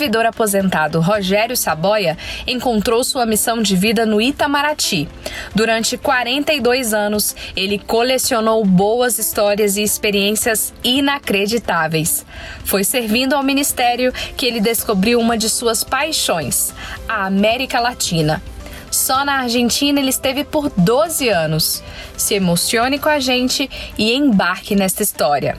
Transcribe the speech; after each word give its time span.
servidor 0.00 0.24
aposentado 0.24 0.98
Rogério 0.98 1.54
Saboia 1.54 2.16
encontrou 2.46 3.04
sua 3.04 3.26
missão 3.26 3.60
de 3.60 3.76
vida 3.76 4.06
no 4.06 4.18
Itamaraty. 4.18 5.06
Durante 5.54 5.98
42 5.98 6.94
anos, 6.94 7.36
ele 7.54 7.78
colecionou 7.78 8.64
boas 8.64 9.18
histórias 9.18 9.76
e 9.76 9.82
experiências 9.82 10.72
inacreditáveis. 10.82 12.24
Foi 12.64 12.82
servindo 12.82 13.34
ao 13.34 13.42
ministério 13.42 14.10
que 14.38 14.46
ele 14.46 14.58
descobriu 14.58 15.20
uma 15.20 15.36
de 15.36 15.50
suas 15.50 15.84
paixões, 15.84 16.72
a 17.06 17.26
América 17.26 17.78
Latina. 17.78 18.42
Só 18.90 19.24
na 19.24 19.40
Argentina 19.40 20.00
ele 20.00 20.10
esteve 20.10 20.44
por 20.44 20.70
12 20.76 21.28
anos. 21.28 21.82
Se 22.16 22.34
emocione 22.34 22.98
com 22.98 23.08
a 23.08 23.20
gente 23.20 23.70
e 23.96 24.12
embarque 24.12 24.74
nesta 24.74 25.02
história. 25.02 25.56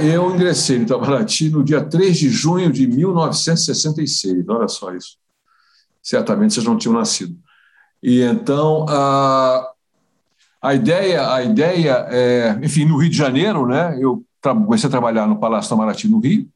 Eu 0.00 0.34
ingressei 0.34 0.78
no 0.78 0.84
Itamaraty 0.84 1.50
no 1.50 1.62
dia 1.62 1.84
3 1.84 2.16
de 2.16 2.28
junho 2.28 2.72
de 2.72 2.86
1966. 2.86 4.48
Olha 4.48 4.68
só 4.68 4.92
isso. 4.92 5.16
Certamente 6.02 6.54
vocês 6.54 6.66
não 6.66 6.76
tinham 6.76 6.94
nascido. 6.94 7.36
E 8.02 8.20
então 8.20 8.86
a, 8.88 9.70
a 10.60 10.74
ideia, 10.74 11.32
a 11.32 11.42
ideia 11.42 12.06
é, 12.10 12.58
enfim, 12.62 12.84
no 12.84 12.98
Rio 12.98 13.10
de 13.10 13.16
Janeiro, 13.16 13.66
né? 13.66 13.96
Eu 14.00 14.24
comecei 14.42 14.88
a 14.88 14.90
trabalhar 14.90 15.26
no 15.26 15.38
Palácio 15.38 15.68
Itamaraty 15.68 16.08
no 16.08 16.18
Rio. 16.18 16.48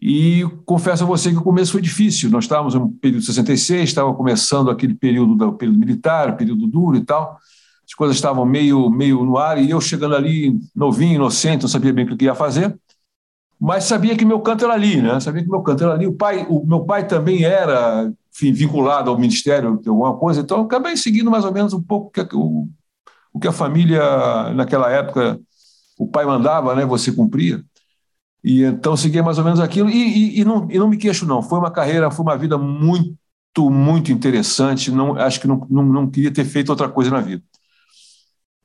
E 0.00 0.46
confesso 0.64 1.04
a 1.04 1.06
você 1.06 1.30
que 1.30 1.38
o 1.38 1.42
começo 1.42 1.72
foi 1.72 1.80
difícil. 1.80 2.30
Nós 2.30 2.44
estávamos 2.44 2.74
no 2.74 2.90
período 2.90 3.20
de 3.20 3.26
66, 3.26 3.88
estava 3.88 4.12
começando 4.14 4.70
aquele 4.70 4.94
período 4.94 5.34
do 5.34 5.52
período 5.54 5.78
militar, 5.78 6.36
período 6.36 6.66
duro 6.66 6.96
e 6.96 7.04
tal. 7.04 7.38
As 7.84 7.94
coisas 7.94 8.16
estavam 8.16 8.44
meio, 8.44 8.90
meio 8.90 9.24
no 9.24 9.38
ar 9.38 9.58
e 9.58 9.70
eu 9.70 9.80
chegando 9.80 10.14
ali 10.14 10.58
novinho, 10.74 11.14
inocente, 11.14 11.62
não 11.62 11.68
sabia 11.68 11.92
bem 11.92 12.04
o 12.04 12.16
que 12.16 12.24
ia 12.24 12.34
fazer. 12.34 12.78
Mas 13.58 13.84
sabia 13.84 14.14
que 14.16 14.24
meu 14.24 14.40
canto 14.40 14.64
era 14.64 14.74
ali, 14.74 15.00
né? 15.00 15.18
Sabia 15.18 15.42
que 15.42 15.48
meu 15.48 15.62
canto 15.62 15.82
era 15.82 15.94
ali. 15.94 16.06
O 16.06 16.12
pai, 16.12 16.46
o 16.48 16.66
meu 16.66 16.84
pai 16.84 17.06
também 17.06 17.44
era 17.44 18.12
enfim, 18.36 18.52
vinculado 18.52 19.10
ao 19.10 19.18
ministério 19.18 19.78
de 19.78 19.88
alguma 19.88 20.14
coisa, 20.18 20.42
então 20.42 20.60
acabei 20.60 20.94
seguindo 20.94 21.30
mais 21.30 21.44
ou 21.44 21.52
menos 21.52 21.72
um 21.72 21.82
pouco 21.82 22.12
o, 22.34 22.68
o 23.32 23.40
que 23.40 23.48
a 23.48 23.52
família 23.52 24.52
naquela 24.52 24.90
época 24.90 25.40
o 25.98 26.06
pai 26.06 26.26
mandava, 26.26 26.74
né? 26.74 26.84
Você 26.84 27.10
cumpria. 27.10 27.64
E 28.46 28.62
então 28.62 28.96
segui 28.96 29.20
mais 29.20 29.38
ou 29.38 29.44
menos 29.44 29.58
aquilo 29.58 29.90
e, 29.90 29.96
e, 30.36 30.40
e, 30.40 30.44
não, 30.44 30.70
e 30.70 30.78
não 30.78 30.88
me 30.88 30.96
queixo 30.96 31.26
não. 31.26 31.42
Foi 31.42 31.58
uma 31.58 31.68
carreira, 31.68 32.12
foi 32.12 32.24
uma 32.24 32.38
vida 32.38 32.56
muito, 32.56 33.18
muito 33.58 34.12
interessante. 34.12 34.88
Não, 34.92 35.16
acho 35.16 35.40
que 35.40 35.48
não, 35.48 35.66
não, 35.68 35.82
não 35.82 36.08
queria 36.08 36.32
ter 36.32 36.44
feito 36.44 36.68
outra 36.68 36.88
coisa 36.88 37.10
na 37.10 37.20
vida. 37.20 37.42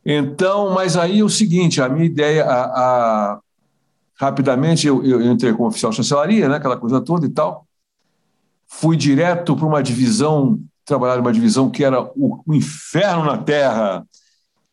Então, 0.06 0.76
mas 0.76 0.96
aí 0.96 1.22
é 1.22 1.24
o 1.24 1.30
seguinte, 1.30 1.82
a 1.82 1.90
minha 1.90 2.06
ideia, 2.06 2.46
a, 2.46 2.64
a, 2.64 3.40
rapidamente 4.20 4.86
eu, 4.86 5.04
eu, 5.04 5.20
entrei 5.20 5.52
como 5.52 5.68
oficial 5.68 5.90
de 5.90 5.98
chancelaria, 5.98 6.48
né, 6.48 6.58
aquela 6.58 6.78
coisa 6.78 7.02
toda 7.02 7.26
e 7.26 7.30
tal. 7.30 7.66
Fui 8.68 8.96
direto 8.96 9.56
para 9.56 9.66
uma 9.66 9.82
divisão, 9.82 10.60
trabalhar 10.86 11.18
numa 11.18 11.34
divisão 11.34 11.72
que 11.72 11.84
era 11.84 12.04
o, 12.04 12.44
o 12.46 12.54
inferno 12.54 13.26
na 13.26 13.40
Terra, 13.40 14.06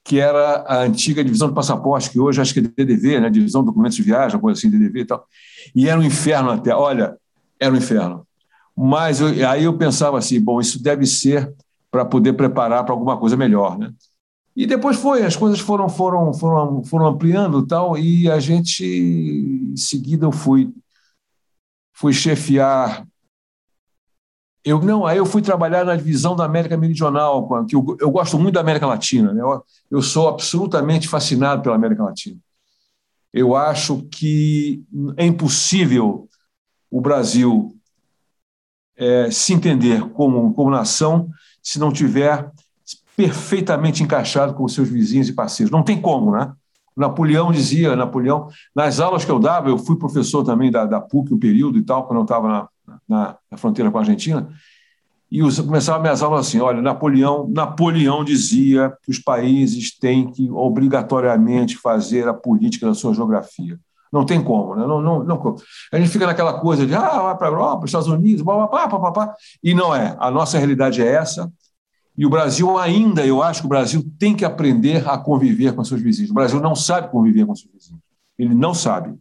que 0.09 0.19
era 0.19 0.65
a 0.67 0.85
antiga 0.85 1.23
divisão 1.23 1.49
de 1.49 1.55
passaporte, 1.55 2.09
que 2.09 2.19
hoje 2.19 2.41
acho 2.41 2.55
que 2.55 2.61
é 2.61 2.63
DDV, 2.63 3.21
né? 3.21 3.29
divisão 3.29 3.61
de 3.61 3.67
documentos 3.67 3.95
de 3.95 4.03
viagem, 4.03 4.41
coisa 4.41 4.59
assim, 4.59 4.71
DDV 4.71 5.01
e 5.01 5.05
tal. 5.05 5.27
E 5.75 5.87
era 5.87 6.01
um 6.01 6.03
inferno 6.03 6.51
até. 6.51 6.75
Olha, 6.75 7.15
era 7.61 7.75
um 7.75 7.77
inferno. 7.77 8.27
Mas 8.75 9.21
eu, 9.21 9.29
aí 9.47 9.65
eu 9.65 9.77
pensava 9.77 10.17
assim, 10.17 10.41
bom, 10.41 10.63
isso 10.63 10.83
deve 10.83 11.05
ser 11.05 11.53
para 11.91 12.07
poder 12.07 12.33
preparar 12.33 12.85
para 12.85 12.95
alguma 12.95 13.19
coisa 13.19 13.37
melhor, 13.37 13.79
né? 13.79 13.93
E 14.57 14.67
depois 14.67 14.97
foi, 14.97 15.23
as 15.23 15.37
coisas 15.37 15.61
foram 15.61 15.91
foram 15.91 16.33
foram 16.33 16.83
foram 16.85 17.07
ampliando 17.09 17.67
tal 17.67 17.99
e 17.99 18.31
a 18.31 18.41
gente 18.41 18.83
em 18.85 19.77
seguida 19.77 20.25
eu 20.25 20.33
fui 20.33 20.73
fui 21.93 22.15
chefiar 22.15 23.07
eu 24.69 24.81
não, 24.81 25.07
aí 25.07 25.19
eu 25.19 25.27
fui 25.27 25.41
trabalhar 25.41 25.85
na 25.85 25.97
divisão 25.97 26.35
da 26.35 26.45
América 26.45 26.77
Meridional, 26.77 27.65
que 27.67 27.77
eu, 27.77 27.97
eu 28.01 28.11
gosto 28.11 28.39
muito 28.39 28.55
da 28.55 28.61
América 28.61 28.87
Latina. 28.87 29.33
Né? 29.33 29.41
Eu, 29.41 29.65
eu 29.91 30.03
sou 30.03 30.29
absolutamente 30.29 31.09
fascinado 31.09 31.63
pela 31.63 31.75
América 31.75 32.03
Latina. 32.05 32.39
Eu 33.33 33.55
acho 33.55 34.03
que 34.11 34.83
é 35.17 35.27
impossível 35.27 36.29
o 36.91 37.01
Brasil 37.01 37.75
é, 38.97 39.31
se 39.31 39.53
entender 39.53 40.09
como, 40.11 40.53
como 40.55 40.71
nação 40.71 41.29
se 41.63 41.79
não 41.79 41.93
tiver 41.93 42.51
perfeitamente 43.17 44.03
encaixado 44.03 44.55
com 44.55 44.65
os 44.65 44.75
seus 44.75 44.89
vizinhos 44.89 45.29
e 45.29 45.35
parceiros. 45.35 45.71
Não 45.71 45.83
tem 45.83 46.01
como, 46.01 46.33
né? 46.33 46.53
Napoleão 46.97 47.53
dizia, 47.53 47.95
Napoleão, 47.95 48.49
nas 48.75 48.99
aulas 48.99 49.25
que 49.25 49.31
eu 49.31 49.39
dava, 49.39 49.69
eu 49.69 49.79
fui 49.79 49.97
professor 49.97 50.43
também 50.43 50.71
da, 50.71 50.85
da 50.85 51.01
PUC 51.01 51.33
um 51.33 51.39
período 51.39 51.79
e 51.79 51.83
tal, 51.83 52.07
quando 52.07 52.19
eu 52.19 52.23
estava 52.25 52.49
na, 52.49 52.69
na, 53.09 53.37
na 53.51 53.57
fronteira 53.57 53.91
com 53.91 53.99
a 53.99 54.01
Argentina, 54.01 54.49
e 55.31 55.43
os, 55.43 55.61
começava 55.61 56.01
minhas 56.01 56.23
aulas 56.23 56.47
assim: 56.47 56.61
olha, 56.61 56.81
Napoleão, 56.81 57.49
Napoleão 57.49 58.25
dizia 58.25 58.93
que 59.03 59.11
os 59.11 59.19
países 59.19 59.97
têm 59.97 60.31
que 60.31 60.51
obrigatoriamente 60.51 61.77
fazer 61.77 62.27
a 62.27 62.35
política 62.35 62.87
da 62.87 62.95
sua 62.95 63.15
geografia. 63.15 63.79
Não 64.11 64.25
tem 64.25 64.43
como, 64.43 64.75
né? 64.75 64.87
não, 64.87 65.03
não, 65.03 65.23
não, 65.23 65.57
A 65.93 65.99
gente 65.99 66.09
fica 66.09 66.27
naquela 66.27 66.61
coisa 66.61 66.87
de 66.87 66.95
ah, 66.95 67.23
vai 67.23 67.37
para 67.37 67.47
a 67.47 67.51
Europa, 67.51 67.85
Estados 67.85 68.09
Unidos, 68.09 68.41
blá, 68.41 68.67
blá, 68.67 69.35
e 69.63 69.75
não 69.75 69.95
é. 69.95 70.17
A 70.19 70.31
nossa 70.31 70.57
realidade 70.57 71.03
é 71.03 71.13
essa. 71.13 71.53
E 72.17 72.25
o 72.25 72.31
Brasil 72.31 72.79
ainda, 72.79 73.25
eu 73.27 73.43
acho 73.43 73.61
que 73.61 73.67
o 73.67 73.69
Brasil 73.69 74.03
tem 74.19 74.35
que 74.35 74.47
aprender 74.47 75.07
a 75.07 75.19
conviver 75.19 75.75
com 75.75 75.85
seus 75.85 76.01
vizinhos. 76.01 76.31
O 76.31 76.35
Brasil 76.35 76.59
não 76.59 76.75
sabe 76.75 77.11
conviver 77.11 77.45
com 77.45 77.55
seus 77.55 77.71
vizinhos. 77.71 78.01
Ele 78.39 78.55
não 78.55 78.73
sabe. 78.73 79.15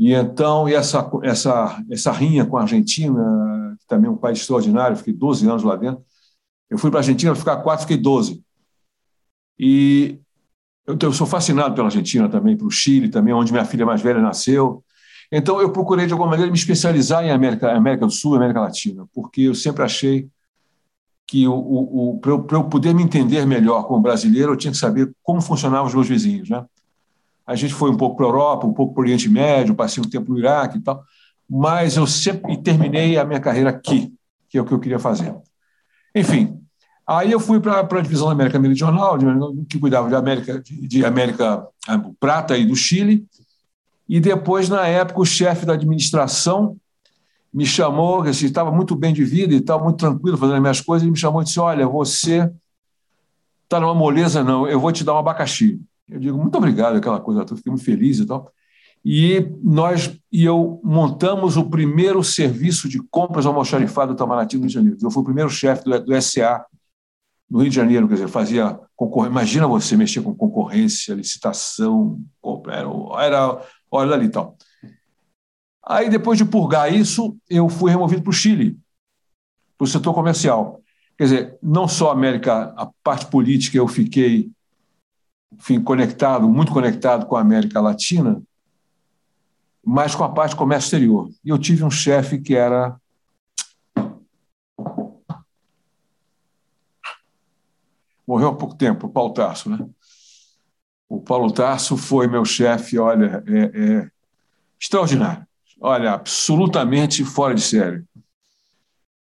E 0.00 0.14
então, 0.14 0.66
e 0.66 0.72
essa, 0.72 1.10
essa, 1.22 1.84
essa 1.90 2.10
rinha 2.10 2.46
com 2.46 2.56
a 2.56 2.62
Argentina, 2.62 3.76
que 3.78 3.86
também 3.86 4.08
é 4.08 4.10
um 4.10 4.16
país 4.16 4.38
extraordinário, 4.38 4.96
fiquei 4.96 5.12
12 5.12 5.46
anos 5.46 5.62
lá 5.62 5.76
dentro. 5.76 6.02
Eu 6.70 6.78
fui 6.78 6.90
para 6.90 7.00
a 7.00 7.02
Argentina, 7.02 7.34
ficar 7.34 7.58
quatro, 7.58 7.82
fiquei 7.82 7.98
12. 7.98 8.42
E 9.58 10.18
eu, 10.86 10.96
eu 11.02 11.12
sou 11.12 11.26
fascinado 11.26 11.74
pela 11.74 11.88
Argentina 11.88 12.30
também, 12.30 12.56
pelo 12.56 12.70
Chile 12.70 13.10
também, 13.10 13.34
onde 13.34 13.52
minha 13.52 13.66
filha 13.66 13.84
mais 13.84 14.00
velha 14.00 14.22
nasceu. 14.22 14.82
Então, 15.30 15.60
eu 15.60 15.70
procurei, 15.70 16.06
de 16.06 16.14
alguma 16.14 16.30
maneira, 16.30 16.50
me 16.50 16.56
especializar 16.56 17.22
em 17.22 17.30
América, 17.30 17.70
América 17.70 18.06
do 18.06 18.12
Sul 18.12 18.36
América 18.36 18.62
Latina, 18.62 19.06
porque 19.12 19.42
eu 19.42 19.54
sempre 19.54 19.82
achei 19.82 20.30
que 21.26 21.46
o, 21.46 21.52
o, 21.52 22.10
o 22.12 22.18
para 22.20 22.30
eu, 22.30 22.46
eu, 22.52 22.64
poder 22.64 22.94
me 22.94 23.02
entender 23.02 23.44
melhor 23.44 23.86
como 23.86 24.00
brasileiro, 24.00 24.52
eu 24.52 24.56
tinha 24.56 24.72
que 24.72 24.78
saber 24.78 25.14
como 25.22 25.42
funcionavam 25.42 25.88
os 25.88 25.94
meus 25.94 26.08
vizinhos. 26.08 26.48
Né? 26.48 26.64
A 27.50 27.56
gente 27.56 27.74
foi 27.74 27.90
um 27.90 27.96
pouco 27.96 28.16
para 28.16 28.26
a 28.26 28.28
Europa, 28.28 28.64
um 28.64 28.72
pouco 28.72 28.94
para 28.94 29.00
o 29.00 29.04
Oriente 29.04 29.28
Médio, 29.28 29.74
passei 29.74 30.00
um 30.00 30.08
tempo 30.08 30.30
no 30.30 30.38
Iraque 30.38 30.78
e 30.78 30.80
tal, 30.80 31.02
mas 31.48 31.96
eu 31.96 32.06
sempre 32.06 32.56
terminei 32.62 33.18
a 33.18 33.24
minha 33.24 33.40
carreira 33.40 33.70
aqui, 33.70 34.14
que 34.48 34.56
é 34.56 34.62
o 34.62 34.64
que 34.64 34.72
eu 34.72 34.78
queria 34.78 35.00
fazer. 35.00 35.34
Enfim, 36.14 36.60
aí 37.04 37.32
eu 37.32 37.40
fui 37.40 37.58
para 37.58 37.80
a 37.80 38.00
divisão 38.00 38.28
da 38.28 38.34
América 38.34 38.56
Meridional, 38.56 39.18
que 39.68 39.80
cuidava 39.80 40.08
de 40.08 40.14
América, 40.14 40.62
de 40.64 41.04
América 41.04 41.66
Prata 42.20 42.56
e 42.56 42.64
do 42.64 42.76
Chile, 42.76 43.26
e 44.08 44.20
depois, 44.20 44.68
na 44.68 44.86
época, 44.86 45.20
o 45.20 45.26
chefe 45.26 45.66
da 45.66 45.72
administração 45.72 46.76
me 47.52 47.66
chamou, 47.66 48.22
assim, 48.22 48.46
estava 48.46 48.70
muito 48.70 48.94
bem 48.94 49.12
de 49.12 49.24
vida 49.24 49.52
e 49.52 49.60
tal, 49.60 49.82
muito 49.82 49.96
tranquilo 49.96 50.38
fazendo 50.38 50.54
as 50.54 50.60
minhas 50.60 50.80
coisas, 50.80 51.08
e 51.08 51.10
me 51.10 51.16
chamou 51.16 51.42
e 51.42 51.44
disse: 51.44 51.58
Olha, 51.58 51.84
você 51.84 52.48
está 53.64 53.80
numa 53.80 53.94
moleza, 53.94 54.44
não, 54.44 54.68
eu 54.68 54.78
vou 54.78 54.92
te 54.92 55.02
dar 55.02 55.14
um 55.14 55.18
abacaxi. 55.18 55.80
Eu 56.10 56.18
digo, 56.18 56.38
muito 56.38 56.56
obrigado, 56.56 56.96
aquela 56.96 57.20
coisa, 57.20 57.42
eu 57.48 57.56
fiquei 57.56 57.70
muito 57.70 57.84
feliz 57.84 58.18
e 58.18 58.26
tal. 58.26 58.52
E 59.04 59.50
nós 59.62 60.14
e 60.30 60.44
eu 60.44 60.80
montamos 60.84 61.56
o 61.56 61.70
primeiro 61.70 62.22
serviço 62.22 62.88
de 62.88 63.00
compras 63.10 63.46
almoxarifado 63.46 64.12
do 64.12 64.16
Itamaraty 64.16 64.56
no 64.56 64.62
Rio 64.62 64.68
de 64.68 64.74
Janeiro. 64.74 64.98
Eu 65.00 65.10
fui 65.10 65.22
o 65.22 65.24
primeiro 65.24 65.48
chefe 65.48 65.84
do, 65.84 66.04
do 66.04 66.22
SA 66.22 66.64
no 67.50 67.60
Rio 67.60 67.70
de 67.70 67.76
Janeiro, 67.76 68.06
quer 68.06 68.14
dizer, 68.14 68.28
fazia 68.28 68.78
concorrência. 68.94 69.32
Imagina 69.32 69.66
você 69.66 69.96
mexer 69.96 70.22
com 70.22 70.34
concorrência, 70.34 71.14
licitação, 71.14 72.20
era, 72.68 73.24
era 73.24 73.66
olha 73.90 74.14
ali 74.14 74.26
e 74.26 74.30
tal. 74.30 74.56
Aí, 75.84 76.08
depois 76.08 76.38
de 76.38 76.44
purgar 76.44 76.94
isso, 76.94 77.36
eu 77.48 77.68
fui 77.68 77.90
removido 77.90 78.22
para 78.22 78.30
o 78.30 78.34
Chile, 78.34 78.78
para 79.76 79.84
o 79.86 79.88
setor 79.88 80.14
comercial. 80.14 80.80
Quer 81.18 81.24
dizer, 81.24 81.58
não 81.62 81.88
só 81.88 82.10
a 82.10 82.12
América, 82.12 82.72
a 82.76 82.88
parte 83.02 83.26
política 83.26 83.76
eu 83.76 83.88
fiquei 83.88 84.50
enfim, 85.60 85.78
conectado, 85.78 86.48
muito 86.48 86.72
conectado 86.72 87.26
com 87.26 87.36
a 87.36 87.40
América 87.42 87.82
Latina, 87.82 88.42
mas 89.84 90.14
com 90.14 90.24
a 90.24 90.28
parte 90.30 90.56
comércio 90.56 90.86
exterior. 90.86 91.28
E 91.44 91.50
eu 91.50 91.58
tive 91.58 91.84
um 91.84 91.90
chefe 91.90 92.40
que 92.40 92.54
era 92.54 92.96
morreu 98.26 98.48
há 98.48 98.54
pouco 98.54 98.74
tempo, 98.74 99.06
o 99.06 99.10
Paulo 99.10 99.34
Tarso, 99.34 99.68
né? 99.68 99.86
O 101.08 101.20
Paulo 101.20 101.52
Tarso 101.52 101.96
foi 101.96 102.26
meu 102.26 102.44
chefe, 102.44 102.96
olha, 102.98 103.42
é, 103.46 103.58
é, 103.58 104.10
extraordinário, 104.80 105.44
olha, 105.80 106.12
absolutamente 106.12 107.24
fora 107.24 107.54
de 107.54 107.60
série. 107.60 108.04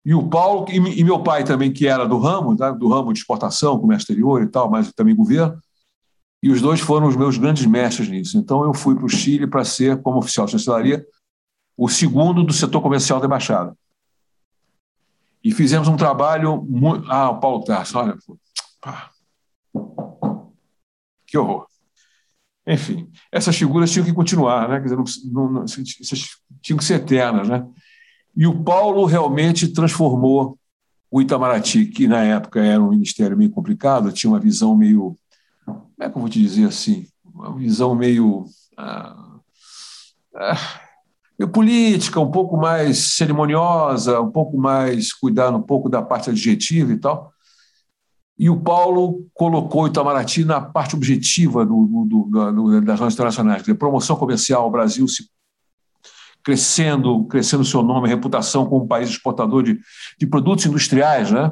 E 0.06 0.14
o 0.14 0.28
Paulo, 0.28 0.66
e, 0.70 1.04
meu 1.04 1.24
pai 1.24 1.44
também, 1.44 1.72
que 1.72 1.88
era 1.88 2.06
do 2.06 2.20
ramo, 2.20 2.56
tá? 2.56 2.70
do 2.72 2.90
ramo 2.90 3.12
de 3.12 3.20
exportação, 3.20 3.80
comércio 3.80 4.04
exterior 4.04 4.44
e 4.44 4.48
tal, 4.48 4.70
mas 4.70 4.92
também 4.92 5.16
governo, 5.16 5.58
e 6.42 6.50
os 6.50 6.62
dois 6.62 6.80
foram 6.80 7.08
os 7.08 7.16
meus 7.16 7.38
grandes 7.38 7.66
mestres 7.66 8.10
nisso. 8.10 8.38
Então, 8.38 8.64
eu 8.64 8.74
fui 8.74 8.96
para 8.96 9.06
o 9.06 9.10
Chile 9.10 9.48
para 9.48 9.64
ser, 9.64 10.02
como 10.02 10.20
oficial 10.20 10.46
de 10.46 10.54
chancelaria, 10.54 11.06
o 11.76 11.88
segundo 11.90 12.44
do 12.44 12.54
setor 12.54 12.82
comercial 12.82 13.20
da 13.20 13.26
Embaixada. 13.26 13.76
E 15.44 15.52
fizemos 15.52 15.88
um 15.88 15.96
trabalho 15.96 16.62
muito. 16.64 17.10
Ah, 17.10 17.30
o 17.30 17.40
Paulo 17.40 17.64
Tarso, 17.64 17.98
olha. 17.98 18.18
Pá. 18.82 19.12
Que 21.26 21.38
horror. 21.38 21.68
Enfim, 22.66 23.10
essas 23.32 23.56
figuras 23.56 23.92
tinham 23.92 24.06
que 24.06 24.14
continuar, 24.14 24.68
né? 24.68 24.78
Quer 24.78 24.96
dizer, 24.96 25.32
não, 25.32 25.50
não, 25.52 25.66
tinham 26.62 26.78
que 26.78 26.84
ser 26.84 26.96
eternas, 26.96 27.48
né? 27.48 27.66
E 28.36 28.46
o 28.46 28.62
Paulo 28.62 29.06
realmente 29.06 29.70
transformou 29.70 30.60
o 31.10 31.22
Itamaraty, 31.22 31.86
que 31.86 32.08
na 32.08 32.24
época 32.24 32.60
era 32.60 32.84
um 32.84 32.90
ministério 32.90 33.38
meio 33.38 33.50
complicado, 33.52 34.12
tinha 34.12 34.30
uma 34.30 34.40
visão 34.40 34.76
meio. 34.76 35.16
Como 35.68 35.94
é 36.00 36.10
que 36.10 36.18
eu 36.18 36.22
vou 36.22 36.30
te 36.30 36.40
dizer 36.40 36.68
assim? 36.68 37.06
Uma 37.26 37.56
visão 37.56 37.94
meio. 37.94 38.46
Ah, 38.78 39.40
ah, 40.36 40.80
meio 41.38 41.52
política, 41.52 42.20
um 42.20 42.32
pouco 42.32 42.58
mais 42.58 42.98
cerimoniosa, 43.16 44.22
um 44.22 44.32
pouco 44.32 44.58
mais 44.58 45.14
cuidando 45.14 45.58
um 45.58 45.62
pouco 45.62 45.90
da 45.90 46.02
parte 46.02 46.30
adjetiva 46.30 46.92
e 46.92 46.98
tal. 46.98 47.32
E 48.40 48.50
o 48.50 48.58
Paulo 48.60 49.28
colocou 49.34 49.88
Itamaraty 49.88 50.46
na 50.46 50.62
parte 50.62 50.96
objetiva 50.96 51.66
do, 51.66 52.06
do, 52.08 52.52
do, 52.52 52.82
das 52.82 53.00
relações 53.00 53.14
internacionais, 53.16 53.62
dizer, 53.64 53.76
promoção 53.76 54.16
comercial, 54.16 54.68
o 54.68 54.72
Brasil 54.72 55.08
se 55.08 55.28
crescendo, 56.44 57.26
crescendo 57.26 57.66
seu 57.66 57.82
nome, 57.82 58.08
reputação 58.08 58.68
como 58.68 58.88
país 58.88 59.10
exportador 59.10 59.64
de, 59.64 59.80
de 60.18 60.28
produtos 60.28 60.66
industriais, 60.66 61.32
né? 61.32 61.52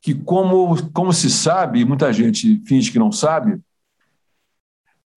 Que, 0.00 0.14
como, 0.14 0.90
como 0.92 1.12
se 1.12 1.28
sabe, 1.30 1.84
muita 1.84 2.12
gente 2.12 2.62
finge 2.66 2.90
que 2.90 2.98
não 2.98 3.12
sabe, 3.12 3.60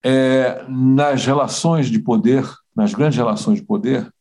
é, 0.02 0.64
nas 0.68 1.24
relações 1.24 1.88
de 1.88 1.98
poder, 1.98 2.44
nas 2.76 2.92
grandes 2.92 3.16
relações 3.16 3.60
de 3.60 3.64
poder, 3.64 4.12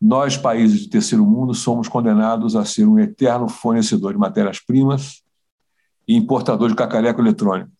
nós, 0.00 0.36
países 0.36 0.80
de 0.80 0.88
terceiro 0.88 1.24
mundo, 1.24 1.54
somos 1.54 1.88
condenados 1.88 2.54
a 2.54 2.64
ser 2.64 2.86
um 2.86 2.98
eterno 2.98 3.48
fornecedor 3.48 4.12
de 4.12 4.18
matérias-primas 4.18 5.22
e 6.06 6.14
importador 6.14 6.68
de 6.68 6.74
cacareco 6.74 7.20
eletrônico. 7.20 7.70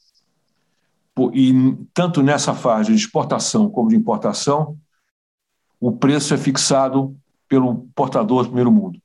E 1.32 1.76
tanto 1.93 2.23
nessa 2.23 2.55
fase 2.55 2.93
de 2.93 2.99
exportação 2.99 3.70
como 3.70 3.91
de 3.91 3.96
importação, 3.96 4.76
o 5.79 5.93
preço 5.93 6.35
é 6.35 6.38
fixado 6.38 7.17
pelo 7.46 7.87
portador 7.94 8.43
do 8.43 8.49
primeiro 8.49 8.73
mundo. 8.73 8.99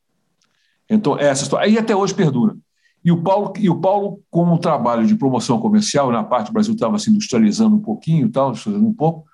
Então, 0.90 1.20
essa 1.20 1.44
história. 1.44 1.68
Aí 1.68 1.78
até 1.78 1.96
hoje 1.96 2.16
perdura. 2.16 2.58
E 3.04 3.12
o 3.12 3.22
Paulo, 3.22 3.54
e 3.58 3.70
o 3.70 3.80
Paulo 3.80 4.22
com 4.30 4.54
o 4.54 4.58
trabalho 4.58 5.06
de 5.06 5.16
promoção 5.16 5.60
comercial, 5.60 6.12
na 6.12 6.24
parte 6.24 6.48
do 6.48 6.54
Brasil 6.54 6.74
estava 6.74 7.00
se 7.00 7.10
industrializando 7.10 7.76
um 7.76 7.82
pouquinho, 7.82 8.30
tal, 8.30 8.54
um 8.68 8.94
pouco, 8.94 9.26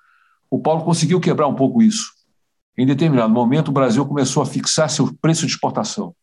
o 0.48 0.60
Paulo 0.60 0.84
conseguiu 0.84 1.20
quebrar 1.20 1.48
um 1.48 1.54
pouco 1.54 1.82
isso. 1.82 2.12
Em 2.78 2.86
determinado 2.86 3.32
momento, 3.32 3.68
o 3.68 3.72
Brasil 3.72 4.04
começou 4.06 4.42
a 4.42 4.46
fixar 4.46 4.88
seu 4.88 5.12
preço 5.14 5.46
de 5.46 5.52
exportação. 5.52 6.14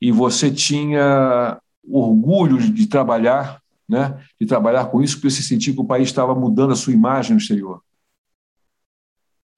E 0.00 0.10
você 0.10 0.50
tinha 0.50 1.60
orgulho 1.82 2.58
de, 2.58 2.86
trabalhar, 2.86 3.62
né, 3.88 4.22
de 4.38 4.46
trabalhar 4.46 4.86
com 4.86 5.02
isso, 5.02 5.16
porque 5.16 5.30
você 5.30 5.42
sentia 5.42 5.72
que 5.72 5.80
o 5.80 5.84
país 5.84 6.08
estava 6.08 6.34
mudando 6.34 6.72
a 6.72 6.76
sua 6.76 6.92
imagem 6.92 7.32
no 7.32 7.38
exterior. 7.38 7.82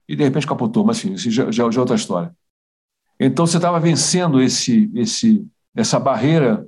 E 0.07 0.15
de 0.15 0.23
repente 0.23 0.47
capotou, 0.47 0.85
mas 0.85 0.97
enfim, 0.97 1.13
isso 1.13 1.31
já, 1.31 1.49
já, 1.49 1.69
já 1.69 1.77
é 1.77 1.79
outra 1.79 1.95
história. 1.95 2.35
Então 3.19 3.47
você 3.47 3.57
estava 3.57 3.79
vencendo 3.79 4.41
esse, 4.41 4.91
esse, 4.93 5.47
essa 5.75 5.99
barreira 5.99 6.65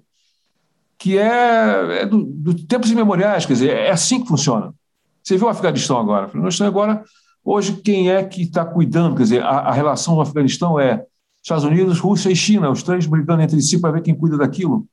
que 0.98 1.18
é, 1.18 2.02
é 2.02 2.06
do, 2.06 2.24
do, 2.24 2.54
tempos 2.66 2.90
imemoriais, 2.92 3.46
quer 3.46 3.54
dizer, 3.54 3.70
é 3.72 3.92
assim 3.92 4.22
que 4.22 4.28
funciona. 4.28 4.74
Você 5.22 5.38
viu 5.38 5.48
o 5.48 5.50
Afeganistão 5.50 6.00
agora? 6.00 6.26
O 6.26 6.30
Afeganistão 6.30 6.68
agora, 6.68 7.04
hoje, 7.44 7.74
quem 7.78 8.10
é 8.10 8.24
que 8.24 8.44
está 8.44 8.64
cuidando? 8.66 9.16
Quer 9.16 9.24
dizer, 9.24 9.44
a, 9.44 9.60
a 9.60 9.72
relação 9.74 10.16
do 10.16 10.22
Afeganistão 10.22 10.80
é 10.80 11.04
Estados 11.44 11.64
Unidos, 11.64 12.00
Rússia 12.00 12.30
e 12.30 12.36
China, 12.36 12.70
os 12.70 12.82
três 12.82 13.06
brigando 13.06 13.42
entre 13.42 13.62
si 13.62 13.80
para 13.80 13.92
ver 13.92 14.02
quem 14.02 14.16
cuida 14.16 14.38
daquilo 14.38 14.88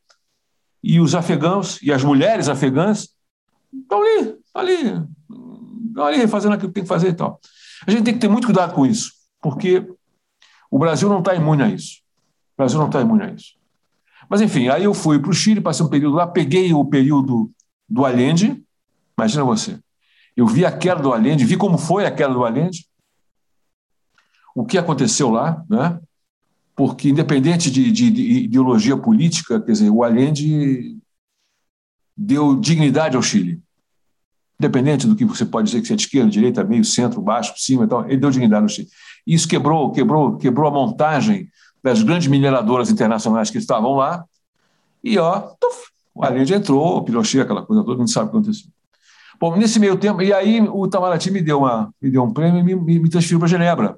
e 0.82 0.98
os 0.98 1.14
afegãos 1.14 1.80
e 1.80 1.92
as 1.92 2.02
mulheres 2.02 2.48
afegãs 2.48 3.10
estão 3.72 4.02
ali, 4.02 4.36
ali, 4.52 5.06
ali 5.96 6.26
fazendo 6.26 6.54
aquilo 6.54 6.70
que 6.70 6.74
tem 6.74 6.82
que 6.82 6.88
fazer 6.88 7.10
e 7.10 7.14
tal. 7.14 7.40
A 7.86 7.90
gente 7.90 8.02
tem 8.02 8.14
que 8.14 8.20
ter 8.20 8.28
muito 8.28 8.46
cuidado 8.46 8.74
com 8.74 8.84
isso, 8.84 9.12
porque 9.40 9.86
o 10.70 10.78
Brasil 10.78 11.08
não 11.08 11.20
está 11.20 11.34
imune 11.34 11.62
a 11.62 11.68
isso. 11.68 12.00
O 12.54 12.56
Brasil 12.58 12.78
não 12.78 12.86
está 12.86 13.00
imune 13.00 13.22
a 13.22 13.30
isso. 13.30 13.54
Mas, 14.32 14.40
enfim, 14.40 14.68
aí 14.68 14.84
eu 14.84 14.94
fui 14.94 15.18
para 15.18 15.30
o 15.30 15.34
Chile, 15.34 15.60
passei 15.60 15.84
um 15.84 15.90
período 15.90 16.16
lá, 16.16 16.26
peguei 16.26 16.72
o 16.72 16.82
período 16.86 17.52
do 17.86 18.06
Allende, 18.06 18.64
imagina 19.14 19.44
você. 19.44 19.78
Eu 20.34 20.46
vi 20.46 20.64
a 20.64 20.72
queda 20.72 21.02
do 21.02 21.12
Allende, 21.12 21.44
vi 21.44 21.54
como 21.54 21.76
foi 21.76 22.06
a 22.06 22.10
queda 22.10 22.32
do 22.32 22.42
Allende, 22.42 22.86
o 24.54 24.64
que 24.64 24.78
aconteceu 24.78 25.28
lá, 25.28 25.62
né? 25.68 26.00
porque, 26.74 27.10
independente 27.10 27.70
de, 27.70 27.92
de, 27.92 28.10
de, 28.10 28.22
ideologia 28.44 28.96
política, 28.96 29.60
quer 29.60 29.72
dizer, 29.72 29.90
o 29.90 30.02
Allende 30.02 30.96
deu 32.16 32.58
dignidade 32.58 33.16
ao 33.16 33.22
Chile. 33.22 33.60
Independente 34.58 35.06
do 35.06 35.14
que 35.14 35.26
você 35.26 35.44
pode 35.44 35.66
dizer 35.66 35.82
que 35.82 35.88
você 35.88 35.92
é 35.92 35.96
de 35.96 36.04
esquerda, 36.04 36.30
direita, 36.30 36.64
meio, 36.64 36.86
centro, 36.86 37.20
baixo, 37.20 37.52
cima, 37.58 37.84
então, 37.84 38.06
ele 38.06 38.16
deu 38.16 38.30
dignidade 38.30 38.62
ao 38.62 38.68
Chile. 38.70 38.88
E 39.26 39.34
isso 39.34 39.46
quebrou, 39.46 39.92
quebrou, 39.92 40.38
quebrou 40.38 40.68
a 40.68 40.72
montagem 40.72 41.50
das 41.82 42.02
grandes 42.02 42.28
mineradoras 42.28 42.90
internacionais 42.90 43.50
que 43.50 43.58
estavam 43.58 43.94
lá. 43.94 44.24
E 45.02 45.18
ó, 45.18 45.40
tuf, 45.60 45.90
o 46.14 46.24
Allende 46.24 46.54
entrou, 46.54 46.98
o 46.98 47.02
Pinochet, 47.02 47.40
aquela 47.40 47.64
coisa 47.64 47.82
toda, 47.82 47.98
não 47.98 48.06
sabe 48.06 48.28
o 48.28 48.30
que 48.30 48.36
aconteceu. 48.36 48.70
Bom, 49.40 49.56
nesse 49.56 49.80
meio 49.80 49.96
tempo, 49.96 50.22
e 50.22 50.32
aí 50.32 50.60
o 50.60 50.86
Itamaraty 50.86 51.30
me 51.30 51.42
deu, 51.42 51.60
uma, 51.60 51.92
me 52.00 52.10
deu 52.10 52.22
um 52.22 52.32
prêmio 52.32 52.60
e 52.60 52.62
me, 52.62 52.98
me 53.00 53.08
transferiu 53.08 53.40
para 53.40 53.48
Genebra 53.48 53.96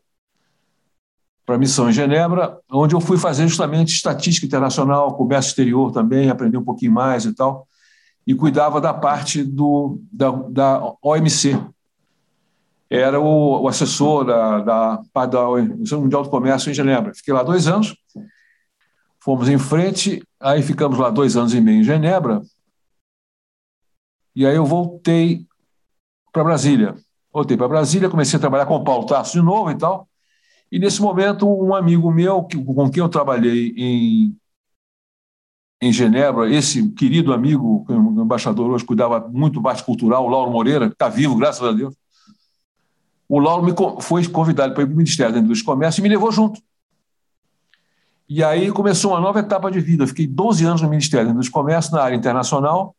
para 1.44 1.56
a 1.56 1.58
missão 1.58 1.90
em 1.90 1.92
Genebra, 1.92 2.58
onde 2.70 2.94
eu 2.94 3.00
fui 3.00 3.18
fazer 3.18 3.46
justamente 3.46 3.94
estatística 3.94 4.46
internacional, 4.46 5.14
comércio 5.14 5.50
exterior 5.50 5.92
também, 5.92 6.30
aprender 6.30 6.56
um 6.56 6.64
pouquinho 6.64 6.92
mais 6.92 7.24
e 7.26 7.34
tal, 7.34 7.68
e 8.26 8.34
cuidava 8.34 8.80
da 8.80 8.94
parte 8.94 9.44
do, 9.44 10.00
da, 10.10 10.30
da 10.30 10.94
OMC. 11.02 11.58
Era 12.90 13.18
o, 13.20 13.62
o 13.62 13.68
assessor 13.68 14.24
da, 14.24 14.60
da, 14.60 15.26
da 15.26 15.48
Organização 15.48 16.02
Mundial 16.02 16.22
do 16.22 16.30
Comércio 16.30 16.70
em 16.70 16.74
Genebra. 16.74 17.14
Fiquei 17.14 17.32
lá 17.32 17.42
dois 17.42 17.66
anos, 17.66 17.96
fomos 19.20 19.48
em 19.48 19.58
frente, 19.58 20.22
aí 20.38 20.62
ficamos 20.62 20.98
lá 20.98 21.10
dois 21.10 21.36
anos 21.36 21.54
e 21.54 21.60
meio 21.60 21.80
em 21.80 21.84
Genebra, 21.84 22.42
e 24.36 24.46
aí 24.46 24.56
eu 24.56 24.66
voltei 24.66 25.46
para 26.32 26.44
Brasília. 26.44 26.94
Voltei 27.32 27.56
para 27.56 27.68
Brasília, 27.68 28.10
comecei 28.10 28.36
a 28.36 28.40
trabalhar 28.40 28.66
com 28.66 28.76
o 28.76 28.84
Paulo 28.84 29.06
Tasso 29.06 29.32
de 29.32 29.42
novo 29.42 29.70
e 29.70 29.76
tal, 29.76 30.08
e 30.70 30.78
nesse 30.78 31.00
momento, 31.00 31.48
um 31.48 31.74
amigo 31.74 32.10
meu, 32.10 32.42
com 32.42 32.90
quem 32.90 33.00
eu 33.00 33.08
trabalhei 33.08 33.72
em, 33.76 34.36
em 35.80 35.92
Genebra, 35.92 36.52
esse 36.52 36.90
querido 36.90 37.32
amigo, 37.32 37.84
o 37.88 38.22
embaixador 38.22 38.70
hoje 38.70 38.84
cuidava 38.84 39.20
muito 39.28 39.60
da 39.60 39.62
parte 39.62 39.84
cultural, 39.84 40.24
o 40.24 40.28
Lauro 40.28 40.50
Moreira, 40.50 40.88
que 40.88 40.94
está 40.94 41.08
vivo, 41.08 41.36
graças 41.36 41.62
a 41.62 41.72
Deus. 41.72 41.94
O 43.28 43.38
Lauro 43.38 43.64
me 43.64 43.72
foi 44.00 44.26
convidado 44.28 44.74
para 44.74 44.84
o 44.84 44.88
Ministério 44.88 45.32
da 45.32 45.40
Indústria 45.40 45.64
e 45.64 45.66
Comércio 45.66 46.00
e 46.00 46.02
me 46.02 46.08
levou 46.08 46.30
junto. 46.30 46.60
E 48.28 48.42
aí 48.42 48.70
começou 48.70 49.12
uma 49.12 49.20
nova 49.20 49.40
etapa 49.40 49.70
de 49.70 49.80
vida. 49.80 50.04
Eu 50.04 50.08
fiquei 50.08 50.26
12 50.26 50.64
anos 50.64 50.82
no 50.82 50.88
Ministério 50.88 51.26
da 51.26 51.32
Indústria 51.32 51.50
e 51.50 51.52
Comércio, 51.52 51.92
na 51.92 52.02
área 52.02 52.16
internacional, 52.16 52.94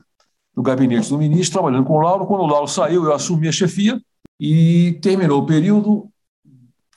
no 0.56 0.64
gabinete 0.64 1.10
do 1.10 1.18
ministro, 1.18 1.60
trabalhando 1.60 1.86
com 1.86 1.94
o 1.94 2.02
Lauro. 2.02 2.26
Quando 2.26 2.42
o 2.42 2.48
Lauro 2.48 2.68
saiu, 2.68 3.06
eu 3.06 3.14
assumi 3.14 3.48
a 3.48 3.52
chefia 3.52 4.02
e 4.40 4.98
terminou 5.02 5.42
o 5.42 5.46
período 5.46 6.10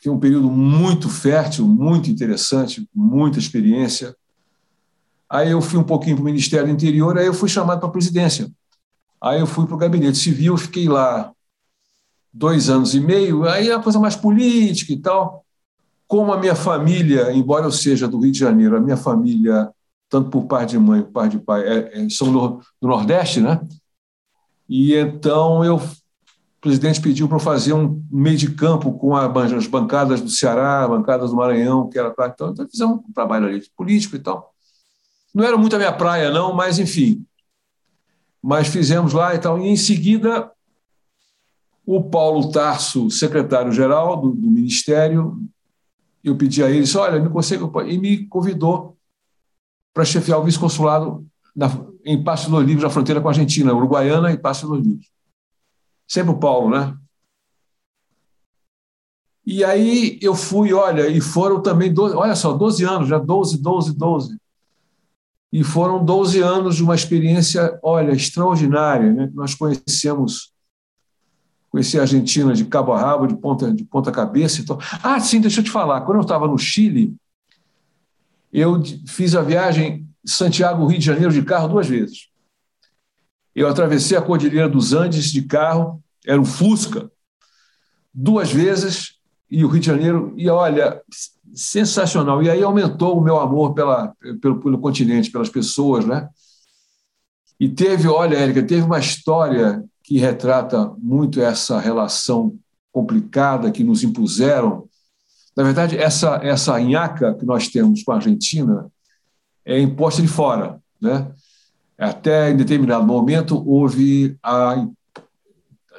foi 0.00 0.12
um 0.12 0.18
período 0.18 0.48
muito 0.48 1.08
fértil, 1.08 1.66
muito 1.66 2.10
interessante, 2.10 2.88
muita 2.94 3.38
experiência. 3.38 4.14
Aí 5.28 5.50
eu 5.50 5.60
fui 5.60 5.78
um 5.78 5.84
pouquinho 5.84 6.16
para 6.16 6.22
o 6.22 6.24
Ministério 6.24 6.66
do 6.66 6.72
Interior, 6.72 7.18
aí 7.18 7.26
eu 7.26 7.34
fui 7.34 7.48
chamado 7.48 7.80
para 7.80 7.88
a 7.88 7.92
presidência. 7.92 8.50
Aí 9.20 9.40
eu 9.40 9.46
fui 9.46 9.66
para 9.66 9.74
o 9.74 9.78
Gabinete 9.78 10.16
Civil, 10.16 10.56
fiquei 10.56 10.88
lá 10.88 11.32
dois 12.38 12.70
anos 12.70 12.94
e 12.94 13.00
meio, 13.00 13.46
aí 13.48 13.68
é 13.68 13.74
a 13.74 13.80
coisa 13.80 13.98
mais 13.98 14.16
política 14.16 14.92
e 14.92 14.96
tal. 14.96 15.44
Como 16.06 16.32
a 16.32 16.38
minha 16.38 16.54
família, 16.54 17.32
embora 17.32 17.66
eu 17.66 17.72
seja 17.72 18.08
do 18.08 18.20
Rio 18.20 18.32
de 18.32 18.38
Janeiro, 18.38 18.76
a 18.76 18.80
minha 18.80 18.96
família, 18.96 19.70
tanto 20.08 20.30
por 20.30 20.46
parte 20.46 20.70
de 20.70 20.78
mãe, 20.78 21.02
parte 21.02 21.36
de 21.36 21.44
pai, 21.44 21.62
é, 21.66 22.04
é, 22.04 22.08
são 22.08 22.32
do, 22.32 22.60
do 22.80 22.88
Nordeste, 22.88 23.40
né? 23.40 23.60
E 24.68 24.94
então 24.94 25.64
eu 25.64 25.80
o 26.58 26.60
presidente 26.60 27.00
pediu 27.00 27.28
para 27.28 27.38
fazer 27.38 27.72
um 27.72 28.02
meio 28.10 28.36
de 28.36 28.52
campo 28.52 28.92
com 28.98 29.14
as 29.14 29.66
bancadas 29.68 30.20
do 30.20 30.28
Ceará, 30.28 30.88
bancadas 30.88 31.30
do 31.30 31.36
Maranhão, 31.36 31.88
que 31.88 31.96
era 31.96 32.10
para. 32.10 32.32
Então, 32.34 32.50
então, 32.50 32.68
fizemos 32.68 32.98
um 33.08 33.12
trabalho 33.12 33.46
ali 33.46 33.62
político 33.76 34.16
e 34.16 34.18
tal. 34.18 34.52
Não 35.32 35.44
era 35.44 35.56
muito 35.56 35.76
a 35.76 35.78
minha 35.78 35.92
praia, 35.92 36.32
não, 36.32 36.52
mas 36.52 36.80
enfim. 36.80 37.24
Mas 38.42 38.66
fizemos 38.66 39.12
lá 39.12 39.36
e 39.36 39.38
tal. 39.38 39.60
E 39.60 39.68
em 39.68 39.76
seguida, 39.76 40.50
o 41.96 42.02
Paulo 42.04 42.50
Tarso, 42.50 43.10
secretário-geral 43.10 44.20
do, 44.20 44.30
do, 44.30 44.50
Ministério, 44.50 45.38
eu 46.22 46.36
pedi 46.36 46.62
a 46.62 46.68
ele, 46.68 46.82
disse, 46.82 46.98
olha, 46.98 47.20
me 47.20 47.30
consegue, 47.30 47.64
e 47.86 47.98
me 47.98 48.26
convidou 48.26 48.96
para 49.94 50.04
chefiar 50.04 50.38
o 50.38 50.44
vice-consulado 50.44 51.26
em 52.04 52.22
Passo 52.22 52.50
dos 52.50 52.64
Livros, 52.64 52.84
na 52.84 52.90
fronteira 52.90 53.20
com 53.20 53.28
a 53.28 53.30
Argentina, 53.30 53.74
Uruguaiana 53.74 54.30
e 54.30 54.36
Passo 54.36 54.68
dos 54.68 54.84
Livros 54.84 55.08
sempre 56.08 56.32
o 56.32 56.38
Paulo, 56.38 56.70
né? 56.70 56.96
E 59.44 59.62
aí 59.62 60.18
eu 60.22 60.34
fui, 60.34 60.72
olha, 60.72 61.08
e 61.08 61.20
foram 61.20 61.62
também, 61.62 61.92
12, 61.92 62.16
olha 62.16 62.34
só, 62.34 62.52
12 62.52 62.84
anos, 62.84 63.08
já 63.08 63.18
12, 63.18 63.58
12, 63.58 63.96
12. 63.96 64.38
E 65.50 65.64
foram 65.64 66.04
12 66.04 66.40
anos 66.40 66.76
de 66.76 66.82
uma 66.82 66.94
experiência, 66.94 67.78
olha, 67.82 68.12
extraordinária, 68.12 69.12
né? 69.12 69.30
Nós 69.34 69.54
conhecemos, 69.54 70.52
conheci 71.78 71.96
a 71.96 72.02
Argentina 72.02 72.52
de 72.52 72.64
cabo 72.64 72.92
a 72.92 73.00
rabo, 73.00 73.26
de 73.28 73.36
ponta, 73.36 73.72
de 73.72 73.84
ponta 73.84 74.10
cabeça. 74.10 74.60
Então... 74.60 74.78
Ah, 75.00 75.20
sim, 75.20 75.40
deixa 75.40 75.60
eu 75.60 75.64
te 75.64 75.70
falar, 75.70 76.00
quando 76.00 76.18
eu 76.18 76.22
estava 76.22 76.48
no 76.48 76.58
Chile, 76.58 77.14
eu 78.52 78.82
fiz 79.06 79.36
a 79.36 79.42
viagem 79.42 80.08
Santiago-Rio 80.26 80.98
de 80.98 81.04
Janeiro 81.04 81.32
de 81.32 81.42
carro 81.42 81.68
duas 81.68 81.86
vezes. 81.86 82.28
Eu 83.54 83.68
atravessei 83.68 84.16
a 84.16 84.22
Cordilheira 84.22 84.68
dos 84.68 84.92
Andes 84.92 85.30
de 85.30 85.42
carro, 85.42 86.02
era 86.26 86.40
um 86.40 86.44
Fusca, 86.44 87.10
duas 88.12 88.50
vezes, 88.50 89.14
e 89.48 89.64
o 89.64 89.68
Rio 89.68 89.80
de 89.80 89.86
Janeiro, 89.86 90.34
e 90.36 90.48
olha, 90.48 91.00
sensacional. 91.54 92.42
E 92.42 92.50
aí 92.50 92.62
aumentou 92.62 93.18
o 93.18 93.22
meu 93.22 93.38
amor 93.38 93.72
pela, 93.72 94.12
pelo, 94.40 94.60
pelo 94.60 94.78
continente, 94.78 95.30
pelas 95.30 95.48
pessoas, 95.48 96.04
né? 96.04 96.28
E 97.60 97.68
teve, 97.68 98.08
olha, 98.08 98.36
Érica, 98.36 98.62
teve 98.62 98.82
uma 98.82 98.98
história 98.98 99.84
que 100.08 100.16
retrata 100.16 100.90
muito 100.96 101.38
essa 101.38 101.78
relação 101.78 102.56
complicada 102.90 103.70
que 103.70 103.84
nos 103.84 104.02
impuseram. 104.02 104.88
Na 105.54 105.62
verdade, 105.62 105.98
essa, 105.98 106.40
essa 106.42 106.80
nhaca 106.80 107.34
que 107.34 107.44
nós 107.44 107.68
temos 107.68 108.02
com 108.02 108.12
a 108.12 108.14
Argentina 108.14 108.90
é 109.66 109.78
imposta 109.78 110.22
de 110.22 110.28
fora, 110.28 110.80
né? 110.98 111.30
Até 111.98 112.50
em 112.50 112.56
determinado 112.56 113.04
momento 113.04 113.62
houve 113.68 114.38
a, 114.42 114.86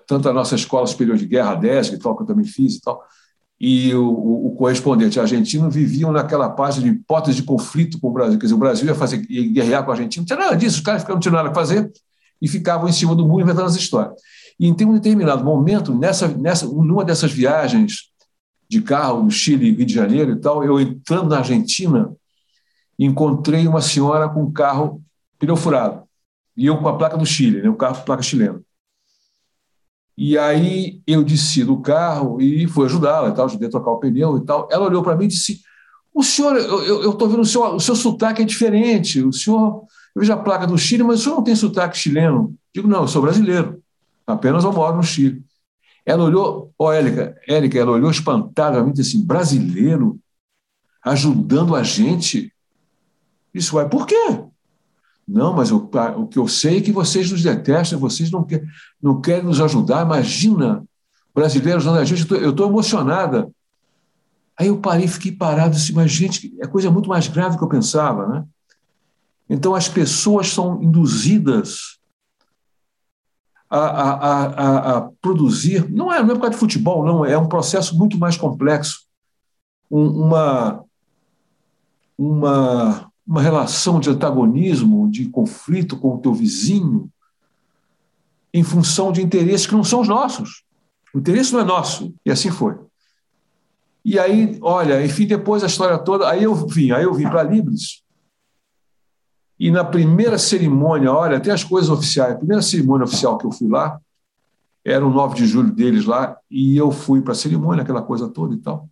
tanto 0.08 0.28
a 0.28 0.34
nossa 0.34 0.56
Escola 0.56 0.88
Superior 0.88 1.16
de 1.16 1.28
Guerra, 1.28 1.52
a 1.52 1.56
DESG, 1.56 2.00
que 2.00 2.08
eu 2.08 2.26
também 2.26 2.46
fiz 2.46 2.78
e 2.78 2.82
tal, 2.82 3.04
e 3.60 3.94
o, 3.94 4.48
o, 4.48 4.56
correspondente 4.56 5.20
argentino 5.20 5.70
viviam 5.70 6.12
naquela 6.12 6.50
página 6.50 6.86
de 6.86 6.98
hipótese 6.98 7.36
de 7.36 7.44
conflito 7.44 8.00
com 8.00 8.08
o 8.08 8.14
Brasil. 8.14 8.40
Quer 8.40 8.46
dizer, 8.46 8.56
o 8.56 8.60
Brasil 8.60 8.88
ia, 8.88 8.96
fazer, 8.96 9.24
ia 9.30 9.52
guerrear 9.52 9.84
com 9.84 9.92
a 9.92 9.94
Argentina, 9.94 10.22
não 10.22 10.26
tinha 10.26 10.40
nada 10.40 10.58
disso, 10.58 10.78
os 10.78 10.82
caras 10.82 11.02
ficavam, 11.02 11.18
não 11.18 11.22
tinham 11.22 11.36
nada 11.36 11.50
a 11.50 11.54
fazer 11.54 11.92
e 12.42 12.48
ficavam 12.48 12.88
em 12.88 12.92
cima 12.92 13.16
do 13.16 13.26
muro 13.26 13.44
inventando 13.44 13.66
as 13.66 13.76
histórias. 13.76 14.20
E 14.60 14.68
em 14.68 14.72
um 14.86 14.94
determinado 14.94 15.44
momento, 15.44 15.94
nessa, 15.94 16.28
nessa, 16.28 16.66
numa 16.66 17.06
dessas 17.06 17.32
viagens 17.32 18.10
de 18.68 18.82
carro 18.82 19.24
no 19.24 19.32
Chile, 19.32 19.72
Rio 19.72 19.86
de 19.86 19.94
Janeiro 19.94 20.32
e 20.32 20.40
tal, 20.40 20.64
eu 20.64 20.80
entrando 20.80 21.30
na 21.30 21.38
Argentina, 21.38 22.14
encontrei 22.98 23.68
uma 23.68 23.82
senhora 23.82 24.30
com 24.30 24.44
um 24.44 24.52
carro 24.52 25.02
pneu 25.40 25.56
furado. 25.56 26.04
E 26.56 26.66
eu 26.66 26.78
com 26.78 26.88
a 26.90 26.98
placa 26.98 27.18
do 27.18 27.26
Chile, 27.26 27.62
né, 27.62 27.70
o 27.70 27.76
carro 27.76 27.96
com 27.96 28.04
placa 28.04 28.22
chilena. 28.22 28.62
E 30.18 30.38
aí 30.38 31.02
eu 31.08 31.24
desci 31.24 31.64
do 31.64 31.80
carro 31.80 32.42
e 32.42 32.68
fui 32.68 32.86
ajudá-la, 32.86 33.32
tal, 33.32 33.46
ajudei 33.46 33.70
a 33.70 33.72
trocar 33.72 33.92
o 33.92 34.00
pneu 34.00 34.38
e 34.38 34.46
tal. 34.46 34.68
Ela 34.70 34.86
olhou 34.86 35.02
para 35.02 35.16
mim 35.16 35.24
e 35.24 35.30
disse: 35.30 35.62
O 36.14 36.22
senhor, 36.22 36.58
eu 36.58 37.12
estou 37.12 37.30
vendo 37.30 37.40
o 37.40 37.46
seu, 37.46 37.64
o 37.64 37.80
seu 37.80 37.96
sotaque 37.96 38.42
é 38.42 38.46
diferente. 38.46 39.24
O 39.24 39.32
senhor, 39.32 39.86
eu 40.16 40.22
vejo 40.22 40.34
a 40.34 40.38
placa 40.38 40.66
do 40.66 40.78
Chile, 40.78 41.04
mas 41.04 41.20
o 41.20 41.24
senhor 41.24 41.36
não 41.36 41.44
tem 41.44 41.56
sotaque 41.56 41.98
chileno. 41.98 42.56
Digo: 42.74 42.88
Não, 42.88 43.02
eu 43.02 43.08
sou 43.08 43.22
brasileiro. 43.22 43.82
Apenas 44.26 44.64
eu 44.64 44.72
moro 44.72 44.98
no 44.98 45.04
Chile. 45.04 45.44
Ela 46.06 46.24
olhou, 46.24 46.74
ó, 46.78 46.88
oh, 46.88 46.92
Érica, 46.92 47.36
Érica, 47.48 47.78
ela 47.78 47.92
olhou 47.92 48.10
espantada 48.10 48.84
disse 48.92 49.18
assim: 49.18 49.26
brasileiro 49.26 50.20
ajudando 51.04 51.76
a 51.76 51.84
gente? 51.84 52.54
Isso 53.54 53.74
vai 53.74 53.88
por 53.88 54.06
quê? 54.06 54.44
Não, 55.28 55.54
mas 55.54 55.72
o, 55.72 55.90
o 56.18 56.28
que 56.28 56.40
eu 56.40 56.48
sei 56.48 56.78
é 56.78 56.82
que 56.82 56.92
vocês 56.92 57.32
nos 57.32 57.44
detestam, 57.44 58.00
vocês 58.00 58.32
não, 58.32 58.44
quer, 58.44 58.64
não 59.02 59.22
querem 59.22 59.44
nos 59.44 59.62
ajudar. 59.62 60.04
Imagina, 60.04 60.84
brasileiros 61.34 61.86
ajudando 61.86 62.02
a 62.02 62.06
gente, 62.06 62.32
eu 62.32 62.50
estou 62.50 62.68
emocionada. 62.68 63.50
Aí 64.58 64.68
eu 64.68 64.80
parei, 64.80 65.08
fiquei 65.08 65.32
parado, 65.32 65.76
assim, 65.76 65.94
mas 65.94 66.12
gente, 66.12 66.56
é 66.60 66.68
coisa 66.68 66.90
muito 66.92 67.08
mais 67.08 67.28
grave 67.28 67.56
do 67.56 67.60
que 67.60 67.64
eu 67.64 67.70
pensava, 67.70 68.28
né? 68.28 68.46
Então 69.50 69.74
as 69.74 69.90
pessoas 69.90 70.50
são 70.50 70.82
induzidas 70.82 71.98
a, 73.70 73.80
a, 73.80 74.46
a, 74.46 74.98
a 74.98 75.02
produzir, 75.22 75.90
não 75.92 76.12
é, 76.12 76.22
não 76.22 76.32
é 76.32 76.36
por 76.36 76.42
causa 76.42 76.56
de 76.56 76.60
futebol, 76.60 77.06
não, 77.06 77.26
é 77.26 77.38
um 77.38 77.48
processo 77.48 77.98
muito 77.98 78.18
mais 78.18 78.36
complexo, 78.36 79.06
um, 79.92 80.08
uma, 80.26 80.84
uma 82.18 83.10
uma 83.30 83.44
relação 83.44 84.00
de 84.00 84.10
antagonismo, 84.10 85.08
de 85.08 85.30
conflito 85.30 85.96
com 85.96 86.16
o 86.16 86.18
teu 86.18 86.34
vizinho, 86.34 87.12
em 88.52 88.64
função 88.64 89.12
de 89.12 89.22
interesses 89.22 89.68
que 89.68 89.76
não 89.76 89.84
são 89.84 90.02
os 90.02 90.08
nossos. 90.08 90.64
O 91.14 91.20
interesse 91.20 91.54
não 91.54 91.60
é 91.60 91.64
nosso. 91.64 92.12
E 92.26 92.32
assim 92.32 92.50
foi. 92.50 92.76
E 94.04 94.18
aí, 94.18 94.58
olha, 94.64 95.06
enfim, 95.06 95.28
depois 95.28 95.64
a 95.64 95.68
história 95.68 96.00
toda, 96.00 96.28
aí 96.28 96.44
eu 96.44 96.56
vim, 96.56 96.90
aí 96.90 97.04
eu 97.04 97.14
vim 97.14 97.30
para 97.30 97.44
Libres. 97.44 98.02
E 99.60 99.70
na 99.70 99.84
primeira 99.84 100.38
cerimônia, 100.38 101.12
olha, 101.12 101.38
até 101.38 101.52
as 101.52 101.64
coisas 101.64 101.90
oficiais, 101.90 102.34
a 102.34 102.38
primeira 102.38 102.62
cerimônia 102.62 103.04
oficial 103.04 103.38
que 103.38 103.46
eu 103.46 103.52
fui 103.52 103.68
lá, 103.68 104.00
era 104.86 105.06
o 105.06 105.10
9 105.10 105.36
de 105.36 105.46
julho 105.46 105.72
deles 105.72 106.06
lá, 106.06 106.38
e 106.50 106.78
eu 106.78 106.92
fui 106.92 107.22
para 107.22 107.34
a 107.34 107.36
cerimônia, 107.36 107.84
aquela 107.84 108.02
coisa 108.02 108.30
toda 108.30 108.56
e 108.56 108.58
tal. 108.58 108.90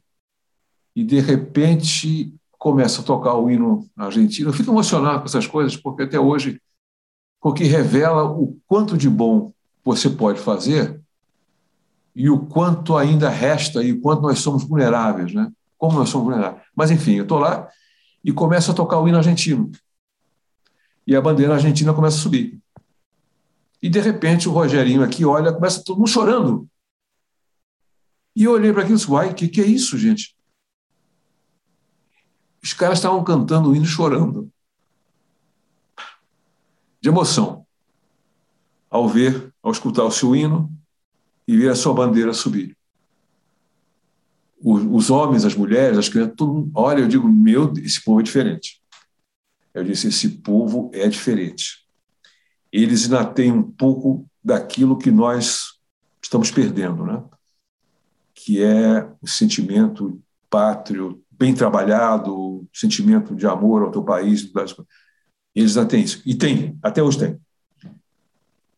E 0.95 1.03
de 1.03 1.19
repente 1.19 2.33
começa 2.57 3.01
a 3.01 3.03
tocar 3.03 3.35
o 3.35 3.49
hino 3.49 3.87
argentino. 3.95 4.49
Eu 4.49 4.53
fico 4.53 4.71
emocionado 4.71 5.19
com 5.19 5.25
essas 5.25 5.47
coisas, 5.47 5.77
porque 5.77 6.03
até 6.03 6.19
hoje, 6.19 6.61
porque 7.39 7.63
revela 7.63 8.25
o 8.25 8.57
quanto 8.67 8.97
de 8.97 9.09
bom 9.09 9.53
você 9.85 10.09
pode 10.09 10.39
fazer 10.39 10.99
e 12.13 12.29
o 12.29 12.39
quanto 12.39 12.97
ainda 12.97 13.29
resta 13.29 13.81
e 13.83 13.93
o 13.93 14.01
quanto 14.01 14.23
nós 14.23 14.39
somos 14.39 14.63
vulneráveis, 14.63 15.33
né? 15.33 15.49
Como 15.77 15.97
nós 15.97 16.09
somos 16.09 16.27
vulneráveis. 16.27 16.63
Mas, 16.75 16.91
enfim, 16.91 17.13
eu 17.13 17.23
estou 17.23 17.37
lá 17.37 17.69
e 18.23 18.33
começa 18.33 18.71
a 18.71 18.75
tocar 18.75 18.99
o 18.99 19.07
hino 19.07 19.17
argentino. 19.17 19.71
E 21.07 21.15
a 21.15 21.21
bandeira 21.21 21.53
argentina 21.53 21.93
começa 21.93 22.17
a 22.17 22.19
subir. 22.19 22.59
E, 23.81 23.89
de 23.89 24.01
repente, 24.01 24.49
o 24.49 24.51
Rogerinho 24.51 25.01
aqui 25.01 25.23
olha, 25.23 25.53
começa 25.53 25.81
todo 25.81 25.97
mundo 25.97 26.09
chorando. 26.09 26.69
E 28.35 28.43
eu 28.43 28.51
olhei 28.51 28.73
para 28.73 28.81
aquilo 28.81 28.97
e 28.97 28.99
disse, 28.99 29.09
uai, 29.09 29.31
o 29.31 29.33
que, 29.33 29.47
que 29.47 29.61
é 29.61 29.65
isso, 29.65 29.97
gente? 29.97 30.35
Os 32.61 32.73
caras 32.73 32.97
estavam 32.97 33.23
cantando 33.23 33.69
o 33.69 33.75
hino 33.75 33.85
chorando. 33.85 34.51
De 36.99 37.07
emoção. 37.07 37.65
Ao 38.89 39.07
ver, 39.07 39.53
ao 39.63 39.71
escutar 39.71 40.03
o 40.03 40.11
seu 40.11 40.35
hino 40.35 40.69
e 41.47 41.55
ver 41.55 41.69
a 41.69 41.75
sua 41.75 41.93
bandeira 41.93 42.33
subir. 42.33 42.75
Os, 44.59 45.09
homens, 45.09 45.45
as 45.45 45.55
mulheres, 45.55 45.97
as 45.97 46.09
crianças, 46.09 46.35
todo 46.35 46.53
mundo, 46.53 46.71
olha, 46.73 47.01
eu 47.01 47.07
digo, 47.07 47.29
meu, 47.29 47.71
esse 47.77 48.03
povo 48.03 48.19
é 48.19 48.23
diferente. 48.23 48.81
Eu 49.77 49.83
disse, 49.83 50.07
esse 50.07 50.29
povo 50.29 50.89
é 50.93 51.07
diferente. 51.07 51.85
Eles 52.71 53.03
ainda 53.03 53.25
têm 53.25 53.51
um 53.51 53.63
pouco 53.63 54.27
daquilo 54.43 54.97
que 54.97 55.11
nós 55.11 55.79
estamos 56.21 56.51
perdendo, 56.51 57.05
né? 57.05 57.23
que 58.33 58.63
é 58.63 59.07
o 59.21 59.27
sentimento 59.27 60.21
pátrio, 60.49 61.21
bem 61.31 61.53
trabalhado, 61.53 62.67
sentimento 62.73 63.35
de 63.35 63.45
amor 63.47 63.83
ao 63.83 63.91
teu 63.91 64.03
país. 64.03 64.49
Eles 65.55 65.73
já 65.73 65.85
têm 65.85 66.03
isso. 66.03 66.21
E 66.25 66.35
tem, 66.35 66.77
até 66.81 67.01
hoje 67.01 67.19
tem. 67.19 67.39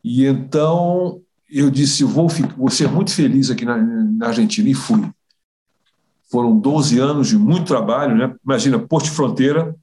E 0.02 0.24
então 0.24 1.20
eu 1.48 1.70
disse: 1.70 2.04
vou, 2.04 2.28
vou 2.56 2.70
ser 2.70 2.88
muito 2.88 3.12
feliz 3.12 3.50
aqui 3.50 3.64
na, 3.64 3.76
na, 3.76 4.28
Argentina. 4.28 4.68
E 4.68 4.74
fui. 4.74 5.08
Foram 6.30 6.58
12 6.58 6.98
anos 6.98 7.28
de 7.28 7.36
muito 7.36 7.66
trabalho. 7.66 8.16
Né? 8.16 8.34
Imagina, 8.44 8.78
Porto 8.78 9.06
de 9.06 9.10
Fronteira, 9.10 9.76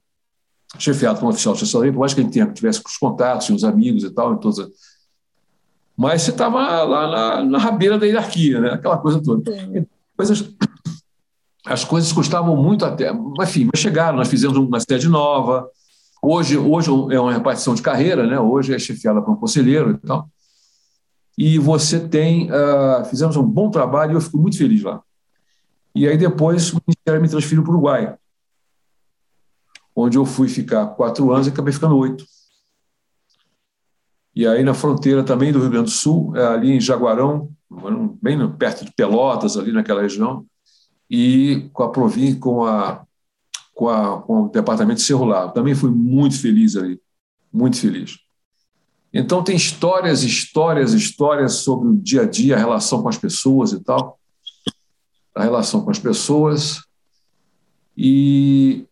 chefiado 0.78 1.20
por 1.20 1.26
um 1.26 1.30
oficial 1.30 1.54
de 1.54 1.62
assessoria, 1.62 1.92
por 1.92 2.00
mais 2.00 2.14
que 2.14 2.22
ele 2.22 2.30
tenha, 2.30 2.48
tivesse 2.48 2.82
os 2.86 2.98
contatos, 2.98 3.50
os 3.50 3.64
amigos 3.64 4.04
e 4.04 4.10
tal, 4.10 4.36
e 4.36 4.40
todas 4.40 4.70
mas 5.98 6.22
você 6.22 6.30
estava 6.30 6.84
lá 6.84 7.08
na, 7.08 7.44
na 7.44 7.58
rabeira 7.58 7.98
da 7.98 8.06
hierarquia, 8.06 8.62
né? 8.62 8.70
aquela 8.74 9.00
coisa 9.00 9.20
toda. 9.20 9.52
Coisas 10.16 10.56
as 11.66 11.84
coisas 11.84 12.12
custavam 12.14 12.56
muito 12.56 12.86
até. 12.86 13.12
Enfim, 13.42 13.70
mas 13.72 13.82
chegaram, 13.82 14.18
nós 14.18 14.30
fizemos 14.30 14.56
uma 14.58 14.80
sede 14.80 15.10
nova. 15.10 15.68
Hoje, 16.22 16.58
hoje 16.58 16.90
é 17.12 17.20
uma 17.20 17.34
repartição 17.34 17.76
de 17.76 17.82
carreira, 17.82 18.26
né? 18.26 18.40
hoje 18.40 18.74
é 18.74 18.80
chefiada 18.80 19.22
por 19.22 19.32
um 19.32 19.36
conselheiro 19.36 19.92
e 19.92 20.08
tal. 20.08 20.30
E 21.38 21.60
você 21.60 22.00
tem. 22.00 22.50
Uh, 22.50 23.06
fizemos 23.06 23.36
um 23.36 23.44
bom 23.44 23.70
trabalho 23.70 24.14
e 24.14 24.16
eu 24.16 24.22
fico 24.22 24.38
muito 24.38 24.58
feliz 24.58 24.82
lá. 24.82 25.02
E 25.94 26.08
aí 26.08 26.18
depois 26.18 26.72
o 26.74 26.82
Ministério 26.88 27.22
me 27.22 27.28
transferiu 27.28 27.64
para 27.64 27.72
o 27.72 27.74
Uruguai, 27.74 28.16
onde 30.00 30.16
eu 30.16 30.26
fui 30.26 30.48
ficar 30.48 30.86
quatro 30.86 31.32
anos 31.32 31.48
e 31.48 31.50
acabei 31.50 31.74
ficando 31.74 31.98
oito. 31.98 32.24
E 34.36 34.46
aí 34.46 34.64
na 34.64 34.76
fronteira 34.76 35.24
também 35.24 35.52
do 35.52 35.60
Rio 35.60 35.72
Grande 35.72 35.86
do 35.86 35.90
Sul, 35.90 36.38
é 36.38 36.46
ali 36.46 36.72
em 36.72 36.80
Jaguarão, 36.80 37.50
bem 38.22 38.38
perto 38.52 38.86
de 38.86 38.94
Pelotas, 38.94 39.58
ali 39.58 39.72
naquela 39.72 40.04
região, 40.04 40.46
e 41.10 41.68
com 41.74 41.82
a 41.82 41.90
Provin, 41.90 42.36
com, 42.36 42.64
a, 42.64 43.04
com, 43.74 43.90
a, 43.90 44.22
com 44.22 44.44
o 44.44 44.50
departamento 44.50 45.00
de 45.00 45.06
Cerro 45.08 45.50
Também 45.50 45.74
fui 45.74 45.90
muito 45.90 46.40
feliz 46.40 46.76
ali, 46.76 47.02
muito 47.52 47.78
feliz. 47.78 48.20
Então 49.12 49.44
tem 49.44 49.56
histórias, 49.56 50.22
histórias, 50.22 50.94
histórias 50.94 51.54
sobre 51.54 51.90
o 51.90 51.96
dia 51.96 52.22
a 52.22 52.26
dia, 52.26 52.56
a 52.56 52.60
relação 52.60 53.02
com 53.02 53.10
as 53.10 53.18
pessoas 53.18 53.72
e 53.72 53.84
tal. 53.84 54.20
a 55.34 55.42
relação 55.42 55.84
com 55.84 55.90
as 55.90 55.98
pessoas. 55.98 56.84
E, 57.98 58.87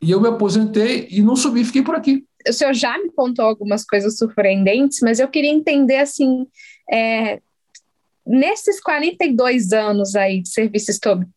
e 0.00 0.10
eu 0.10 0.20
me 0.20 0.28
aposentei 0.28 1.08
e 1.10 1.22
não 1.22 1.36
subi, 1.36 1.64
fiquei 1.64 1.82
por 1.82 1.94
aqui. 1.94 2.24
O 2.46 2.52
senhor 2.52 2.74
já 2.74 2.98
me 2.98 3.10
contou 3.10 3.44
algumas 3.44 3.84
coisas 3.84 4.18
surpreendentes, 4.18 5.00
mas 5.00 5.18
eu 5.18 5.28
queria 5.28 5.50
entender 5.50 5.96
assim, 5.96 6.46
é, 6.92 7.40
nesses 8.26 8.80
42 8.80 9.72
anos 9.72 10.14
aí 10.14 10.42
de 10.42 10.48
serviço 10.50 10.90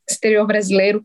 exterior 0.09 0.45
brasileiro, 0.45 1.01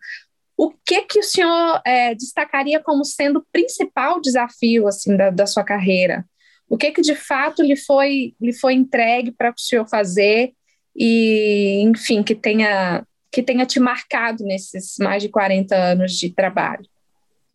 o 0.57 0.71
que 0.71 1.03
que 1.03 1.19
o 1.19 1.23
senhor 1.23 1.81
é, 1.85 2.15
destacaria 2.15 2.81
como 2.81 3.05
sendo 3.05 3.39
o 3.39 3.47
principal 3.53 4.21
desafio 4.21 4.87
assim 4.87 5.17
da, 5.17 5.31
da 5.31 5.47
sua 5.47 5.65
carreira? 5.65 6.25
O 6.69 6.77
que 6.77 6.91
que 6.93 7.03
de 7.03 7.15
fato 7.15 7.63
lhe 7.63 7.77
foi 7.77 8.35
lhe 8.41 8.53
foi 8.53 8.75
entregue 8.75 9.33
para 9.33 9.51
o 9.51 9.59
senhor 9.59 9.89
fazer 9.89 10.53
e, 10.97 11.83
enfim, 11.83 12.23
que 12.23 12.35
tenha 12.35 13.05
que 13.31 13.43
tenha 13.43 13.65
te 13.65 13.81
marcado 13.81 14.45
nesses 14.45 14.97
mais 14.99 15.23
de 15.23 15.29
40 15.29 15.75
anos 15.75 16.13
de 16.13 16.31
trabalho? 16.31 16.87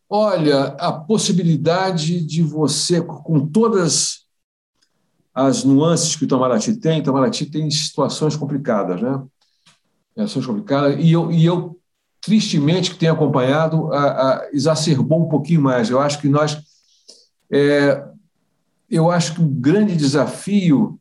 Olha, 0.10 0.76
a 0.80 0.94
possibilidade 0.94 2.26
de 2.26 2.42
você, 2.42 3.02
com 3.02 3.46
todas 3.46 4.26
as 5.34 5.64
nuances 5.64 6.16
que 6.16 6.24
o 6.24 6.26
Itamaraty 6.26 6.78
tem, 6.78 7.00
o 7.00 7.02
Itamaraty 7.02 7.46
tem 7.46 7.70
situações 7.70 8.36
complicadas, 8.36 9.02
né? 9.02 9.22
Situações 10.10 10.46
complicadas, 10.46 10.98
e 11.00 11.12
eu, 11.12 11.32
e 11.32 11.46
eu 11.46 11.78
tristemente, 12.22 12.92
que 12.92 12.98
tenho 12.98 13.14
acompanhado, 13.14 13.94
a, 13.94 14.04
a, 14.04 14.50
exacerbou 14.52 15.26
um 15.26 15.30
pouquinho 15.30 15.62
mais. 15.62 15.90
Eu 15.90 16.00
acho 16.00 16.20
que 16.20 16.28
nós. 16.28 16.58
É, 17.52 18.04
eu 18.90 19.12
acho 19.12 19.36
que 19.36 19.42
o 19.42 19.48
grande 19.48 19.96
desafio 19.96 21.00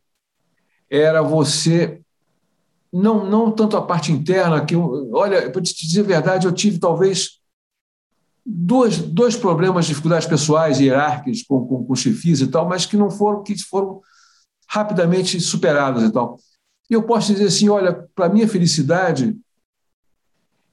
era 0.90 1.22
você. 1.22 2.00
Não, 2.92 3.28
não 3.28 3.50
tanto 3.50 3.76
a 3.76 3.82
parte 3.82 4.10
interna, 4.12 4.64
que, 4.64 4.74
olha, 4.76 5.50
para 5.50 5.62
te 5.62 5.86
dizer 5.86 6.00
a 6.00 6.04
verdade, 6.04 6.46
eu 6.46 6.52
tive 6.52 6.78
talvez 6.78 7.40
dois, 8.46 8.98
dois 8.98 9.34
problemas, 9.34 9.86
dificuldades 9.86 10.28
pessoais 10.28 10.78
hierárquicas 10.78 11.42
com, 11.42 11.66
com, 11.66 11.84
com 11.84 11.94
e 11.94 12.46
tal, 12.46 12.68
mas 12.68 12.86
que 12.86 12.96
não 12.96 13.10
foram, 13.10 13.42
que 13.42 13.58
foram 13.64 14.00
rapidamente 14.68 15.40
superadas 15.40 16.04
e 16.04 16.12
tal. 16.12 16.38
E 16.88 16.94
eu 16.94 17.02
posso 17.02 17.32
dizer 17.32 17.46
assim, 17.46 17.68
olha, 17.68 17.92
para 18.14 18.28
minha 18.28 18.46
felicidade, 18.46 19.36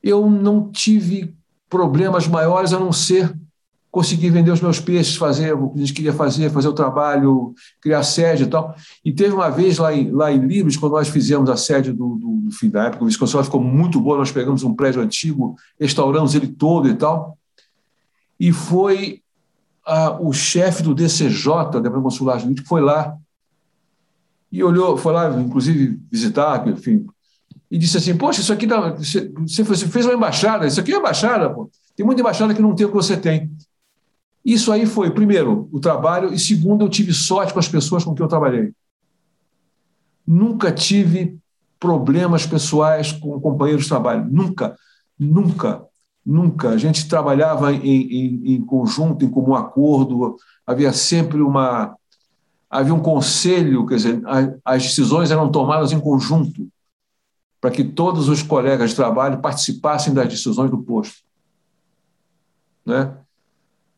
eu 0.03 0.29
não 0.29 0.69
tive 0.69 1.33
problemas 1.67 2.27
maiores 2.27 2.73
a 2.73 2.79
não 2.79 2.91
ser 2.91 3.35
conseguir 3.89 4.31
vender 4.31 4.49
os 4.49 4.61
meus 4.61 4.79
peixes, 4.79 5.15
fazer 5.15 5.53
o 5.53 5.69
que 5.69 5.77
a 5.77 5.79
gente 5.81 5.93
queria 5.93 6.13
fazer, 6.13 6.49
fazer 6.49 6.67
o 6.67 6.73
trabalho, 6.73 7.53
criar 7.79 8.01
sede 8.01 8.43
e 8.43 8.47
tal. 8.47 8.75
E 9.05 9.11
teve 9.11 9.33
uma 9.35 9.49
vez 9.49 9.77
lá 9.77 9.93
em, 9.93 10.09
lá 10.09 10.31
em 10.31 10.39
Libres, 10.39 10.75
quando 10.75 10.93
nós 10.93 11.09
fizemos 11.09 11.47
a 11.47 11.55
sede 11.55 11.91
do, 11.91 12.15
do, 12.15 12.41
do 12.45 12.51
fim 12.51 12.71
da 12.71 12.85
época, 12.85 13.03
o 13.03 13.07
Visconsuelo 13.07 13.45
ficou 13.45 13.61
muito 13.61 14.01
boa, 14.01 14.17
nós 14.17 14.31
pegamos 14.31 14.63
um 14.63 14.73
prédio 14.73 14.99
antigo, 14.99 15.55
restauramos 15.79 16.33
ele 16.33 16.47
todo 16.47 16.89
e 16.89 16.95
tal, 16.95 17.37
e 18.43 18.51
foi 18.51 19.21
a, 19.85 20.19
o 20.19 20.33
chefe 20.33 20.83
do 20.83 20.93
DCJ, 20.93 21.47
Departamento 21.47 22.01
Consular 22.01 22.39
Jurídico, 22.39 22.67
foi 22.67 22.81
lá 22.81 23.17
e 24.51 24.61
olhou, 24.61 24.97
foi 24.97 25.13
lá, 25.13 25.29
inclusive, 25.39 25.97
visitar, 26.11 26.67
enfim, 26.67 27.05
e 27.71 27.77
disse 27.77 27.95
assim: 27.95 28.17
Poxa, 28.17 28.41
isso 28.41 28.51
aqui 28.51 28.67
dá, 28.67 28.91
você, 28.91 29.31
você 29.63 29.87
fez 29.87 30.05
uma 30.05 30.15
embaixada, 30.15 30.67
isso 30.67 30.77
aqui 30.77 30.93
é 30.93 30.97
embaixada, 30.97 31.49
pô. 31.49 31.71
Tem 31.95 32.05
muita 32.05 32.19
embaixada 32.19 32.53
que 32.53 32.61
não 32.61 32.75
tem 32.75 32.85
o 32.85 32.89
que 32.89 32.95
você 32.95 33.15
tem. 33.15 33.49
Isso 34.43 34.73
aí 34.73 34.85
foi, 34.85 35.09
primeiro, 35.09 35.69
o 35.71 35.79
trabalho, 35.79 36.33
e 36.33 36.37
segundo, 36.37 36.83
eu 36.83 36.89
tive 36.89 37.13
sorte 37.13 37.53
com 37.53 37.59
as 37.59 37.69
pessoas 37.69 38.03
com 38.03 38.13
quem 38.13 38.25
eu 38.25 38.29
trabalhei. 38.29 38.73
Nunca 40.27 40.69
tive 40.69 41.37
problemas 41.79 42.45
pessoais 42.45 43.13
com 43.13 43.39
companheiros 43.39 43.83
de 43.83 43.89
trabalho. 43.89 44.27
Nunca, 44.29 44.75
nunca, 45.17 45.85
nunca. 46.25 46.69
A 46.69 46.77
gente 46.77 47.07
trabalhava 47.07 47.73
em, 47.73 47.81
em, 47.83 48.55
em 48.55 48.61
conjunto, 48.65 49.25
em 49.25 49.29
comum 49.29 49.55
acordo, 49.55 50.37
havia 50.65 50.93
sempre 50.93 51.41
uma. 51.41 51.95
Havia 52.69 52.93
um 52.93 52.99
conselho, 52.99 53.85
quer 53.85 53.97
dizer, 53.97 54.21
as 54.65 54.81
decisões 54.81 55.29
eram 55.29 55.51
tomadas 55.51 55.91
em 55.91 55.99
conjunto 55.99 56.67
para 57.61 57.69
que 57.69 57.83
todos 57.83 58.27
os 58.27 58.41
colegas 58.41 58.89
de 58.89 58.95
trabalho 58.95 59.39
participassem 59.39 60.13
das 60.13 60.27
decisões 60.27 60.71
do 60.71 60.79
posto. 60.79 61.21
Né? 62.85 63.15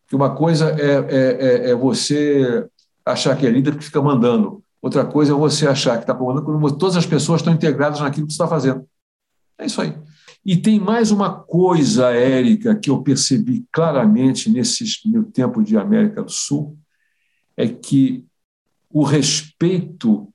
Que 0.07 0.15
uma 0.15 0.35
coisa 0.35 0.69
é, 0.71 0.91
é, 0.91 1.67
é, 1.67 1.69
é 1.71 1.75
você 1.75 2.67
achar 3.05 3.35
que 3.35 3.47
é 3.47 3.49
líder 3.49 3.77
que 3.77 3.85
fica 3.85 4.01
mandando, 4.01 4.61
outra 4.81 5.03
coisa 5.03 5.31
é 5.31 5.35
você 5.35 5.67
achar 5.67 5.97
que 5.97 6.03
está 6.03 6.13
comandando 6.13 6.45
quando 6.45 6.77
todas 6.77 6.95
as 6.95 7.05
pessoas 7.05 7.41
estão 7.41 7.53
integradas 7.53 8.01
naquilo 8.01 8.27
que 8.27 8.33
você 8.33 8.43
está 8.43 8.47
fazendo. 8.47 8.85
É 9.57 9.65
isso 9.65 9.81
aí. 9.81 9.97
E 10.45 10.55
tem 10.55 10.79
mais 10.79 11.09
uma 11.09 11.33
coisa, 11.33 12.11
Érica, 12.11 12.75
que 12.75 12.91
eu 12.91 13.01
percebi 13.01 13.65
claramente 13.71 14.47
nesse 14.47 14.85
meu 15.05 15.23
tempo 15.23 15.63
de 15.63 15.75
América 15.75 16.21
do 16.21 16.31
Sul, 16.31 16.77
é 17.57 17.67
que 17.67 18.23
o 18.87 19.03
respeito 19.03 20.31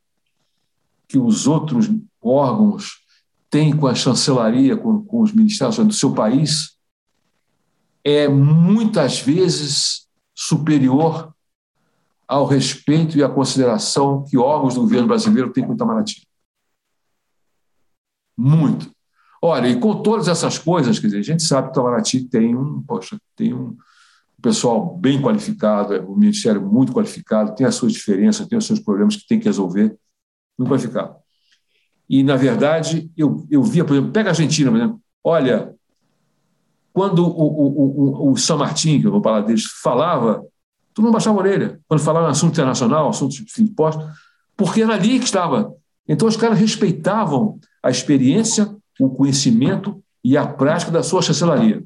que 1.07 1.16
os 1.16 1.46
outros 1.46 1.88
órgãos 2.20 3.05
tem 3.49 3.77
com 3.77 3.87
a 3.87 3.94
chancelaria, 3.94 4.77
com, 4.77 5.05
com 5.05 5.23
os 5.23 5.33
ministérios 5.33 5.79
do 5.79 5.92
seu 5.92 6.12
país, 6.12 6.77
é 8.03 8.29
muitas 8.29 9.20
vezes 9.20 10.09
superior 10.35 11.33
ao 12.27 12.46
respeito 12.46 13.16
e 13.16 13.23
à 13.23 13.29
consideração 13.29 14.25
que 14.25 14.37
órgãos 14.37 14.75
do 14.75 14.81
governo 14.81 15.07
brasileiro 15.07 15.53
têm 15.53 15.64
com 15.64 15.73
o 15.73 15.75
Itamaraty. 15.75 16.27
Muito. 18.37 18.90
Olha, 19.42 19.68
e 19.68 19.79
com 19.79 20.03
todas 20.03 20.29
essas 20.29 20.59
coisas, 20.59 20.98
quer 20.98 21.07
dizer, 21.07 21.18
a 21.18 21.22
gente 21.22 21.42
sabe 21.42 21.70
que 21.70 21.79
o 21.79 21.81
Itamaraty 21.81 22.24
tem 22.24 22.55
um, 22.55 22.83
poxa, 22.83 23.18
tem 23.35 23.55
um 23.55 23.76
pessoal 24.40 24.96
bem 24.96 25.20
qualificado, 25.20 25.94
é 25.94 26.00
um 26.00 26.16
ministério 26.16 26.61
muito 26.61 26.92
qualificado, 26.92 27.55
tem 27.55 27.66
as 27.66 27.74
suas 27.74 27.92
diferenças, 27.92 28.46
tem 28.46 28.59
os 28.59 28.66
seus 28.66 28.81
problemas 28.81 29.16
que 29.16 29.26
tem 29.26 29.38
que 29.38 29.46
resolver, 29.46 29.96
muito 30.59 30.70
qualificado. 30.70 31.16
E, 32.09 32.22
na 32.22 32.37
verdade, 32.37 33.11
eu, 33.16 33.46
eu 33.50 33.62
via, 33.62 33.85
por 33.85 33.94
exemplo, 33.94 34.12
pega 34.12 34.31
a 34.31 34.33
Argentina, 34.33 34.70
por 34.70 34.76
exemplo, 34.76 35.00
olha, 35.22 35.74
quando 36.92 37.24
o, 37.24 37.31
o, 37.31 38.29
o, 38.29 38.33
o 38.33 38.37
São 38.37 38.59
Martin, 38.59 39.00
que 39.00 39.07
eu 39.07 39.12
vou 39.12 39.22
falar 39.22 39.42
deles, 39.42 39.64
falava, 39.83 40.44
tu 40.92 41.03
não 41.03 41.11
baixava 41.11 41.38
a 41.38 41.40
orelha. 41.40 41.81
Quando 41.88 42.00
falava 42.00 42.26
em 42.26 42.31
assunto 42.31 42.53
internacional, 42.53 43.09
assunto 43.09 43.33
de 43.33 43.62
impostos, 43.62 44.05
porque 44.57 44.83
era 44.83 44.94
ali 44.94 45.18
que 45.18 45.24
estava. 45.24 45.72
Então, 46.07 46.26
os 46.26 46.37
caras 46.37 46.59
respeitavam 46.59 47.59
a 47.83 47.90
experiência, 47.90 48.74
o 49.00 49.10
conhecimento 49.10 50.02
e 50.22 50.36
a 50.36 50.46
prática 50.46 50.90
da 50.90 51.02
sua 51.02 51.22
chancelaria. 51.22 51.82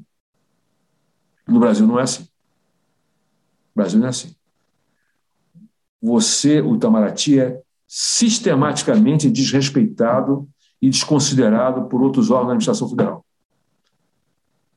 No 1.47 1.59
Brasil 1.59 1.87
não 1.87 1.99
é 1.99 2.03
assim. 2.03 2.23
No 2.23 3.75
Brasil 3.75 3.99
não 3.99 4.07
é 4.07 4.09
assim. 4.09 4.35
Você, 6.01 6.61
o 6.61 6.75
Itamaraty, 6.75 7.39
é 7.39 7.61
sistematicamente 7.87 9.29
desrespeitado 9.29 10.47
e 10.81 10.89
desconsiderado 10.89 11.85
por 11.85 12.01
outros 12.01 12.29
órgãos 12.29 12.47
da 12.47 12.51
administração 12.53 12.89
federal. 12.89 13.25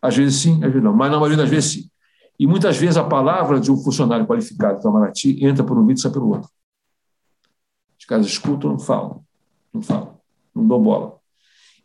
Às 0.01 0.17
vezes 0.17 0.41
sim, 0.41 0.55
às 0.65 0.71
vezes 0.71 0.83
não, 0.83 0.95
mas 0.95 1.11
na 1.11 1.17
maioria 1.17 1.37
das 1.37 1.51
vezes 1.51 1.73
sim. 1.73 1.91
E 2.39 2.47
muitas 2.47 2.77
vezes 2.77 2.97
a 2.97 3.05
palavra 3.05 3.59
de 3.59 3.71
um 3.71 3.77
funcionário 3.77 4.27
qualificado 4.27 4.75
do 4.75 4.81
Itamaraty 4.81 5.45
entra 5.45 5.65
por 5.65 5.77
um 5.77 5.85
vídeo 5.85 5.99
e 5.99 6.03
sai 6.03 6.13
pelo 6.13 6.29
outro. 6.29 6.49
Os 7.99 8.05
caras 8.05 8.27
escutam, 8.27 8.71
não 8.71 8.79
falam, 8.79 9.25
não 9.75 9.83
falam, 9.83 10.21
não 10.55 10.67
dão 10.67 10.81
bola. 10.81 11.18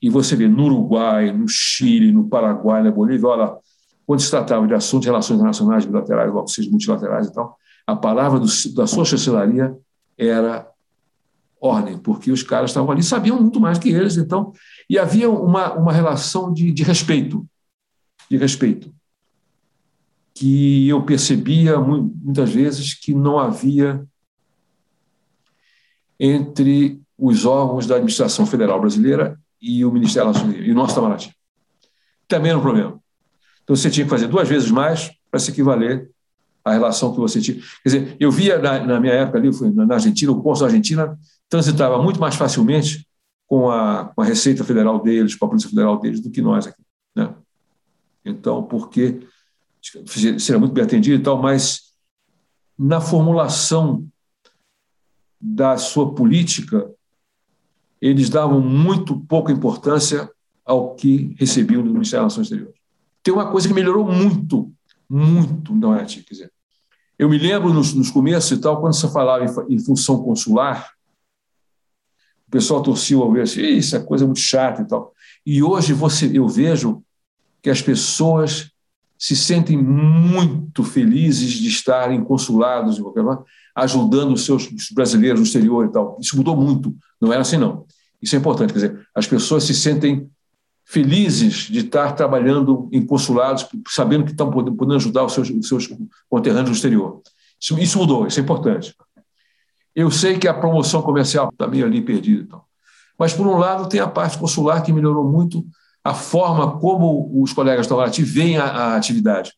E 0.03 0.09
você 0.09 0.35
vê 0.35 0.49
no 0.49 0.65
Uruguai, 0.65 1.31
no 1.31 1.47
Chile, 1.47 2.11
no 2.11 2.27
Paraguai, 2.27 2.83
na 2.83 2.91
Bolívia, 2.91 3.29
olha, 3.29 3.55
quando 4.05 4.19
se 4.19 4.29
tratava 4.29 4.67
de 4.67 4.73
assuntos 4.73 5.03
de 5.03 5.07
relações 5.07 5.37
internacionais, 5.37 5.85
bilaterais, 5.85 6.29
ou 6.29 6.45
seja, 6.45 6.69
multilaterais 6.69 7.27
e 7.27 7.33
tal, 7.33 7.57
a 7.87 7.95
palavra 7.95 8.37
do, 8.37 8.45
da 8.75 8.85
sua 8.85 9.05
chancelaria 9.05 9.73
era 10.17 10.69
ordem, 11.57 11.97
porque 11.97 12.33
os 12.33 12.43
caras 12.43 12.71
estavam 12.71 12.91
ali, 12.91 13.01
sabiam 13.01 13.39
muito 13.39 13.61
mais 13.61 13.79
que 13.79 13.87
eles, 13.91 14.17
então, 14.17 14.51
e 14.89 14.99
havia 14.99 15.29
uma, 15.29 15.71
uma 15.71 15.93
relação 15.93 16.53
de, 16.53 16.73
de 16.73 16.83
respeito, 16.83 17.47
de 18.29 18.35
respeito, 18.35 18.93
que 20.33 20.89
eu 20.89 21.01
percebia 21.03 21.79
muitas 21.79 22.49
vezes 22.49 22.93
que 22.93 23.13
não 23.13 23.39
havia 23.39 24.05
entre 26.19 27.01
os 27.17 27.45
órgãos 27.45 27.87
da 27.87 27.95
administração 27.95 28.45
federal 28.45 28.81
brasileira 28.81 29.39
e 29.63 29.85
o 29.85 29.91
Ministério 29.91 30.31
da 30.31 30.37
Nacional 30.37 30.61
e 30.61 30.71
o 30.71 30.75
nosso 30.75 30.91
Itamaraty. 30.91 31.33
Também 32.27 32.49
era 32.49 32.59
um 32.59 32.61
problema. 32.61 32.99
Então 33.63 33.73
você 33.73 33.89
tinha 33.89 34.03
que 34.03 34.09
fazer 34.09 34.27
duas 34.27 34.47
vezes 34.47 34.69
mais 34.69 35.09
para 35.31 35.39
se 35.39 35.51
equivaler 35.51 36.11
à 36.65 36.73
relação 36.73 37.13
que 37.13 37.19
você 37.19 37.39
tinha. 37.39 37.57
Quer 37.57 37.89
dizer, 37.89 38.17
eu 38.19 38.29
via 38.29 38.59
na, 38.59 38.85
na 38.85 38.99
minha 38.99 39.13
época 39.13 39.37
ali, 39.37 39.53
fui 39.53 39.71
na 39.71 39.93
Argentina, 39.93 40.31
o 40.33 40.43
cônsul 40.43 40.67
da 40.67 40.73
Argentina 40.73 41.17
transitava 41.47 42.01
muito 42.01 42.19
mais 42.19 42.35
facilmente 42.35 43.07
com 43.47 43.71
a, 43.71 44.11
com 44.13 44.21
a 44.21 44.25
Receita 44.25 44.65
Federal 44.65 45.01
deles, 45.01 45.35
com 45.35 45.45
a 45.45 45.49
Polícia 45.49 45.69
Federal 45.69 45.97
deles, 45.97 46.19
do 46.19 46.29
que 46.29 46.41
nós 46.41 46.67
aqui. 46.67 46.81
Né? 47.15 47.33
Então, 48.25 48.63
porque 48.63 49.25
seria 50.39 50.59
muito 50.59 50.73
bem 50.73 50.83
atendido 50.83 51.21
e 51.21 51.23
tal, 51.23 51.41
mas 51.41 51.93
na 52.77 52.99
formulação 52.99 54.05
da 55.39 55.77
sua 55.77 56.13
política, 56.13 56.89
eles 58.09 58.29
davam 58.29 58.59
muito 58.59 59.17
pouca 59.21 59.49
importância 59.49 60.29
ao 60.65 60.93
que 60.93 61.33
recebiam 61.39 61.81
do 61.81 61.93
Ministério 61.93 62.25
das 62.25 62.35
Relações 62.35 62.47
Exteriores. 62.47 62.75
Tem 63.23 63.33
uma 63.33 63.49
coisa 63.49 63.65
que 63.65 63.73
melhorou 63.73 64.05
muito, 64.05 64.69
muito 65.09 65.73
não 65.73 65.95
é, 65.95 66.03
Quer 66.03 66.21
dizer, 66.29 66.51
eu 67.17 67.29
me 67.29 67.37
lembro 67.37 67.73
nos, 67.73 67.93
nos 67.93 68.11
começos 68.11 68.51
e 68.51 68.59
tal, 68.59 68.81
quando 68.81 68.93
você 68.93 69.07
falava 69.09 69.45
em, 69.45 69.75
em 69.75 69.79
função 69.79 70.21
consular, 70.21 70.91
o 72.45 72.51
pessoal 72.51 72.83
torcia 72.83 73.15
ao 73.15 73.31
ver 73.31 73.43
assim, 73.43 73.61
isso 73.61 73.95
é 73.95 73.99
coisa 74.01 74.25
muito 74.25 74.41
chata 74.41 74.81
e 74.81 74.85
tal. 74.85 75.13
E 75.45 75.63
hoje 75.63 75.93
você, 75.93 76.29
eu 76.37 76.45
vejo 76.45 77.01
que 77.61 77.69
as 77.69 77.81
pessoas 77.81 78.69
se 79.17 79.33
sentem 79.33 79.77
muito 79.81 80.83
felizes 80.83 81.53
de 81.53 81.69
estarem 81.69 82.21
consulados, 82.21 82.99
ajudando 83.75 84.33
os 84.33 84.45
seus 84.45 84.69
brasileiros 84.91 85.39
no 85.39 85.45
exterior 85.45 85.85
e 85.85 85.91
tal. 85.91 86.17
Isso 86.21 86.35
mudou 86.37 86.55
muito, 86.55 86.95
não 87.19 87.31
era 87.31 87.41
assim 87.41 87.57
não. 87.57 87.85
Isso 88.21 88.35
é 88.35 88.39
importante, 88.39 88.71
quer 88.71 88.79
dizer, 88.79 89.07
as 89.13 89.27
pessoas 89.27 89.63
se 89.63 89.73
sentem 89.73 90.29
felizes 90.85 91.67
de 91.69 91.79
estar 91.79 92.11
trabalhando 92.13 92.89
em 92.91 93.05
consulados, 93.05 93.65
sabendo 93.87 94.25
que 94.25 94.31
estão 94.31 94.51
podendo 94.51 94.95
ajudar 94.95 95.23
os 95.23 95.33
seus, 95.33 95.49
os 95.49 95.67
seus 95.67 95.89
conterrâneos 96.29 96.69
no 96.69 96.75
exterior. 96.75 97.21
Isso, 97.59 97.79
isso, 97.79 97.97
mudou, 97.97 98.27
isso 98.27 98.39
é 98.39 98.43
importante. 98.43 98.95
Eu 99.95 100.11
sei 100.11 100.37
que 100.37 100.47
a 100.47 100.53
promoção 100.53 101.01
comercial 101.01 101.49
está 101.49 101.67
meio 101.67 101.85
ali 101.85 102.01
perdida. 102.01 102.43
Então. 102.43 102.61
Mas, 103.17 103.33
por 103.33 103.47
um 103.47 103.57
lado, 103.57 103.87
tem 103.87 103.99
a 103.99 104.07
parte 104.07 104.37
consular 104.37 104.81
que 104.81 104.91
melhorou 104.91 105.23
muito 105.23 105.65
a 106.03 106.13
forma 106.13 106.79
como 106.79 107.31
os 107.41 107.53
colegas 107.53 107.87
do 107.87 107.91
Itamaraty 107.91 108.23
veem 108.23 108.57
a, 108.57 108.65
a, 108.65 108.95
atividade. 108.97 109.53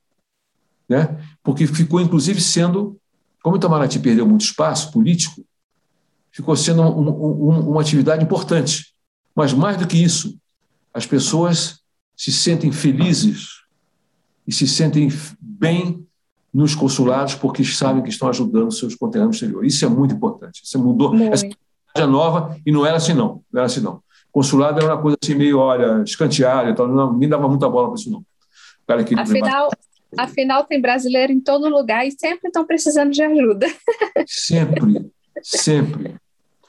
Né? 0.87 1.17
Porque 1.41 1.65
ficou, 1.65 1.99
inclusive, 1.99 2.39
sendo, 2.39 2.99
como 3.45 3.57
o 3.57 3.59
Itamaraty 3.59 3.99
perdeu 3.99 4.25
muito 4.25 4.43
espaço 4.43 4.91
político, 4.91 5.45
ficou 6.31 6.55
sendo 6.55 6.81
um, 6.81 7.09
um, 7.09 7.69
uma 7.69 7.79
atividade 7.79 8.23
importante. 8.23 8.91
Mas, 9.35 9.53
mais 9.53 9.77
do 9.77 9.85
que 9.85 10.03
isso, 10.03 10.35
as 10.91 11.05
pessoas 11.05 11.79
se 12.17 12.31
sentem 12.31 12.71
felizes 12.71 13.49
e 14.47 14.51
se 14.51 14.67
sentem 14.67 15.09
bem 15.39 16.03
nos 16.51 16.73
consulados 16.73 17.35
porque 17.35 17.63
sabem 17.63 18.01
que 18.01 18.09
estão 18.09 18.29
ajudando 18.29 18.71
seus 18.71 18.95
conterrâneos 18.95 19.35
exteriores. 19.35 19.75
Isso 19.75 19.85
é 19.85 19.89
muito 19.89 20.15
importante. 20.15 20.63
Isso 20.63 20.79
mudou. 20.79 21.13
Muito. 21.13 21.31
Essa 21.31 21.47
é 21.93 22.07
nova 22.07 22.57
e 22.65 22.71
não 22.71 22.83
era 22.83 22.97
assim 22.97 23.13
não. 23.13 23.43
Não 23.53 23.59
era 23.59 23.65
assim 23.67 23.79
não 23.79 24.03
consulado 24.31 24.79
era 24.81 24.93
uma 24.93 25.01
coisa 25.01 25.15
assim 25.23 25.33
meio, 25.33 25.59
olha, 25.59 26.03
escanteada, 26.03 26.69
então 26.69 26.85
não, 26.89 27.13
ninguém 27.13 27.29
dava 27.29 27.47
muita 27.47 27.69
bola 27.69 27.87
para 27.87 27.95
isso 27.95 28.11
não. 28.11 28.25
afinal, 29.17 29.69
afinal, 30.17 30.63
tem 30.63 30.81
brasileiro 30.81 31.31
em 31.31 31.39
todo 31.39 31.69
lugar 31.69 32.05
e 32.07 32.11
sempre 32.11 32.47
estão 32.47 32.65
precisando 32.65 33.11
de 33.11 33.21
ajuda. 33.21 33.67
Sempre, 34.27 35.11
sempre. 35.41 36.15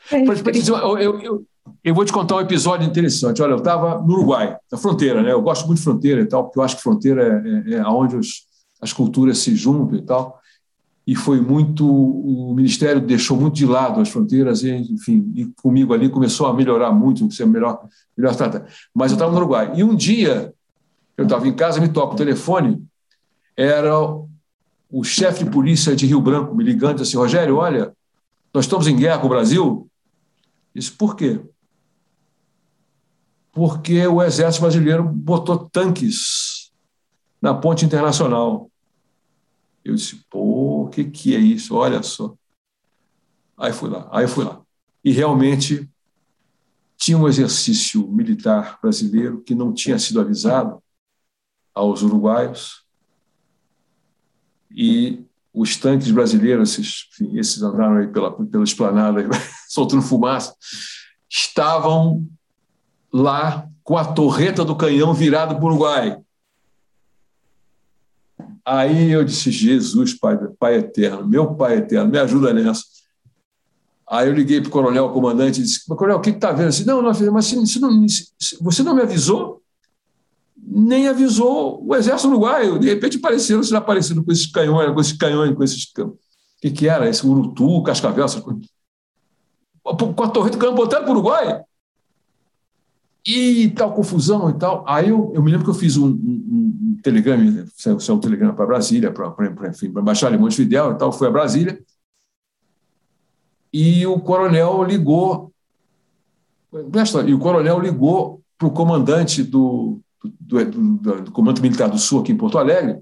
É, 0.08 0.18
eu, 0.22 0.98
eu, 0.98 1.20
eu, 1.20 1.46
eu, 1.82 1.92
vou 1.92 2.04
te 2.04 2.12
contar 2.12 2.36
um 2.36 2.40
episódio 2.40 2.86
interessante. 2.86 3.42
Olha, 3.42 3.54
eu 3.54 3.58
estava 3.58 4.00
no 4.00 4.12
Uruguai, 4.12 4.56
na 4.70 4.78
fronteira, 4.78 5.20
né? 5.20 5.32
Eu 5.32 5.42
gosto 5.42 5.66
muito 5.66 5.78
de 5.78 5.84
fronteira 5.84 6.20
e 6.20 6.26
tal, 6.26 6.44
porque 6.44 6.60
eu 6.60 6.62
acho 6.62 6.76
que 6.76 6.82
fronteira 6.84 7.42
é, 7.44 7.72
é, 7.72 7.78
é 7.78 7.82
onde 7.88 8.14
os, 8.14 8.44
as 8.80 8.92
culturas 8.92 9.38
se 9.38 9.56
juntam 9.56 9.98
e 9.98 10.02
tal 10.02 10.40
e 11.06 11.14
foi 11.14 11.40
muito 11.40 11.86
o 11.88 12.52
ministério 12.54 13.00
deixou 13.00 13.38
muito 13.38 13.54
de 13.54 13.64
lado 13.64 14.00
as 14.00 14.08
fronteiras 14.08 14.64
e 14.64 14.70
enfim 14.70 15.30
e 15.36 15.46
comigo 15.62 15.94
ali 15.94 16.08
começou 16.08 16.46
a 16.46 16.52
melhorar 16.52 16.90
muito 16.90 17.30
ser 17.30 17.46
melhor 17.46 17.86
melhor 18.16 18.34
tratar 18.34 18.66
mas 18.92 19.12
eu 19.12 19.14
estava 19.14 19.30
no 19.30 19.38
Uruguai 19.38 19.72
e 19.76 19.84
um 19.84 19.94
dia 19.94 20.52
eu 21.16 21.24
estava 21.24 21.46
em 21.46 21.54
casa 21.54 21.80
me 21.80 21.88
toca 21.88 22.14
o 22.14 22.16
telefone 22.16 22.82
era 23.56 23.94
o 23.98 25.04
chefe 25.04 25.44
de 25.44 25.50
polícia 25.50 25.96
de 25.96 26.06
Rio 26.06 26.20
Branco 26.20 26.54
me 26.54 26.64
ligando 26.64 27.02
assim 27.02 27.16
Rogério 27.16 27.56
olha 27.56 27.94
nós 28.52 28.64
estamos 28.64 28.86
em 28.86 28.96
guerra 28.96 29.18
com 29.18 29.26
o 29.26 29.30
Brasil 29.30 29.90
disse 30.74 30.92
por 30.92 31.16
quê 31.16 31.40
porque 33.52 34.06
o 34.06 34.22
exército 34.22 34.62
brasileiro 34.62 35.02
botou 35.02 35.68
tanques 35.70 36.70
na 37.40 37.54
ponte 37.54 37.84
internacional 37.84 38.70
eu 39.86 39.94
disse, 39.94 40.16
pô, 40.28 40.82
o 40.82 40.88
que, 40.88 41.04
que 41.04 41.36
é 41.36 41.38
isso? 41.38 41.76
Olha 41.76 42.02
só. 42.02 42.36
Aí 43.56 43.72
fui 43.72 43.88
lá, 43.88 44.08
aí 44.10 44.26
fui 44.26 44.44
lá. 44.44 44.60
E 45.04 45.12
realmente 45.12 45.88
tinha 46.96 47.16
um 47.16 47.28
exercício 47.28 48.06
militar 48.08 48.80
brasileiro 48.82 49.42
que 49.42 49.54
não 49.54 49.72
tinha 49.72 49.96
sido 49.96 50.20
avisado 50.20 50.82
aos 51.72 52.02
uruguaios 52.02 52.84
e 54.76 55.24
os 55.54 55.76
tanques 55.76 56.10
brasileiros, 56.10 56.78
esses, 56.78 57.06
esses 57.32 57.62
andaram 57.62 57.96
aí 57.96 58.08
pela, 58.08 58.30
pela 58.30 58.62
esplanada, 58.62 59.26
soltando 59.70 60.02
fumaça, 60.02 60.54
estavam 61.30 62.26
lá 63.10 63.66
com 63.82 63.96
a 63.96 64.04
torreta 64.04 64.62
do 64.62 64.76
canhão 64.76 65.14
virada 65.14 65.54
para 65.54 65.64
o 65.64 65.68
Uruguai. 65.68 66.18
Aí 68.62 69.12
eu 69.12 69.24
disse: 69.24 69.50
Jesus, 69.50 70.12
Pai, 70.12 70.36
Pai 70.58 70.74
eterno, 70.74 71.26
meu 71.26 71.54
Pai 71.54 71.78
eterno, 71.78 72.10
me 72.10 72.18
ajuda 72.18 72.52
nessa. 72.52 72.82
Aí 74.08 74.28
eu 74.28 74.34
liguei 74.34 74.60
para 74.60 74.68
o 74.68 74.72
coronel, 74.72 75.06
o 75.06 75.12
comandante, 75.12 75.60
e 75.60 75.62
disse: 75.62 75.86
Coronel, 75.86 76.18
o 76.18 76.20
que 76.20 76.30
está 76.30 76.52
vendo? 76.52 76.68
Disse, 76.68 76.86
não, 76.86 77.00
não, 77.00 77.12
mas 77.32 77.46
se, 77.46 77.80
não, 77.80 78.06
você 78.60 78.82
não 78.82 78.94
me 78.94 79.02
avisou? 79.02 79.62
Nem 80.66 81.06
avisou 81.08 81.86
o 81.86 81.94
exército 81.94 82.28
uruguaio. 82.28 82.78
De 82.78 82.88
repente 82.88 83.18
apareceram, 83.18 83.62
se 83.62 83.74
apareceram 83.74 84.24
com 84.24 84.32
esses 84.32 84.46
canhões, 84.46 84.92
com 84.92 85.00
esses 85.00 85.12
canhões, 85.12 85.54
com 85.54 85.62
esses. 85.62 85.84
O 85.96 86.16
que, 86.60 86.70
que 86.70 86.88
era? 86.88 87.08
Esse 87.08 87.26
urutu, 87.26 87.82
cascavel, 87.82 88.24
essas 88.24 88.42
coisas. 88.42 88.66
Com 89.82 90.22
a 90.22 90.28
torre 90.28 90.50
do 90.50 90.58
canhão 90.58 90.74
botaram 90.74 91.04
para 91.04 91.14
o 91.14 91.18
Uruguai 91.18 91.62
e 93.26 93.68
tal 93.70 93.92
confusão 93.92 94.48
e 94.50 94.54
tal. 94.54 94.84
Aí 94.86 95.08
eu, 95.08 95.32
eu 95.34 95.42
me 95.42 95.50
lembro 95.50 95.64
que 95.64 95.70
eu 95.70 95.74
fiz 95.74 95.96
um, 95.96 96.06
um, 96.06 96.12
um 96.12 96.98
telegrama, 97.02 97.66
saiu 97.74 98.16
um 98.16 98.20
telegrama 98.20 98.54
para 98.54 98.66
Brasília, 98.66 99.12
para 99.12 99.26
a 99.26 99.84
Embaixada 99.84 100.36
de 100.36 100.42
Montevidéu 100.42 100.92
e 100.92 100.94
tal, 100.98 101.10
fui 101.10 101.26
a 101.26 101.30
Brasília, 101.30 101.82
e 103.72 104.06
o 104.06 104.20
coronel 104.20 104.84
ligou, 104.84 105.52
e 107.26 107.34
o 107.34 107.38
coronel 107.38 107.80
ligou 107.80 108.40
para 108.56 108.68
o 108.68 108.70
comandante 108.70 109.42
do, 109.42 110.00
do, 110.40 110.64
do, 110.64 111.22
do, 111.22 111.32
Comando 111.32 111.60
Militar 111.60 111.88
do 111.88 111.98
Sul 111.98 112.20
aqui 112.20 112.32
em 112.32 112.36
Porto 112.36 112.58
Alegre 112.58 113.00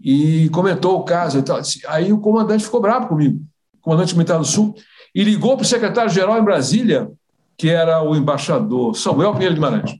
e 0.00 0.48
comentou 0.50 0.98
o 0.98 1.04
caso. 1.04 1.42
Aí 1.88 2.12
o 2.12 2.20
comandante 2.20 2.64
ficou 2.64 2.80
bravo 2.80 3.08
comigo, 3.08 3.40
o 3.74 3.78
comandante 3.80 4.14
militar 4.14 4.38
do 4.38 4.44
Sul, 4.44 4.74
e 5.14 5.24
ligou 5.24 5.56
para 5.56 5.64
o 5.64 5.66
secretário-geral 5.66 6.38
em 6.38 6.44
Brasília, 6.44 7.10
que 7.56 7.68
era 7.68 8.02
o 8.02 8.14
embaixador 8.14 8.94
Samuel 8.94 9.32
Pinheiro 9.32 9.54
Guimarães, 9.54 9.98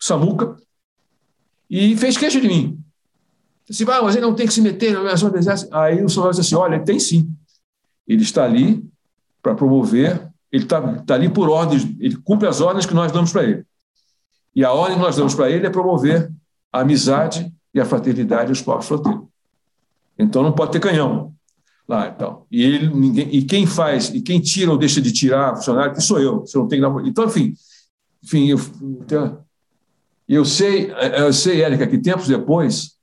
Samuca, 0.00 0.56
e 1.68 1.96
fez 1.96 2.16
queixa 2.16 2.40
de 2.40 2.48
mim. 2.48 2.78
Disse, 3.68 3.84
ah, 3.84 4.02
mas 4.02 4.16
ele 4.16 4.26
não 4.26 4.34
tem 4.34 4.46
que 4.46 4.52
se 4.52 4.60
meter 4.60 4.92
na 4.92 4.98
nomeação 4.98 5.30
do 5.30 5.38
exército. 5.38 5.74
Aí 5.74 6.02
o 6.02 6.08
Samuel 6.08 6.32
disse 6.32 6.42
assim, 6.42 6.54
olha, 6.54 6.80
tem 6.80 6.98
sim. 6.98 7.30
Ele 8.06 8.22
está 8.22 8.44
ali 8.44 8.84
para 9.42 9.54
promover, 9.54 10.28
ele 10.50 10.64
está 10.64 10.80
tá 11.02 11.14
ali 11.14 11.28
por 11.28 11.48
ordens, 11.48 11.84
ele 11.98 12.16
cumpre 12.16 12.48
as 12.48 12.60
ordens 12.60 12.84
que 12.84 12.94
nós 12.94 13.12
damos 13.12 13.32
para 13.32 13.44
ele. 13.44 13.64
E 14.54 14.64
a 14.64 14.72
ordem 14.72 14.96
que 14.96 15.02
nós 15.02 15.16
damos 15.16 15.34
para 15.34 15.50
ele 15.50 15.66
é 15.66 15.70
promover 15.70 16.30
a 16.72 16.80
amizade 16.80 17.52
e 17.74 17.80
a 17.80 17.84
fraternidade 17.84 18.50
dos 18.50 18.60
povos 18.60 18.86
fronteiros. 18.86 19.24
Então 20.18 20.42
não 20.42 20.52
pode 20.52 20.72
ter 20.72 20.80
canhão 20.80 21.32
lá 21.88 22.08
então. 22.08 22.46
E 22.50 22.62
ele 22.62 22.88
ninguém 22.88 23.28
e 23.34 23.42
quem 23.44 23.66
faz 23.66 24.08
e 24.10 24.20
quem 24.20 24.40
tira 24.40 24.70
ou 24.70 24.78
deixa 24.78 25.00
de 25.00 25.12
tirar 25.12 25.56
funcionário 25.56 25.94
que 25.94 26.00
sou 26.00 26.20
eu. 26.20 26.40
Você 26.40 26.56
não 26.58 26.68
tem 26.68 26.80
então 27.04 27.24
enfim, 27.24 27.54
enfim 28.22 28.48
eu, 28.48 28.58
então, 28.80 29.44
eu 30.28 30.44
sei 30.44 30.92
eu 31.16 31.32
sei 31.32 31.62
Érica 31.62 31.86
que 31.86 31.98
tempos 31.98 32.28
depois 32.28 32.96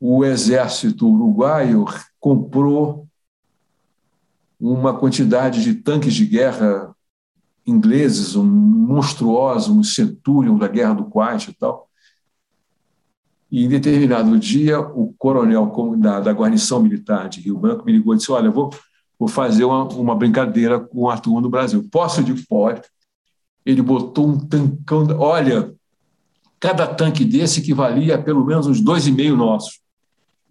o 0.00 0.24
exército 0.24 1.06
uruguaio 1.06 1.84
comprou 2.18 3.06
uma 4.58 4.98
quantidade 4.98 5.62
de 5.62 5.74
tanques 5.74 6.14
de 6.14 6.26
guerra 6.26 6.94
ingleses, 7.70 8.36
um 8.36 8.44
monstruoso, 8.44 9.78
um 9.78 9.82
Centurion 9.82 10.58
da 10.58 10.68
Guerra 10.68 10.94
do 10.94 11.04
Kuwait 11.04 11.50
e 11.50 11.54
tal, 11.54 11.90
e 13.50 13.64
em 13.64 13.68
determinado 13.68 14.38
dia, 14.38 14.78
o 14.80 15.12
coronel 15.18 15.72
da, 15.98 16.20
da 16.20 16.32
guarnição 16.32 16.80
militar 16.80 17.28
de 17.28 17.40
Rio 17.40 17.58
Branco 17.58 17.84
me 17.84 17.92
ligou 17.92 18.14
e 18.14 18.16
disse: 18.16 18.30
Olha, 18.30 18.50
vou, 18.50 18.70
vou 19.18 19.28
fazer 19.28 19.64
uma, 19.64 19.84
uma 19.88 20.14
brincadeira 20.14 20.78
com 20.78 21.10
a 21.10 21.18
turma 21.18 21.42
do 21.42 21.50
Brasil. 21.50 21.86
Posso? 21.90 22.22
de 22.22 22.34
pode. 22.46 22.82
Ele 23.66 23.82
botou 23.82 24.28
um 24.28 24.38
tancão. 24.38 25.06
Olha, 25.18 25.74
cada 26.60 26.86
tanque 26.86 27.24
desse 27.24 27.60
equivalia 27.60 28.22
pelo 28.22 28.44
menos 28.44 28.68
uns 28.68 28.80
dois 28.80 29.06
e 29.08 29.12
meio 29.12 29.36
nossos. 29.36 29.80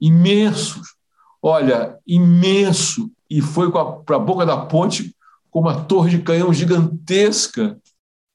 Imensos. 0.01 0.95
Olha, 1.41 1.97
imenso. 2.05 3.10
E 3.29 3.41
foi 3.41 3.71
para 3.71 4.17
a 4.17 4.19
boca 4.19 4.45
da 4.45 4.58
ponte 4.58 5.15
com 5.49 5.59
uma 5.59 5.81
torre 5.81 6.12
de 6.12 6.21
canhão 6.21 6.53
gigantesca 6.53 7.79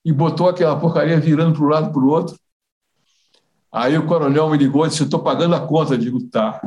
e 0.04 0.12
botou 0.12 0.48
aquela 0.48 0.78
porcaria 0.78 1.18
virando 1.18 1.54
para 1.54 1.64
um 1.64 1.68
lado 1.68 1.92
para 1.92 2.02
o 2.02 2.08
outro. 2.08 2.36
Aí 3.72 3.96
o 3.98 4.06
coronel 4.06 4.50
me 4.50 4.58
ligou 4.58 4.86
e 4.86 4.88
disse: 4.88 5.02
Estou 5.02 5.20
pagando 5.20 5.54
a 5.54 5.66
conta. 5.66 5.94
Eu 5.94 5.98
digo: 5.98 6.22
Tá, 6.28 6.60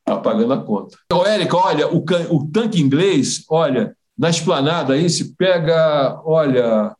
está 0.00 0.18
pagando 0.18 0.52
a 0.52 0.62
conta. 0.62 0.96
Então, 1.06 1.26
Érica, 1.26 1.56
olha, 1.56 1.88
o, 1.88 2.04
o 2.30 2.50
tanque 2.50 2.80
inglês, 2.80 3.44
olha, 3.48 3.96
na 4.16 4.30
esplanada 4.30 4.94
aí 4.94 5.08
se 5.08 5.34
pega, 5.34 6.20
olha, 6.24 6.94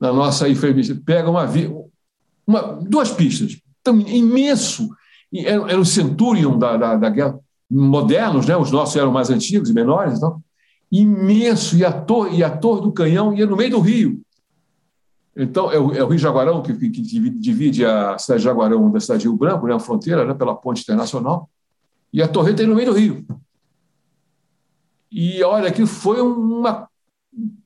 na 0.00 0.12
nossa 0.12 0.48
enfermeira, 0.48 1.00
pega 1.04 1.30
uma, 1.30 1.46
uma, 2.46 2.60
duas 2.82 3.10
pistas, 3.10 3.58
tão 3.82 4.00
imenso, 4.00 4.88
era, 5.34 5.70
era 5.70 5.80
o 5.80 5.86
Centurion 5.86 6.58
da, 6.58 6.76
da, 6.76 6.96
da, 6.96 7.10
guerra, 7.10 7.38
modernos, 7.70 8.46
né? 8.46 8.56
os 8.56 8.70
nossos 8.70 8.96
eram 8.96 9.12
mais 9.12 9.30
antigos 9.30 9.70
e 9.70 9.72
menores, 9.72 10.18
então, 10.18 10.42
imenso, 10.90 11.76
e 11.76 11.84
a, 11.84 11.92
torre, 11.92 12.38
e 12.38 12.44
a 12.44 12.50
torre 12.50 12.82
do 12.82 12.92
canhão 12.92 13.32
ia 13.34 13.46
no 13.46 13.56
meio 13.56 13.70
do 13.70 13.80
rio. 13.80 14.20
Então, 15.36 15.70
é 15.70 15.78
o, 15.78 15.92
é 15.92 16.02
o 16.02 16.08
Rio 16.08 16.18
Jaguarão 16.18 16.62
que, 16.62 16.74
que, 16.74 16.88
divide 16.90 17.84
a 17.84 18.18
cidade 18.18 18.40
de 18.40 18.44
Jaguarão 18.44 18.90
da 18.90 19.00
cidade 19.00 19.22
de 19.22 19.28
Rio 19.28 19.36
Branco, 19.36 19.66
né, 19.66 19.74
a 19.74 19.78
fronteira, 19.78 20.24
né, 20.24 20.34
pela 20.34 20.54
ponte 20.54 20.82
internacional, 20.82 21.48
e 22.12 22.20
a 22.20 22.28
torreta 22.28 22.66
no 22.66 22.74
meio 22.74 22.92
do 22.92 22.98
rio. 22.98 23.24
E 25.10 25.42
olha, 25.42 25.70
que 25.70 25.86
foi 25.86 26.20
uma 26.20 26.88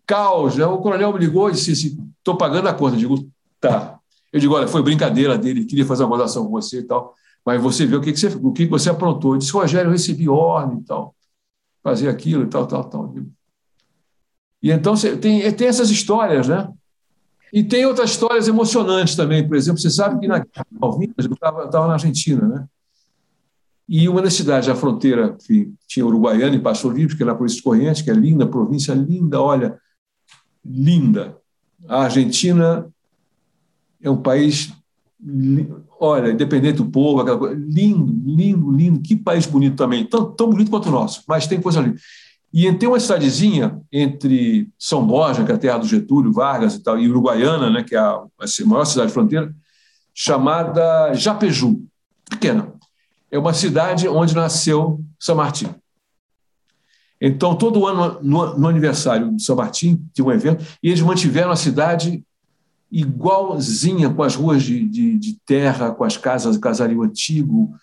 caos. 0.07 0.57
Né? 0.57 0.67
O 0.67 0.79
coronel 0.79 1.13
me 1.13 1.19
ligou 1.19 1.49
e 1.49 1.53
disse 1.53 1.73
assim: 1.73 2.11
estou 2.19 2.37
pagando 2.37 2.69
a 2.69 2.75
conta. 2.75 2.95
Eu 2.95 3.01
digo, 3.01 3.31
tá. 3.61 3.99
Eu 4.33 4.41
digo, 4.41 4.55
olha, 4.55 4.67
foi 4.67 4.83
brincadeira 4.83 5.39
dele, 5.39 5.65
queria 5.65 5.87
fazer 5.87 6.03
uma 6.03 6.17
gozação 6.17 6.45
com 6.45 6.51
você 6.51 6.81
e 6.81 6.83
tal, 6.83 7.15
mas 7.47 7.63
você 7.63 7.87
viu 7.87 7.99
o 7.99 8.03
que, 8.03 8.13
que, 8.13 8.19
você, 8.19 8.27
o 8.27 8.53
que 8.53 8.67
você 8.67 8.91
aprontou. 8.91 9.35
Eu 9.35 9.39
disse, 9.39 9.53
Rogério, 9.53 9.89
eu 9.89 9.93
recebi 9.93 10.29
ordem 10.29 10.79
e 10.79 10.83
tal, 10.83 11.15
fazer 11.85 12.09
aquilo 12.09 12.44
e 12.44 12.47
tal, 12.47 12.66
tal, 12.66 12.85
tal. 12.85 13.14
E 14.62 14.70
então 14.70 14.94
tem, 15.20 15.53
tem 15.53 15.68
essas 15.68 15.90
histórias, 15.90 16.49
né? 16.49 16.73
E 17.53 17.62
tem 17.62 17.85
outras 17.87 18.11
histórias 18.11 18.49
emocionantes 18.49 19.14
também. 19.14 19.47
Por 19.47 19.57
exemplo, 19.57 19.81
você 19.81 19.90
sabe 19.90 20.18
que 20.18 20.27
na 20.27 20.44
Malvinas, 20.73 21.14
eu 21.18 21.33
estava 21.33 21.87
na 21.87 21.92
Argentina, 21.92 22.49
né? 22.49 22.66
E 23.87 24.09
uma 24.09 24.23
das 24.23 24.33
cidades 24.33 24.66
da 24.66 24.75
fronteira, 24.75 25.37
enfim, 25.38 25.77
tinha 25.87 26.07
Uruguaiana 26.07 26.57
e 26.57 26.61
Passo 26.61 26.88
Livre, 26.88 27.14
que 27.14 27.23
era 27.23 27.33
a 27.33 27.35
Polícia 27.35 27.59
de 27.59 27.62
Correntes, 27.62 28.01
que 28.01 28.11
é 28.11 28.14
linda, 28.14 28.47
província 28.47 28.94
linda, 28.94 29.40
olha, 29.40 29.79
linda. 30.64 31.37
A 31.87 32.05
Argentina 32.05 32.90
é 34.01 34.09
um 34.09 34.16
país, 34.16 34.73
olha, 35.99 36.33
independente 36.33 36.77
do 36.77 36.87
povo, 36.87 37.21
aquela 37.21 37.39
coisa, 37.39 37.55
lindo, 37.55 38.13
lindo, 38.25 38.71
lindo. 38.71 39.01
Que 39.01 39.17
país 39.17 39.47
bonito 39.47 39.77
também, 39.77 40.05
tão, 40.05 40.31
tão 40.33 40.51
bonito 40.51 40.71
quanto 40.71 40.89
o 40.89 40.93
nosso, 40.93 41.23
mas 41.27 41.47
tem 41.47 41.61
coisa 41.61 41.81
linda. 41.81 41.97
E 42.53 42.73
tem 42.75 42.89
uma 42.89 43.01
cidadezinha 43.01 43.81
entre 43.93 44.69
São 44.79 45.05
Borja, 45.05 45.45
que 45.45 45.51
é 45.51 45.55
a 45.55 45.59
terra 45.59 45.79
do 45.79 45.89
Getúlio 45.89 46.33
Vargas 46.33 46.75
e 46.75 46.83
tal, 46.83 46.99
e 46.99 47.09
Uruguaiana, 47.09 47.69
né, 47.69 47.83
que 47.83 47.97
é 47.97 47.99
a, 47.99 48.13
a 48.13 48.67
maior 48.67 48.85
cidade 48.85 49.13
fronteira, 49.13 49.53
chamada 50.15 51.13
Japeju, 51.15 51.83
pequena 52.31 52.75
é 53.35 53.39
uma 53.39 53.53
cidade 53.53 54.07
onde 54.07 54.33
nasceu 54.33 55.01
São 55.19 55.35
Martim. 55.35 55.69
Então, 57.21 57.57
todo 57.57 57.85
ano, 57.85 58.21
no, 58.23 58.57
no 58.57 58.69
aniversário 58.69 59.35
de 59.35 59.43
São 59.43 59.57
Martim, 59.57 60.09
tinha 60.15 60.25
um 60.25 60.31
evento, 60.31 60.65
e 60.81 60.89
eles 60.89 61.01
mantiveram 61.01 61.51
a 61.51 61.57
cidade 61.57 62.25
igualzinha, 62.90 64.12
com 64.12 64.23
as 64.23 64.35
ruas 64.35 64.62
de, 64.62 64.87
de, 64.88 65.18
de 65.18 65.40
terra, 65.44 65.92
com 65.92 66.05
as 66.05 66.16
casas, 66.16 66.57
casario 66.57 67.03
antigo, 67.03 67.75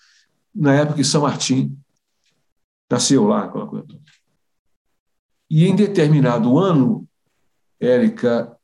na 0.54 0.74
época 0.74 0.98
que 0.98 1.04
São 1.04 1.22
Martim 1.22 1.78
nasceu 2.90 3.26
lá, 3.26 3.46
aquela 3.46 3.68
coisa 3.68 3.86
toda. 3.88 4.02
E 5.50 5.66
em 5.66 5.76
determinado 5.76 6.58
ano, 6.58 7.08
Érica, 7.80 8.58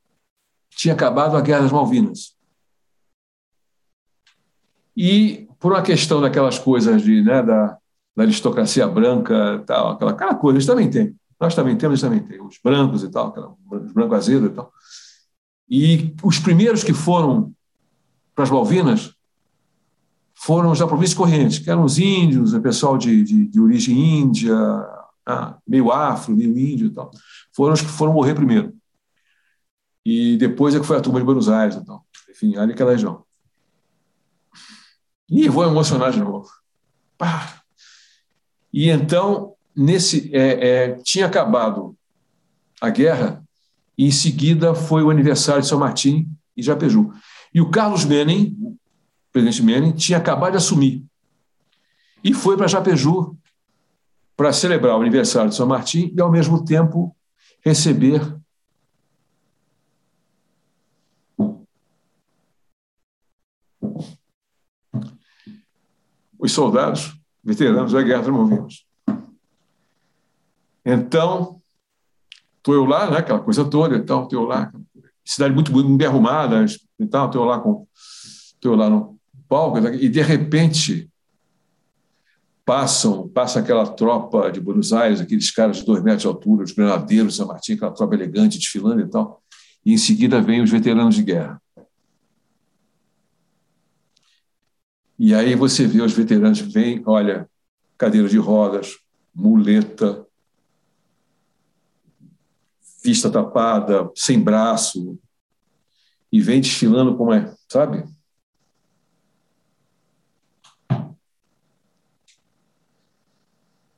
tinha 0.70 0.94
acabado 0.94 1.36
a 1.36 1.40
Guerra 1.40 1.62
das 1.62 1.72
Malvinas. 1.72 2.36
E 4.96 5.48
por 5.58 5.72
uma 5.72 5.82
questão 5.82 6.20
daquelas 6.20 6.58
coisas 6.58 7.02
de, 7.02 7.22
né, 7.22 7.42
da, 7.42 7.78
da 8.16 8.22
aristocracia 8.22 8.86
branca, 8.86 9.62
tal, 9.66 9.92
aquela, 9.92 10.10
aquela 10.12 10.34
coisa, 10.34 10.56
eles 10.56 10.66
também 10.66 10.90
têm. 10.90 11.14
Nós 11.40 11.54
também 11.54 11.76
temos, 11.76 12.02
eles 12.02 12.18
também 12.18 12.28
têm, 12.28 12.44
os 12.44 12.58
brancos 12.62 13.04
e 13.04 13.10
tal, 13.10 13.28
aquela, 13.28 13.54
os 13.70 13.92
brancos 13.92 14.18
azedos 14.18 14.50
e 14.50 14.54
tal. 14.54 14.72
E 15.68 16.14
os 16.22 16.38
primeiros 16.38 16.82
que 16.82 16.92
foram 16.92 17.52
para 18.34 18.44
as 18.44 18.50
Malvinas 18.50 19.14
foram 20.34 20.70
os 20.70 20.78
da 20.78 20.86
província 20.86 21.16
Corrente, 21.16 21.60
que 21.60 21.70
eram 21.70 21.84
os 21.84 21.98
índios, 21.98 22.54
o 22.54 22.60
pessoal 22.60 22.96
de, 22.96 23.22
de, 23.24 23.46
de 23.46 23.60
origem 23.60 24.20
índia, 24.20 24.54
ah, 25.26 25.58
meio 25.66 25.90
afro, 25.90 26.34
meio 26.34 26.56
índio 26.56 26.86
e 26.86 26.90
tal. 26.90 27.10
Foram 27.52 27.74
os 27.74 27.82
que 27.82 27.88
foram 27.88 28.12
morrer 28.12 28.34
primeiro. 28.34 28.72
E 30.04 30.36
depois 30.38 30.74
é 30.74 30.80
que 30.80 30.86
foi 30.86 30.96
a 30.96 31.00
turma 31.00 31.18
de 31.18 31.26
Buenos 31.26 31.48
Aires 31.48 31.76
e 31.76 31.84
tal. 31.84 32.06
Enfim, 32.30 32.56
ali 32.56 32.72
aquela 32.72 32.92
região. 32.92 33.24
E 35.28 35.48
vou 35.48 35.64
emocionar 35.64 36.12
de 36.12 36.20
novo. 36.20 36.48
Pá. 37.18 37.62
E 38.72 38.88
então, 38.88 39.54
nesse 39.76 40.34
é, 40.34 40.68
é, 40.68 40.94
tinha 41.02 41.26
acabado 41.26 41.96
a 42.80 42.88
guerra, 42.88 43.44
e 43.98 44.06
em 44.06 44.12
seguida 44.12 44.76
foi 44.76 45.02
o 45.02 45.10
aniversário 45.10 45.60
de 45.60 45.66
São 45.66 45.80
Martim 45.80 46.30
e 46.56 46.62
Japeju. 46.62 47.12
E 47.52 47.60
o 47.60 47.68
Carlos 47.68 48.04
Menem, 48.04 48.56
o 48.62 48.78
presidente 49.32 49.60
Menem, 49.60 49.92
tinha 49.92 50.18
acabado 50.18 50.52
de 50.52 50.58
assumir. 50.58 51.04
E 52.22 52.32
foi 52.32 52.56
para 52.56 52.68
Japeju 52.68 53.36
para 54.36 54.52
celebrar 54.52 54.96
o 54.96 55.00
aniversário 55.00 55.50
de 55.50 55.56
São 55.56 55.66
Martim 55.66 56.14
e, 56.16 56.20
ao 56.20 56.30
mesmo 56.30 56.64
tempo, 56.64 57.14
receber 57.60 58.38
os 66.38 66.52
soldados 66.52 67.18
veteranos 67.42 67.92
da 67.92 68.00
Guerra 68.00 68.22
das 68.22 68.30
Malvinas. 68.30 68.86
Então, 70.84 71.57
estou 72.68 72.74
eu 72.74 72.84
lá, 72.84 73.10
né, 73.10 73.18
aquela 73.18 73.40
coisa 73.40 73.64
toda 73.64 73.96
e 73.96 74.02
tal, 74.02 74.24
estou 74.24 74.42
eu 74.42 74.46
lá, 74.46 74.70
cidade 75.24 75.54
muito, 75.54 75.72
bem 75.96 76.06
arrumada 76.06 76.64
e 76.98 77.06
tal, 77.06 77.26
estou 77.26 77.44
lá, 77.44 77.58
com, 77.58 77.86
estou 77.94 78.76
lá 78.76 78.90
no 78.90 79.18
palco, 79.48 79.78
e 79.78 80.08
de 80.08 80.20
repente 80.20 81.10
passam, 82.64 83.26
passa 83.28 83.60
aquela 83.60 83.86
tropa 83.86 84.52
de 84.52 84.60
Buenos 84.60 84.92
Aires, 84.92 85.20
aqueles 85.20 85.50
caras 85.50 85.78
de 85.78 85.86
dois 85.86 86.02
metros 86.02 86.22
de 86.22 86.28
altura, 86.28 86.64
os 86.64 86.72
granadeiros 86.72 87.32
de 87.32 87.36
São 87.38 87.46
Martin, 87.46 87.72
aquela 87.72 87.92
tropa 87.92 88.14
elegante 88.14 88.58
desfilando 88.58 89.00
e 89.00 89.08
tal, 89.08 89.42
e 89.84 89.94
em 89.94 89.98
seguida 89.98 90.40
vêm 90.40 90.60
os 90.60 90.70
veteranos 90.70 91.14
de 91.14 91.22
guerra. 91.22 91.62
E 95.18 95.34
aí 95.34 95.54
você 95.54 95.86
vê 95.86 96.02
os 96.02 96.12
veteranos 96.12 96.60
que 96.60 96.68
vêm, 96.68 97.02
olha, 97.06 97.48
cadeira 97.96 98.28
de 98.28 98.36
rodas, 98.36 98.98
muleta, 99.34 100.27
vista 103.08 103.30
tapada, 103.30 104.10
sem 104.14 104.38
braço, 104.38 105.18
e 106.30 106.42
vem 106.42 106.60
desfilando 106.60 107.16
como 107.16 107.32
é, 107.32 107.54
sabe? 107.66 108.04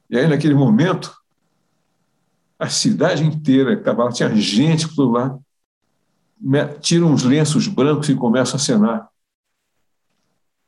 E 0.09 0.17
aí, 0.17 0.27
naquele 0.29 0.55
momento, 0.55 1.17
a 2.59 2.69
cidade 2.69 3.25
inteira 3.25 3.75
estava 3.75 4.05
lá, 4.05 4.13
tinha 4.13 4.35
gente 4.37 4.89
por 4.95 5.11
lá, 5.11 5.39
tira 6.81 7.05
uns 7.05 7.25
lenços 7.25 7.67
brancos 7.67 8.09
e 8.09 8.15
começa 8.15 8.53
a 8.53 8.57
acenar 8.57 9.09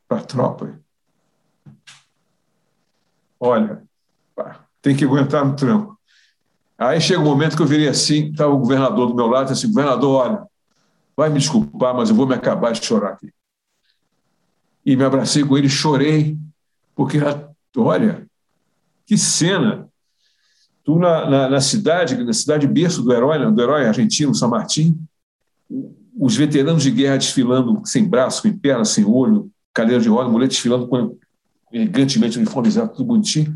para 0.09 0.18
a 0.18 0.24
tropa. 0.24 0.81
Olha, 3.38 3.83
tem 4.81 4.96
que 4.96 5.05
aguentar 5.05 5.44
no 5.44 5.55
tranco. 5.55 5.98
Aí 6.88 7.01
chega 7.01 7.21
um 7.21 7.25
momento 7.25 7.57
que 7.57 7.62
eu 7.62 7.66
virei 7.66 7.88
assim, 7.88 8.31
estava 8.31 8.53
o 8.53 8.59
governador 8.59 9.09
do 9.09 9.14
meu 9.14 9.27
lado, 9.27 9.53
assim, 9.53 9.68
governador, 9.68 10.27
olha, 10.27 10.42
vai 11.16 11.29
me 11.29 11.38
desculpar, 11.38 11.95
mas 11.95 12.11
eu 12.11 12.16
vou 12.16 12.27
me 12.27 12.35
acabar 12.35 12.73
de 12.73 12.85
chorar 12.85 13.12
aqui. 13.12 13.31
E 14.85 14.97
me 14.97 15.05
abracei 15.05 15.45
com 15.45 15.57
ele, 15.57 15.68
chorei, 15.68 16.37
porque, 16.95 17.18
olha, 17.77 18.27
que 19.07 19.16
cena. 19.16 19.88
Tu 20.85 20.99
na, 20.99 21.31
na, 21.31 21.49
na 21.49 21.61
cidade, 21.61 22.16
na 22.25 22.33
cidade 22.33 22.66
berço 22.66 23.03
do 23.03 23.12
herói, 23.12 23.38
né, 23.38 23.49
do 23.49 23.62
herói 23.62 23.87
argentino, 23.87 24.35
São 24.35 24.51
Martim, 24.51 24.99
os 26.18 26.35
veteranos 26.35 26.83
de 26.83 26.90
guerra 26.90 27.18
desfilando 27.18 27.81
sem 27.85 28.05
braço, 28.05 28.42
sem 28.42 28.57
perna, 28.57 28.85
sem 28.85 29.05
olho, 29.05 29.49
cadeira 29.73 30.03
de 30.03 30.09
roda, 30.09 30.29
mulher 30.29 30.49
desfilando 30.49 30.88
com, 30.88 31.16
elegantemente 31.73 32.37
uniformizado, 32.37 32.92
tudo 32.92 33.05
bonitinho, 33.05 33.55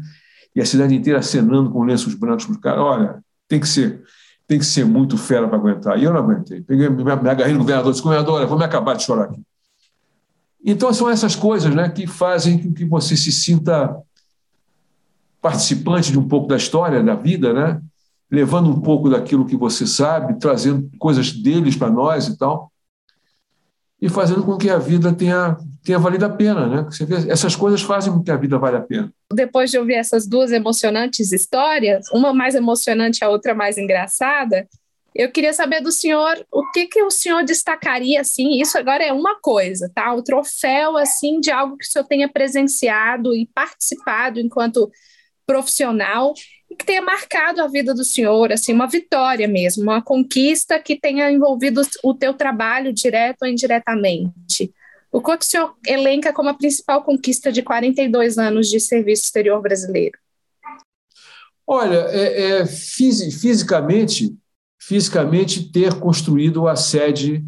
e 0.56 0.60
a 0.60 0.66
cidade 0.66 0.94
inteira 0.94 1.20
acenando 1.20 1.70
com 1.70 1.84
lenços 1.84 2.14
brancos 2.14 2.46
para 2.46 2.52
os 2.54 2.58
caras. 2.58 2.80
Olha, 2.80 3.24
tem 3.46 3.60
que 3.60 3.68
ser 3.68 4.02
tem 4.48 4.60
que 4.60 4.64
ser 4.64 4.84
muito 4.84 5.18
fera 5.18 5.48
para 5.48 5.58
aguentar. 5.58 5.98
E 5.98 6.04
eu 6.04 6.12
não 6.12 6.20
aguentei. 6.20 6.60
Peguei, 6.62 6.88
me, 6.88 7.02
me 7.02 7.10
agarrei 7.10 7.52
no 7.52 7.58
governador 7.58 7.90
disse, 7.90 8.02
governador, 8.02 8.34
olha, 8.36 8.46
vou 8.46 8.56
me 8.56 8.64
acabar 8.64 8.94
de 8.94 9.02
chorar 9.02 9.24
aqui. 9.24 9.42
Então, 10.64 10.92
são 10.92 11.10
essas 11.10 11.34
coisas 11.34 11.74
né, 11.74 11.88
que 11.88 12.06
fazem 12.06 12.56
com 12.56 12.72
que 12.72 12.84
você 12.84 13.16
se 13.16 13.32
sinta 13.32 13.96
participante 15.42 16.12
de 16.12 16.18
um 16.18 16.28
pouco 16.28 16.46
da 16.46 16.56
história, 16.56 17.02
da 17.02 17.16
vida, 17.16 17.52
né? 17.52 17.82
levando 18.30 18.70
um 18.70 18.80
pouco 18.80 19.10
daquilo 19.10 19.46
que 19.46 19.56
você 19.56 19.84
sabe, 19.84 20.38
trazendo 20.38 20.88
coisas 20.96 21.32
deles 21.32 21.74
para 21.74 21.90
nós 21.90 22.28
e 22.28 22.38
tal 22.38 22.70
e 24.00 24.08
fazendo 24.08 24.42
com 24.42 24.56
que 24.56 24.68
a 24.68 24.78
vida 24.78 25.12
tenha, 25.12 25.56
tenha 25.86 25.98
valido 25.98 26.26
a 26.26 26.30
pena. 26.30 26.66
Né? 26.66 26.82
Você 26.90 27.06
vê, 27.06 27.30
essas 27.30 27.56
coisas 27.56 27.80
fazem 27.80 28.12
com 28.12 28.22
que 28.22 28.30
a 28.30 28.36
vida 28.36 28.58
valha 28.58 28.78
a 28.78 28.82
pena. 28.82 29.12
Depois 29.32 29.70
de 29.70 29.78
ouvir 29.78 29.94
essas 29.94 30.26
duas 30.26 30.52
emocionantes 30.52 31.32
histórias, 31.32 32.06
uma 32.12 32.34
mais 32.34 32.54
emocionante, 32.54 33.24
a 33.24 33.28
outra 33.30 33.54
mais 33.54 33.78
engraçada, 33.78 34.66
Eu 35.18 35.32
queria 35.32 35.54
saber 35.54 35.80
do 35.80 35.90
senhor 35.90 36.44
o 36.52 36.70
que, 36.72 36.86
que 36.86 37.02
o 37.02 37.10
senhor 37.10 37.42
destacaria, 37.42 38.20
assim, 38.20 38.60
isso 38.60 38.76
agora 38.76 39.02
é 39.02 39.12
uma 39.12 39.40
coisa, 39.40 39.90
tá? 39.94 40.12
O 40.12 40.22
troféu, 40.22 40.94
assim, 40.98 41.40
de 41.40 41.50
algo 41.50 41.78
que 41.78 41.86
o 41.86 41.88
senhor 41.88 42.04
tenha 42.04 42.28
presenciado 42.28 43.34
e 43.34 43.48
participado 43.54 44.38
enquanto 44.38 44.90
profissional 45.46 46.34
e 46.70 46.76
que 46.76 46.84
tenha 46.84 47.00
marcado 47.00 47.62
a 47.62 47.66
vida 47.66 47.94
do 47.94 48.04
senhor, 48.04 48.52
assim, 48.52 48.74
uma 48.74 48.86
vitória 48.86 49.48
mesmo, 49.48 49.84
uma 49.84 50.02
conquista 50.02 50.78
que 50.78 51.00
tenha 51.00 51.32
envolvido 51.32 51.80
o 52.04 52.12
teu 52.12 52.34
trabalho 52.34 52.92
direto 52.92 53.42
ou 53.42 53.48
indiretamente. 53.48 54.70
O 55.16 55.22
que 55.22 55.30
o 55.30 55.38
senhor 55.40 55.74
elenca 55.86 56.30
como 56.30 56.50
a 56.50 56.54
principal 56.54 57.02
conquista 57.02 57.50
de 57.50 57.62
42 57.62 58.36
anos 58.36 58.68
de 58.68 58.78
serviço 58.78 59.22
exterior 59.22 59.62
brasileiro? 59.62 60.18
Olha, 61.66 62.04
é, 62.10 62.58
é, 62.60 62.66
fisicamente, 62.66 64.36
fisicamente 64.78 65.72
ter 65.72 65.98
construído 65.98 66.68
a 66.68 66.76
sede, 66.76 67.42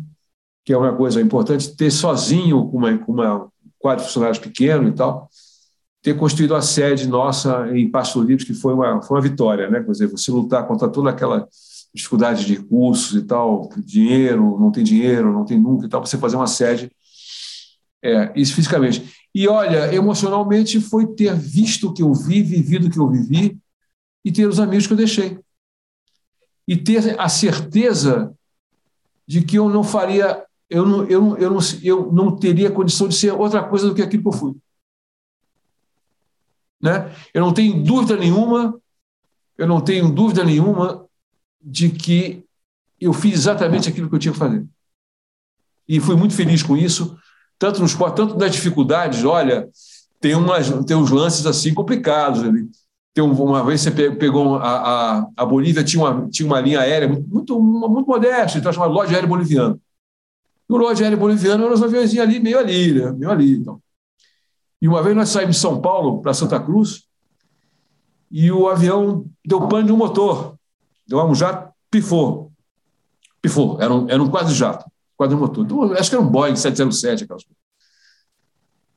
que 0.65 0.73
é 0.73 0.79
uma 0.79 0.97
coisa 0.97 1.21
importante, 1.21 1.77
ter 1.77 1.91
sozinho, 1.91 2.67
com 2.71 2.79
uma, 2.79 3.05
uma 3.07 3.53
quadro 3.79 4.03
de 4.03 4.09
funcionários 4.09 4.39
pequeno 4.39 4.89
e 4.89 4.93
tal, 4.93 5.29
ter 6.01 6.17
construído 6.17 6.55
a 6.55 6.63
sede 6.63 7.07
nossa 7.07 7.69
em 7.77 7.91
Pasto 7.91 8.23
Livre, 8.23 8.47
que 8.47 8.55
foi 8.55 8.73
uma, 8.73 9.03
foi 9.03 9.19
uma 9.19 9.23
vitória, 9.23 9.69
né? 9.69 9.83
Quer 9.83 9.93
dizer, 9.93 10.07
você 10.07 10.31
lutar 10.31 10.67
contra 10.67 10.89
toda 10.89 11.11
aquela 11.11 11.47
dificuldade 11.95 12.47
de 12.47 12.55
recursos 12.55 13.15
e 13.15 13.27
tal, 13.27 13.69
dinheiro, 13.77 14.59
não 14.59 14.73
tem 14.73 14.83
dinheiro, 14.83 15.31
não 15.31 15.45
tem 15.45 15.61
nunca 15.61 15.85
e 15.85 15.89
tal, 15.91 16.03
você 16.05 16.17
fazer 16.17 16.37
uma 16.37 16.47
sede, 16.47 16.91
é, 18.03 18.33
isso 18.37 18.55
fisicamente. 18.55 19.29
E 19.35 19.49
olha, 19.49 19.95
emocionalmente 19.95 20.81
foi 20.81 21.07
ter 21.15 21.35
visto 21.35 21.89
o 21.89 21.93
que 21.93 22.03
eu 22.03 22.13
vi, 22.15 22.43
vivido 22.43 22.87
o 22.87 22.91
que 22.91 22.99
eu 22.99 23.09
vivi 23.09 23.59
e 24.25 24.33
ter 24.33 24.47
os 24.47 24.61
amigos 24.61 24.87
que 24.87 24.93
eu 24.93 24.97
deixei 24.97 25.39
e 26.69 26.77
ter 26.77 27.19
a 27.19 27.31
certeza 27.31 28.37
de 29.27 29.43
que 29.43 29.57
eu 29.57 29.71
não 29.71 29.83
faria, 29.83 30.45
eu 30.69 30.85
não, 30.85 31.05
eu 31.07 31.21
não, 31.23 31.39
eu 31.39 31.51
não, 31.51 31.61
eu 31.83 32.13
não 32.13 32.37
teria 32.37 32.71
condição 32.71 33.09
de 33.09 33.15
ser 33.15 33.33
outra 33.33 33.67
coisa 33.67 33.89
do 33.89 33.95
que 33.95 34.03
aquilo 34.03 34.23
que 34.23 34.29
eu 34.29 34.33
fui. 34.33 34.55
Né? 36.79 37.11
Eu 37.33 37.41
não 37.41 37.55
tenho 37.55 37.83
dúvida 37.83 38.19
nenhuma, 38.19 38.79
eu 39.57 39.67
não 39.67 39.81
tenho 39.81 40.11
dúvida 40.11 40.45
nenhuma 40.45 41.07
de 41.61 41.89
que 41.89 42.45
eu 43.01 43.15
fiz 43.15 43.33
exatamente 43.33 43.89
aquilo 43.89 44.09
que 44.11 44.15
eu 44.15 44.19
tinha 44.19 44.33
que 44.33 44.39
fazer. 44.39 44.67
E 45.89 45.99
fui 46.01 46.17
muito 46.17 46.35
feliz 46.35 46.63
com 46.63 46.77
isso, 46.77 47.19
tanto 47.59 47.81
no 47.81 47.87
esporte, 47.87 48.17
tanto 48.17 48.37
nas 48.37 48.53
dificuldades. 48.53 49.25
Olha, 49.25 49.69
tem, 50.21 50.35
umas, 50.35 50.69
tem 50.85 50.97
uns 50.97 51.11
lances 51.11 51.45
assim 51.47 51.75
complicados 51.75 52.43
ali. 52.43 52.69
Tem 53.15 53.25
uma 53.25 53.65
vez 53.65 53.81
você 53.81 53.91
pegou 53.91 54.57
a, 54.57 55.19
a, 55.19 55.27
a 55.37 55.45
Bolívia, 55.45 55.83
tinha 55.83 56.05
uma, 56.05 56.29
tinha 56.29 56.47
uma 56.47 56.61
linha 56.61 56.81
aérea 56.81 57.09
muito, 57.09 57.29
muito, 57.29 57.61
muito 57.61 58.07
modesta, 58.07 58.59
então 58.59 58.73
chamada 58.73 58.93
Loja 58.93 59.13
Aérea 59.13 59.29
Boliviana. 59.29 59.79
E 60.69 60.73
o 60.73 60.77
Loja 60.77 61.03
Aérea 61.03 61.17
Boliviano 61.17 61.65
eram 61.65 61.75
uns 61.75 61.83
aviões 61.83 62.17
ali, 62.17 62.39
meio 62.39 62.59
ali, 62.59 62.93
né? 62.93 63.11
meio 63.13 63.31
ali. 63.31 63.57
Então. 63.57 63.81
E 64.81 64.87
uma 64.87 65.03
vez 65.03 65.17
nós 65.17 65.31
saímos 65.31 65.57
de 65.57 65.63
São 65.63 65.81
Paulo 65.81 66.21
para 66.21 66.33
Santa 66.33 66.61
Cruz 66.61 67.09
e 68.31 68.53
o 68.53 68.69
avião 68.69 69.25
deu 69.45 69.67
pane 69.67 69.87
de 69.87 69.93
um 69.93 69.97
motor. 69.97 70.57
Deu 71.07 71.25
um 71.25 71.35
jato, 71.35 71.73
pifou. 71.91 72.53
Pifou, 73.41 73.81
era 73.81 73.93
um, 73.93 74.09
era 74.09 74.23
um 74.23 74.31
quase 74.31 74.55
jato, 74.55 74.85
quase 75.19 75.35
um 75.35 75.39
motor. 75.39 75.65
Então, 75.65 75.93
acho 75.93 76.09
que 76.09 76.17
era 76.17 76.25
um 76.25 76.31
Boeing 76.31 76.55
707, 76.55 77.25
aquelas 77.25 77.43
coisas. 77.43 77.59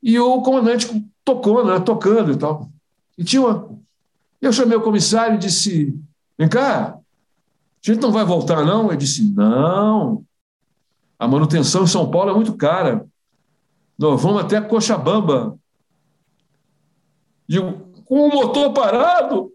E 0.03 0.17
o 0.19 0.41
comandante 0.41 1.03
tocou, 1.25 1.65
né, 1.65 1.79
tocando 1.79 2.31
e 2.31 2.37
tal. 2.37 2.69
E 3.17 3.23
tinha 3.23 3.41
uma, 3.41 3.69
eu 4.39 4.53
chamei 4.53 4.77
o 4.77 4.81
comissário 4.81 5.35
e 5.35 5.39
disse: 5.39 5.99
Vem 6.37 6.47
cá, 6.47 6.95
a 6.95 6.99
gente 7.81 7.99
não 7.99 8.11
vai 8.11 8.23
voltar, 8.23 8.63
não? 8.63 8.87
Ele 8.87 8.97
disse: 8.97 9.23
Não, 9.33 10.23
a 11.17 11.27
manutenção 11.27 11.83
em 11.83 11.87
São 11.87 12.09
Paulo 12.09 12.29
é 12.29 12.33
muito 12.33 12.53
cara. 12.53 13.05
Nós 13.97 14.21
vamos 14.21 14.41
até 14.41 14.61
Cochabamba. 14.61 15.57
Digo, 17.47 17.73
com 18.05 18.27
o 18.27 18.29
motor 18.29 18.73
parado? 18.73 19.51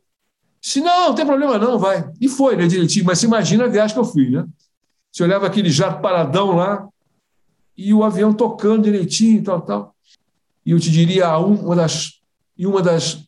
Disse: 0.60 0.80
Não, 0.80 1.08
não 1.08 1.14
tem 1.14 1.26
problema, 1.26 1.58
não, 1.58 1.78
vai. 1.78 2.08
E 2.20 2.28
foi, 2.28 2.56
né, 2.56 2.66
direitinho. 2.66 3.04
Mas 3.04 3.20
você 3.20 3.26
imagina 3.26 3.64
a 3.64 3.68
viagem 3.68 3.94
que 3.94 4.00
eu 4.00 4.04
fui, 4.04 4.30
né? 4.30 4.46
Você 5.16 5.22
olhava 5.22 5.46
aquele 5.46 5.70
jato 5.70 6.02
paradão 6.02 6.54
lá 6.54 6.86
e 7.74 7.94
o 7.94 8.04
avião 8.04 8.34
tocando 8.34 8.82
direitinho 8.82 9.38
e 9.38 9.42
tal, 9.42 9.62
tal. 9.62 9.96
E 10.62 10.72
eu 10.72 10.78
te 10.78 10.90
diria, 10.90 11.38
uma 11.38 11.74
das, 11.74 12.20
e 12.54 12.66
uma 12.66 12.82
das 12.82 13.26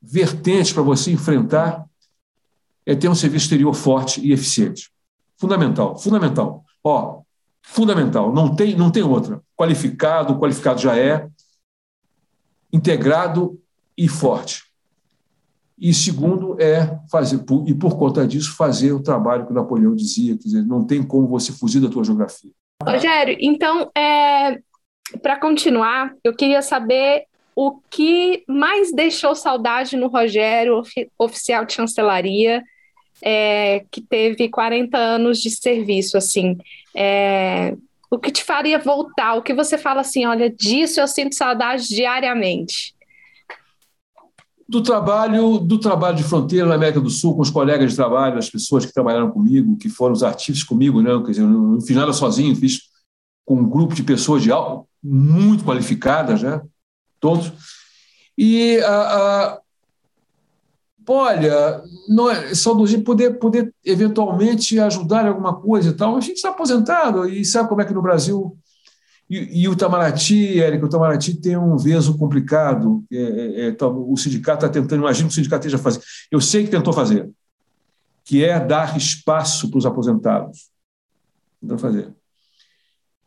vertentes 0.00 0.72
para 0.72 0.84
você 0.84 1.10
enfrentar 1.10 1.84
é 2.86 2.94
ter 2.94 3.08
um 3.08 3.16
serviço 3.16 3.46
exterior 3.46 3.74
forte 3.74 4.24
e 4.24 4.32
eficiente. 4.32 4.92
Fundamental, 5.36 5.98
fundamental. 5.98 6.64
Ó, 6.84 7.22
fundamental, 7.62 8.32
não 8.32 8.54
tem, 8.54 8.76
não 8.76 8.88
tem 8.88 9.02
outra. 9.02 9.42
Qualificado, 9.56 10.38
qualificado 10.38 10.80
já 10.80 10.96
é, 10.96 11.28
integrado 12.72 13.60
e 13.98 14.06
forte. 14.06 14.62
E 15.78 15.92
segundo 15.92 16.56
é 16.60 16.98
fazer, 17.10 17.40
e 17.66 17.74
por 17.74 17.98
conta 17.98 18.26
disso, 18.26 18.56
fazer 18.56 18.92
o 18.92 19.02
trabalho 19.02 19.44
que 19.44 19.52
o 19.52 19.54
Napoleão 19.54 19.94
dizia, 19.94 20.36
quer 20.36 20.44
dizer, 20.44 20.62
não 20.62 20.86
tem 20.86 21.02
como 21.02 21.26
você 21.26 21.52
fugir 21.52 21.80
da 21.80 21.88
tua 21.88 22.04
geografia. 22.04 22.50
Rogério, 22.82 23.36
então, 23.40 23.90
é, 23.96 24.60
para 25.20 25.36
continuar, 25.38 26.14
eu 26.22 26.34
queria 26.34 26.62
saber 26.62 27.24
o 27.56 27.78
que 27.90 28.44
mais 28.48 28.92
deixou 28.92 29.34
saudade 29.34 29.96
no 29.96 30.08
Rogério, 30.08 30.82
oficial 31.18 31.64
de 31.64 31.72
chancelaria, 31.72 32.62
é, 33.22 33.84
que 33.90 34.00
teve 34.00 34.48
40 34.48 34.96
anos 34.98 35.38
de 35.38 35.50
serviço, 35.50 36.16
assim, 36.16 36.56
é, 36.94 37.74
o 38.10 38.18
que 38.18 38.30
te 38.30 38.44
faria 38.44 38.78
voltar? 38.78 39.34
O 39.34 39.42
que 39.42 39.52
você 39.52 39.76
fala 39.76 40.00
assim, 40.00 40.24
olha, 40.24 40.48
disso 40.48 41.00
eu 41.00 41.08
sinto 41.08 41.34
saudade 41.34 41.88
diariamente? 41.88 42.93
Do 44.66 44.82
trabalho, 44.82 45.58
do 45.58 45.78
trabalho 45.78 46.16
de 46.16 46.24
fronteira 46.24 46.66
na 46.66 46.74
América 46.74 47.00
do 47.00 47.10
Sul, 47.10 47.34
com 47.34 47.42
os 47.42 47.50
colegas 47.50 47.90
de 47.90 47.96
trabalho, 47.96 48.38
as 48.38 48.48
pessoas 48.48 48.86
que 48.86 48.94
trabalharam 48.94 49.30
comigo, 49.30 49.76
que 49.76 49.88
foram 49.88 50.14
os 50.14 50.22
artistas 50.22 50.62
comigo, 50.62 51.02
né? 51.02 51.10
Quer 51.24 51.30
dizer, 51.32 51.42
eu 51.42 51.48
não 51.48 51.80
fiz 51.80 51.96
nada 51.96 52.12
sozinho, 52.12 52.56
fiz 52.56 52.80
com 53.44 53.56
um 53.56 53.68
grupo 53.68 53.94
de 53.94 54.02
pessoas 54.02 54.42
de 54.42 54.50
alto, 54.50 54.88
muito 55.02 55.64
qualificadas, 55.64 56.42
né? 56.42 56.62
todos. 57.24 57.50
E, 58.36 58.78
a, 58.80 58.96
a, 58.96 59.60
olha, 61.08 61.82
é, 62.32 62.54
saudosismo 62.54 63.02
poder, 63.02 63.38
poder 63.38 63.72
eventualmente 63.82 64.78
ajudar 64.78 65.24
em 65.24 65.28
alguma 65.28 65.58
coisa 65.58 65.88
e 65.88 65.94
tal. 65.94 66.16
A 66.16 66.20
gente 66.20 66.36
está 66.36 66.50
aposentado 66.50 67.26
e 67.26 67.42
sabe 67.42 67.70
como 67.70 67.80
é 67.80 67.86
que 67.86 67.94
no 67.94 68.02
Brasil. 68.02 68.58
E, 69.28 69.62
e 69.62 69.68
o 69.68 69.72
Itamaraty, 69.72 70.60
Érica, 70.60 70.84
o 70.84 70.88
Itamaraty 70.88 71.34
tem 71.34 71.56
um 71.56 71.76
veso 71.76 72.16
complicado. 72.18 73.04
É, 73.10 73.16
é, 73.16 73.68
é 73.68 73.76
o 73.84 74.16
sindicato 74.16 74.64
está 74.64 74.80
tentando, 74.80 75.00
imagino 75.00 75.28
que 75.28 75.32
o 75.32 75.34
sindicato 75.34 75.66
esteja 75.66 75.82
fazendo. 75.82 76.04
Eu 76.30 76.40
sei 76.40 76.64
que 76.64 76.70
tentou 76.70 76.92
fazer, 76.92 77.30
que 78.24 78.44
é 78.44 78.58
dar 78.60 78.96
espaço 78.96 79.70
para 79.70 79.78
os 79.78 79.86
aposentados. 79.86 80.70
Tentou 81.60 81.78
fazer. 81.78 82.12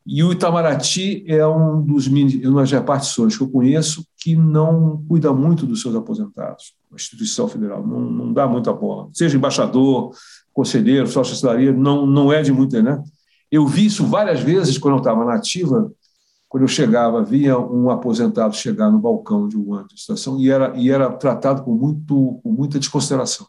E 0.09 0.23
o 0.23 0.31
Itamaraty 0.31 1.25
é 1.27 1.45
um 1.45 1.81
dos 1.81 2.07
uma 2.07 2.61
das 2.61 2.71
repartições 2.71 3.35
que 3.35 3.43
eu 3.43 3.49
conheço 3.49 4.07
que 4.17 4.37
não 4.37 5.03
cuida 5.05 5.33
muito 5.33 5.65
dos 5.65 5.81
seus 5.81 5.95
aposentados. 5.95 6.73
A 6.89 6.95
instituição 6.95 7.45
federal 7.49 7.85
não, 7.85 7.99
não 7.99 8.31
dá 8.31 8.47
muita 8.47 8.71
bola. 8.71 9.09
Seja 9.11 9.35
embaixador, 9.35 10.11
conselheiro, 10.53 11.07
sócio-chancelaria, 11.07 11.73
não, 11.73 12.05
não 12.05 12.31
é 12.31 12.41
de 12.41 12.53
muita, 12.53 12.81
né? 12.81 13.03
Eu 13.51 13.65
vi 13.65 13.85
isso 13.85 14.05
várias 14.05 14.39
vezes 14.39 14.77
quando 14.77 14.95
eu 14.95 14.99
estava 14.99 15.23
na 15.23 15.35
ativa, 15.35 15.91
quando 16.49 16.63
eu 16.63 16.67
chegava, 16.67 17.23
via 17.23 17.57
um 17.57 17.89
aposentado 17.89 18.55
chegar 18.55 18.89
no 18.89 18.99
balcão 18.99 19.47
de 19.47 19.57
uma 19.57 19.85
estação 19.93 20.39
e 20.39 20.49
era, 20.49 20.75
e 20.77 20.89
era 20.89 21.11
tratado 21.11 21.63
com, 21.63 21.73
muito, 21.73 22.39
com 22.43 22.51
muita 22.51 22.79
desconsideração. 22.79 23.47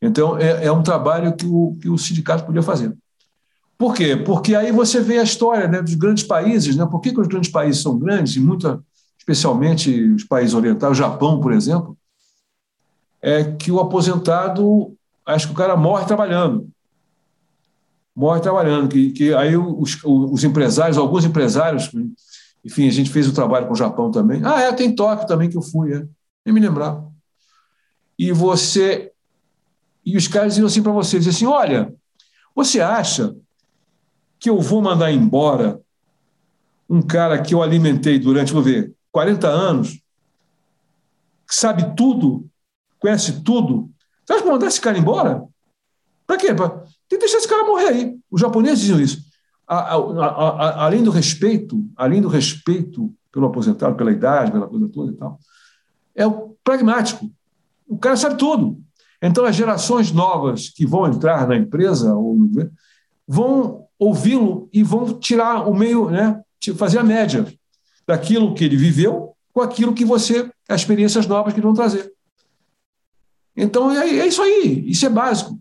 Então, 0.00 0.38
é, 0.38 0.66
é 0.66 0.72
um 0.72 0.82
trabalho 0.82 1.34
que 1.34 1.46
o, 1.46 1.76
que 1.80 1.88
o 1.88 1.98
sindicato 1.98 2.44
podia 2.44 2.62
fazer. 2.62 2.96
Por 3.78 3.94
quê? 3.94 4.16
Porque 4.16 4.54
aí 4.54 4.72
você 4.72 5.00
vê 5.00 5.18
a 5.18 5.22
história 5.22 5.68
né, 5.68 5.82
dos 5.82 5.94
grandes 5.94 6.24
países. 6.24 6.76
Né? 6.76 6.86
Por 6.86 7.00
que, 7.00 7.12
que 7.12 7.20
os 7.20 7.28
grandes 7.28 7.50
países 7.50 7.82
são 7.82 7.98
grandes, 7.98 8.36
e 8.36 8.40
muito, 8.40 8.82
especialmente 9.18 10.12
os 10.12 10.24
países 10.24 10.54
orientais, 10.54 10.92
o 10.92 10.94
Japão, 10.94 11.40
por 11.40 11.52
exemplo, 11.52 11.96
é 13.20 13.44
que 13.52 13.70
o 13.70 13.80
aposentado, 13.80 14.94
acho 15.26 15.48
que 15.48 15.52
o 15.52 15.56
cara 15.56 15.76
morre 15.76 16.06
trabalhando. 16.06 16.68
Morre 18.16 18.40
trabalhando. 18.40 18.88
Que, 18.88 19.12
que 19.12 19.34
aí 19.34 19.54
os, 19.56 19.98
os 20.02 20.42
empresários, 20.42 20.96
alguns 20.96 21.26
empresários, 21.26 21.90
enfim, 22.64 22.88
a 22.88 22.90
gente 22.90 23.10
fez 23.10 23.28
o 23.28 23.34
trabalho 23.34 23.66
com 23.66 23.74
o 23.74 23.76
Japão 23.76 24.10
também. 24.10 24.40
Ah, 24.42 24.62
é, 24.62 24.72
tem 24.72 24.94
Tóquio 24.94 25.26
também 25.26 25.50
que 25.50 25.56
eu 25.56 25.62
fui, 25.62 25.92
é. 25.92 26.06
nem 26.44 26.54
me 26.54 26.60
lembrar. 26.60 27.04
E 28.18 28.32
você. 28.32 29.12
E 30.04 30.16
os 30.16 30.26
caras 30.26 30.54
diziam 30.54 30.66
assim 30.66 30.82
para 30.82 30.92
você: 30.92 31.18
diziam 31.18 31.34
assim, 31.34 31.46
olha, 31.46 31.94
você 32.54 32.80
acha 32.80 33.36
que 34.40 34.48
eu 34.48 34.60
vou 34.60 34.80
mandar 34.80 35.12
embora 35.12 35.80
um 36.88 37.02
cara 37.02 37.40
que 37.42 37.52
eu 37.52 37.62
alimentei 37.62 38.18
durante, 38.18 38.52
vou 38.52 38.62
ver, 38.62 38.94
40 39.12 39.48
anos, 39.48 40.00
que 41.46 41.54
sabe 41.54 41.94
tudo, 41.96 42.48
conhece 42.98 43.42
tudo. 43.42 43.90
Você 44.24 44.32
acha 44.32 44.42
que 44.42 44.48
mandar 44.48 44.66
esse 44.66 44.80
cara 44.80 44.98
embora? 44.98 45.44
Para 46.26 46.36
quê? 46.36 46.48
Tem 47.08 47.18
que 47.18 47.24
deixar 47.24 47.38
esse 47.38 47.48
cara 47.48 47.64
morrer 47.64 47.88
aí. 47.88 48.18
Os 48.30 48.40
japoneses 48.40 48.80
diziam 48.80 49.00
isso. 49.00 49.24
A, 49.66 49.94
a, 49.94 49.96
a, 49.96 50.84
além 50.84 51.02
do 51.02 51.10
respeito, 51.10 51.84
além 51.96 52.20
do 52.20 52.28
respeito 52.28 53.12
pelo 53.32 53.46
aposentado, 53.46 53.96
pela 53.96 54.12
idade, 54.12 54.52
pela 54.52 54.68
coisa 54.68 54.88
toda 54.88 55.12
e 55.12 55.14
tal, 55.14 55.38
é 56.14 56.26
o 56.26 56.56
pragmático. 56.62 57.30
O 57.86 57.98
cara 57.98 58.16
sabe 58.16 58.36
tudo. 58.36 58.80
Então, 59.22 59.44
as 59.44 59.56
gerações 59.56 60.12
novas 60.12 60.68
que 60.68 60.86
vão 60.86 61.06
entrar 61.06 61.46
na 61.48 61.56
empresa 61.56 62.14
ou 62.14 62.36
vão 63.26 63.86
ouvi-lo 63.98 64.68
e 64.72 64.82
vão 64.82 65.18
tirar 65.18 65.68
o 65.68 65.74
meio, 65.74 66.10
né, 66.10 66.40
fazer 66.76 66.98
a 66.98 67.04
média 67.04 67.46
daquilo 68.06 68.54
que 68.54 68.64
ele 68.64 68.76
viveu 68.76 69.34
com 69.52 69.60
aquilo 69.62 69.94
que 69.94 70.04
você, 70.04 70.50
as 70.68 70.82
experiências 70.82 71.26
novas 71.26 71.54
que 71.54 71.60
vão 71.60 71.72
trazer. 71.72 72.12
Então, 73.56 73.90
é, 73.90 74.18
é, 74.18 74.26
isso 74.26 74.42
aí, 74.42 74.84
isso 74.86 75.06
é 75.06 75.08
básico. 75.08 75.58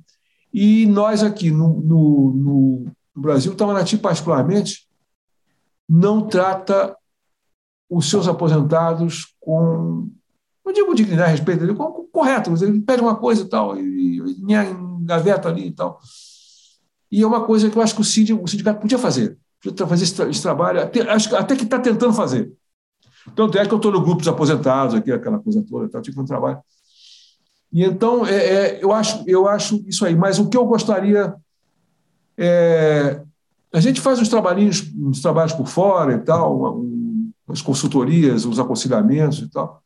E 0.57 0.85
nós 0.85 1.21
aqui 1.21 1.51
no, 1.51 1.81
no, 1.81 2.33
no 2.33 2.85
Brasil, 3.13 3.51
o 3.51 3.55
Itamaraty 3.55 3.97
particularmente, 3.97 4.87
não 5.87 6.25
trata 6.25 6.95
os 7.89 8.09
seus 8.09 8.25
aposentados 8.25 9.35
com, 9.37 10.09
não 10.65 10.71
digo 10.71 10.95
dignidade, 10.95 11.31
respeito, 11.31 11.75
com, 11.75 11.91
com, 11.91 12.07
correto, 12.07 12.53
ele 12.63 12.79
pede 12.79 13.01
uma 13.01 13.17
coisa 13.17 13.41
e 13.41 13.49
tal, 13.49 13.77
e, 13.77 14.21
e 14.21 14.53
engaveta 14.53 15.49
ali 15.49 15.67
e 15.67 15.71
tal. 15.71 15.99
E 17.11 17.21
é 17.21 17.27
uma 17.27 17.45
coisa 17.45 17.69
que 17.69 17.77
eu 17.77 17.81
acho 17.81 17.93
que 17.93 17.99
o, 17.99 18.05
CID, 18.05 18.31
o 18.31 18.47
sindicato 18.47 18.79
podia 18.79 18.97
fazer, 18.97 19.37
podia 19.61 19.85
fazer 19.85 20.05
esse, 20.05 20.23
esse 20.23 20.41
trabalho, 20.41 20.81
até, 20.81 21.01
acho, 21.01 21.35
até 21.35 21.57
que 21.57 21.65
está 21.65 21.79
tentando 21.79 22.13
fazer. 22.13 22.49
Tanto 23.35 23.57
é 23.57 23.65
que 23.65 23.73
eu 23.73 23.77
estou 23.77 23.91
no 23.91 24.01
grupo 24.01 24.19
dos 24.19 24.29
aposentados, 24.29 24.95
aqui, 24.95 25.11
aquela 25.11 25.37
coisa 25.37 25.61
toda, 25.69 25.89
tal, 25.89 26.01
tipo 26.01 26.21
um 26.21 26.25
trabalho. 26.25 26.59
E 27.75 27.83
então, 27.83 28.25
é, 28.25 28.35
é, 28.35 28.83
eu, 28.83 28.93
acho, 28.93 29.21
eu 29.27 29.49
acho 29.49 29.83
isso 29.85 30.05
aí. 30.05 30.15
Mas 30.15 30.39
o 30.39 30.47
que 30.47 30.55
eu 30.55 30.65
gostaria. 30.65 31.35
É, 32.37 33.21
a 33.73 33.81
gente 33.81 33.99
faz 33.99 34.17
uns 34.17 34.29
trabalhinhos, 34.29 34.89
uns 34.97 35.21
trabalhos 35.21 35.51
por 35.51 35.67
fora 35.67 36.13
e 36.13 36.19
tal, 36.19 36.77
um, 36.77 37.31
as 37.49 37.61
consultorias, 37.61 38.45
os 38.45 38.59
aconselhamentos 38.59 39.39
e 39.39 39.49
tal. 39.49 39.83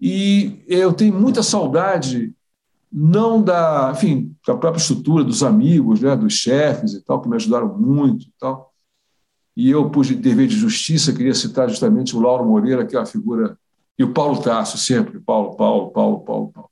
E 0.00 0.64
eu 0.66 0.94
tenho 0.94 1.12
muita 1.12 1.42
saudade, 1.42 2.34
não 2.90 3.42
da, 3.42 3.92
enfim, 3.94 4.34
da 4.46 4.56
própria 4.56 4.80
estrutura, 4.80 5.22
dos 5.22 5.42
amigos, 5.42 6.00
né, 6.00 6.16
dos 6.16 6.32
chefes 6.32 6.94
e 6.94 7.04
tal, 7.04 7.20
que 7.20 7.28
me 7.28 7.36
ajudaram 7.36 7.78
muito 7.78 8.24
e 8.24 8.32
tal 8.40 8.74
e 9.56 9.70
eu, 9.70 9.88
por 9.88 10.04
dever 10.04 10.48
de 10.48 10.56
justiça, 10.56 11.12
queria 11.12 11.34
citar 11.34 11.68
justamente 11.68 12.16
o 12.16 12.20
Lauro 12.20 12.44
Moreira, 12.44 12.84
que 12.84 12.96
é 12.96 12.98
uma 12.98 13.06
figura, 13.06 13.56
e 13.98 14.04
o 14.04 14.12
Paulo 14.12 14.40
Tasso, 14.40 14.76
sempre, 14.76 15.20
Paulo, 15.20 15.56
Paulo, 15.56 15.90
Paulo, 15.90 16.20
Paulo, 16.20 16.52
Paulo. 16.52 16.70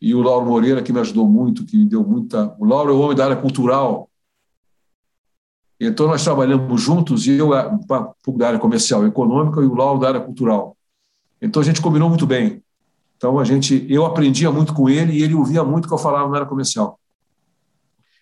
E 0.00 0.14
o 0.14 0.22
Lauro 0.22 0.46
Moreira, 0.46 0.82
que 0.82 0.92
me 0.92 1.00
ajudou 1.00 1.26
muito, 1.26 1.64
que 1.64 1.76
me 1.76 1.84
deu 1.84 2.04
muita. 2.04 2.54
O 2.58 2.64
Lauro 2.64 2.90
é 2.90 2.94
o 2.94 3.00
homem 3.00 3.16
da 3.16 3.24
área 3.24 3.36
cultural. 3.36 4.08
Então, 5.80 6.06
nós 6.06 6.22
trabalhamos 6.22 6.80
juntos, 6.80 7.26
e 7.26 7.32
eu, 7.32 7.50
da 7.50 8.46
área 8.46 8.58
comercial 8.58 9.04
e 9.04 9.08
econômica, 9.08 9.60
e 9.60 9.64
o 9.64 9.74
Lauro 9.74 9.98
da 9.98 10.08
área 10.08 10.20
cultural. 10.20 10.76
Então, 11.40 11.62
a 11.62 11.64
gente 11.64 11.80
combinou 11.80 12.08
muito 12.08 12.26
bem. 12.26 12.62
Então, 13.16 13.38
a 13.38 13.44
gente, 13.44 13.86
eu 13.88 14.04
aprendia 14.04 14.50
muito 14.52 14.74
com 14.74 14.88
ele 14.88 15.12
e 15.14 15.22
ele 15.22 15.34
ouvia 15.34 15.64
muito 15.64 15.86
o 15.86 15.88
que 15.88 15.94
eu 15.94 15.98
falava 15.98 16.28
na 16.28 16.36
área 16.36 16.48
comercial. 16.48 17.00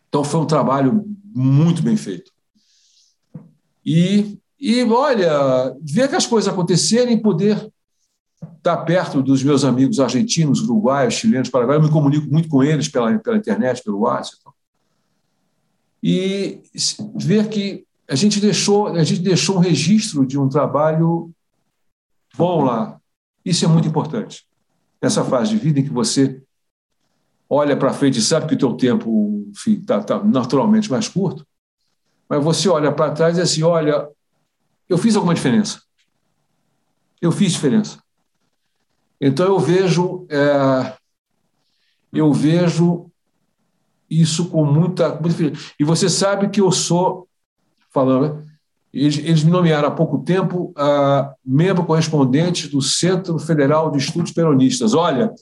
Então, 0.08 0.22
foi 0.24 0.40
um 0.40 0.46
trabalho 0.46 1.04
muito 1.34 1.82
bem 1.82 1.96
feito. 1.96 2.30
E, 3.84 4.38
e 4.58 4.82
olha, 4.84 5.74
ver 5.82 6.08
que 6.08 6.16
as 6.16 6.26
coisas 6.26 6.50
acontecerem, 6.50 7.20
poder 7.20 7.70
estar 8.66 8.76
perto 8.78 9.22
dos 9.22 9.42
meus 9.44 9.64
amigos 9.64 10.00
argentinos, 10.00 10.60
uruguaios, 10.60 11.14
chilenos, 11.14 11.48
paraguaios, 11.48 11.82
eu 11.82 11.88
me 11.88 11.92
comunico 11.92 12.26
muito 12.26 12.48
com 12.48 12.64
eles 12.64 12.88
pela, 12.88 13.16
pela 13.18 13.36
internet, 13.36 13.82
pelo 13.82 14.00
WhatsApp. 14.00 14.42
E 16.02 16.60
ver 17.14 17.48
que 17.48 17.86
a 18.08 18.14
gente 18.16 18.40
deixou, 18.40 18.88
a 18.88 19.04
gente 19.04 19.20
deixou 19.20 19.56
um 19.56 19.60
registro 19.60 20.26
de 20.26 20.38
um 20.38 20.48
trabalho 20.48 21.30
bom 22.36 22.64
lá. 22.64 23.00
Isso 23.44 23.64
é 23.64 23.68
muito 23.68 23.86
importante. 23.86 24.44
Nessa 25.00 25.24
fase 25.24 25.50
de 25.50 25.56
vida 25.56 25.80
em 25.80 25.84
que 25.84 25.92
você 25.92 26.42
olha 27.48 27.76
para 27.76 27.92
frente 27.92 28.18
e 28.18 28.22
sabe 28.22 28.48
que 28.48 28.54
o 28.54 28.58
teu 28.58 28.74
tempo 28.74 29.48
está 29.66 30.02
tá 30.02 30.22
naturalmente 30.22 30.90
mais 30.90 31.08
curto, 31.08 31.46
mas 32.28 32.42
você 32.42 32.68
olha 32.68 32.90
para 32.90 33.12
trás 33.12 33.38
e 33.38 33.40
assim, 33.40 33.62
olha, 33.62 34.08
eu 34.88 34.98
fiz 34.98 35.14
alguma 35.14 35.34
diferença. 35.34 35.80
Eu 37.20 37.30
fiz 37.30 37.52
diferença. 37.52 38.04
Então 39.20 39.46
eu 39.46 39.58
vejo, 39.58 40.26
é, 40.28 40.92
eu 42.12 42.32
vejo 42.32 43.10
isso 44.08 44.48
com 44.48 44.64
muita, 44.64 45.18
muita 45.20 45.52
e 45.78 45.84
você 45.84 46.08
sabe 46.08 46.48
que 46.48 46.60
eu 46.60 46.70
sou 46.70 47.26
falando, 47.92 48.34
né? 48.34 48.46
eles, 48.92 49.18
eles, 49.18 49.44
me 49.44 49.50
nomearam 49.50 49.88
há 49.88 49.90
pouco 49.90 50.18
tempo 50.18 50.72
uh, 50.76 51.34
membro 51.44 51.84
correspondente 51.84 52.68
do 52.68 52.80
Centro 52.80 53.38
Federal 53.38 53.90
de 53.90 53.98
Estudos 53.98 54.32
Peronistas. 54.32 54.94
Olha, 54.94 55.32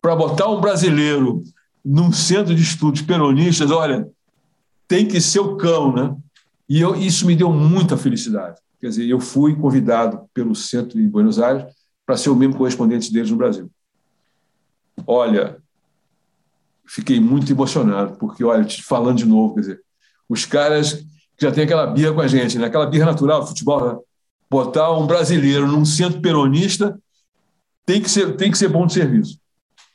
para 0.00 0.16
botar 0.16 0.48
um 0.48 0.60
brasileiro 0.60 1.42
num 1.84 2.12
centro 2.12 2.54
de 2.54 2.62
estudos 2.62 3.02
peronistas, 3.02 3.70
olha, 3.70 4.08
tem 4.86 5.06
que 5.06 5.20
ser 5.20 5.40
o 5.40 5.56
cão, 5.56 5.94
né? 5.94 6.16
E 6.68 6.80
eu, 6.80 6.94
isso 6.94 7.26
me 7.26 7.34
deu 7.34 7.50
muita 7.52 7.96
felicidade. 7.96 8.60
Quer 8.80 8.88
dizer, 8.88 9.08
eu 9.08 9.20
fui 9.20 9.56
convidado 9.56 10.22
pelo 10.32 10.54
centro 10.54 11.00
em 11.00 11.08
Buenos 11.08 11.38
Aires 11.38 11.64
para 12.08 12.16
ser 12.16 12.30
o 12.30 12.34
mesmo 12.34 12.56
correspondente 12.56 13.12
deles 13.12 13.30
no 13.30 13.36
Brasil. 13.36 13.70
Olha, 15.06 15.58
fiquei 16.86 17.20
muito 17.20 17.52
emocionado, 17.52 18.16
porque, 18.16 18.42
olha, 18.42 18.64
te 18.64 18.82
falando 18.82 19.18
de 19.18 19.26
novo, 19.26 19.56
quer 19.56 19.60
dizer, 19.60 19.82
os 20.26 20.46
caras 20.46 21.04
já 21.38 21.52
têm 21.52 21.64
aquela 21.64 21.86
birra 21.86 22.14
com 22.14 22.22
a 22.22 22.26
gente, 22.26 22.58
né? 22.58 22.66
aquela 22.66 22.86
birra 22.86 23.04
natural 23.04 23.46
futebol, 23.46 23.86
né? 23.86 23.98
botar 24.48 24.90
um 24.96 25.06
brasileiro 25.06 25.66
num 25.66 25.84
centro 25.84 26.18
peronista 26.22 26.98
tem 27.84 28.00
que 28.00 28.08
ser, 28.08 28.34
tem 28.36 28.50
que 28.50 28.56
ser 28.56 28.68
bom 28.68 28.86
de 28.86 28.94
serviço. 28.94 29.38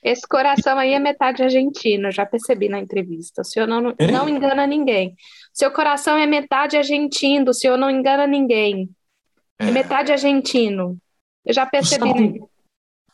Esse 0.03 0.27
coração 0.27 0.77
aí 0.77 0.93
é 0.93 0.99
metade 0.99 1.41
argentino, 1.41 2.11
já 2.11 2.27
percebi 2.27 2.69
na 2.69 2.77
entrevista. 2.77 3.41
O 3.41 3.45
senhor 3.45 3.65
não, 3.65 3.81
não 3.81 4.29
engana 4.29 4.67
ninguém. 4.67 5.15
Seu 5.51 5.71
coração 5.71 6.15
é 6.15 6.27
metade 6.27 6.77
argentino, 6.77 7.49
o 7.49 7.53
senhor 7.55 7.75
não 7.75 7.89
engana 7.89 8.27
ninguém. 8.27 8.87
É, 9.57 9.69
é 9.69 9.71
metade 9.71 10.11
argentino. 10.11 10.99
Eu 11.45 11.53
já 11.53 11.65
percebi. 11.65 12.07
Sabe, 12.07 12.43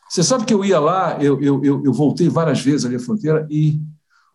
você 0.10 0.24
sabe 0.24 0.46
que 0.46 0.54
eu 0.54 0.66
ia 0.66 0.80
lá, 0.80 1.18
eu, 1.22 1.40
eu, 1.42 1.64
eu, 1.64 1.84
eu 1.86 1.94
voltei 1.94 2.30
várias 2.30 2.62
vezes 2.62 2.86
ali 2.86 2.96
à 2.96 3.00
fronteira 3.00 3.48
e 3.50 3.80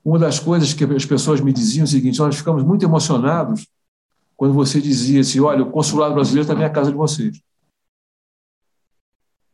uma 0.05 0.19
das 0.19 0.39
coisas 0.39 0.73
que 0.73 0.85
as 0.85 1.05
pessoas 1.05 1.41
me 1.41 1.53
diziam 1.53 1.83
é 1.83 1.85
o 1.85 1.89
seguinte: 1.89 2.19
nós 2.19 2.37
ficamos 2.37 2.63
muito 2.63 2.85
emocionados 2.85 3.67
quando 4.37 4.55
você 4.55 4.81
dizia 4.81 5.21
assim: 5.21 5.41
olha, 5.41 5.63
o 5.63 5.71
consulado 5.71 6.15
brasileiro 6.15 6.49
está 6.49 6.55
na 6.55 6.71
casa 6.71 6.91
de 6.91 6.97
vocês. 6.97 7.41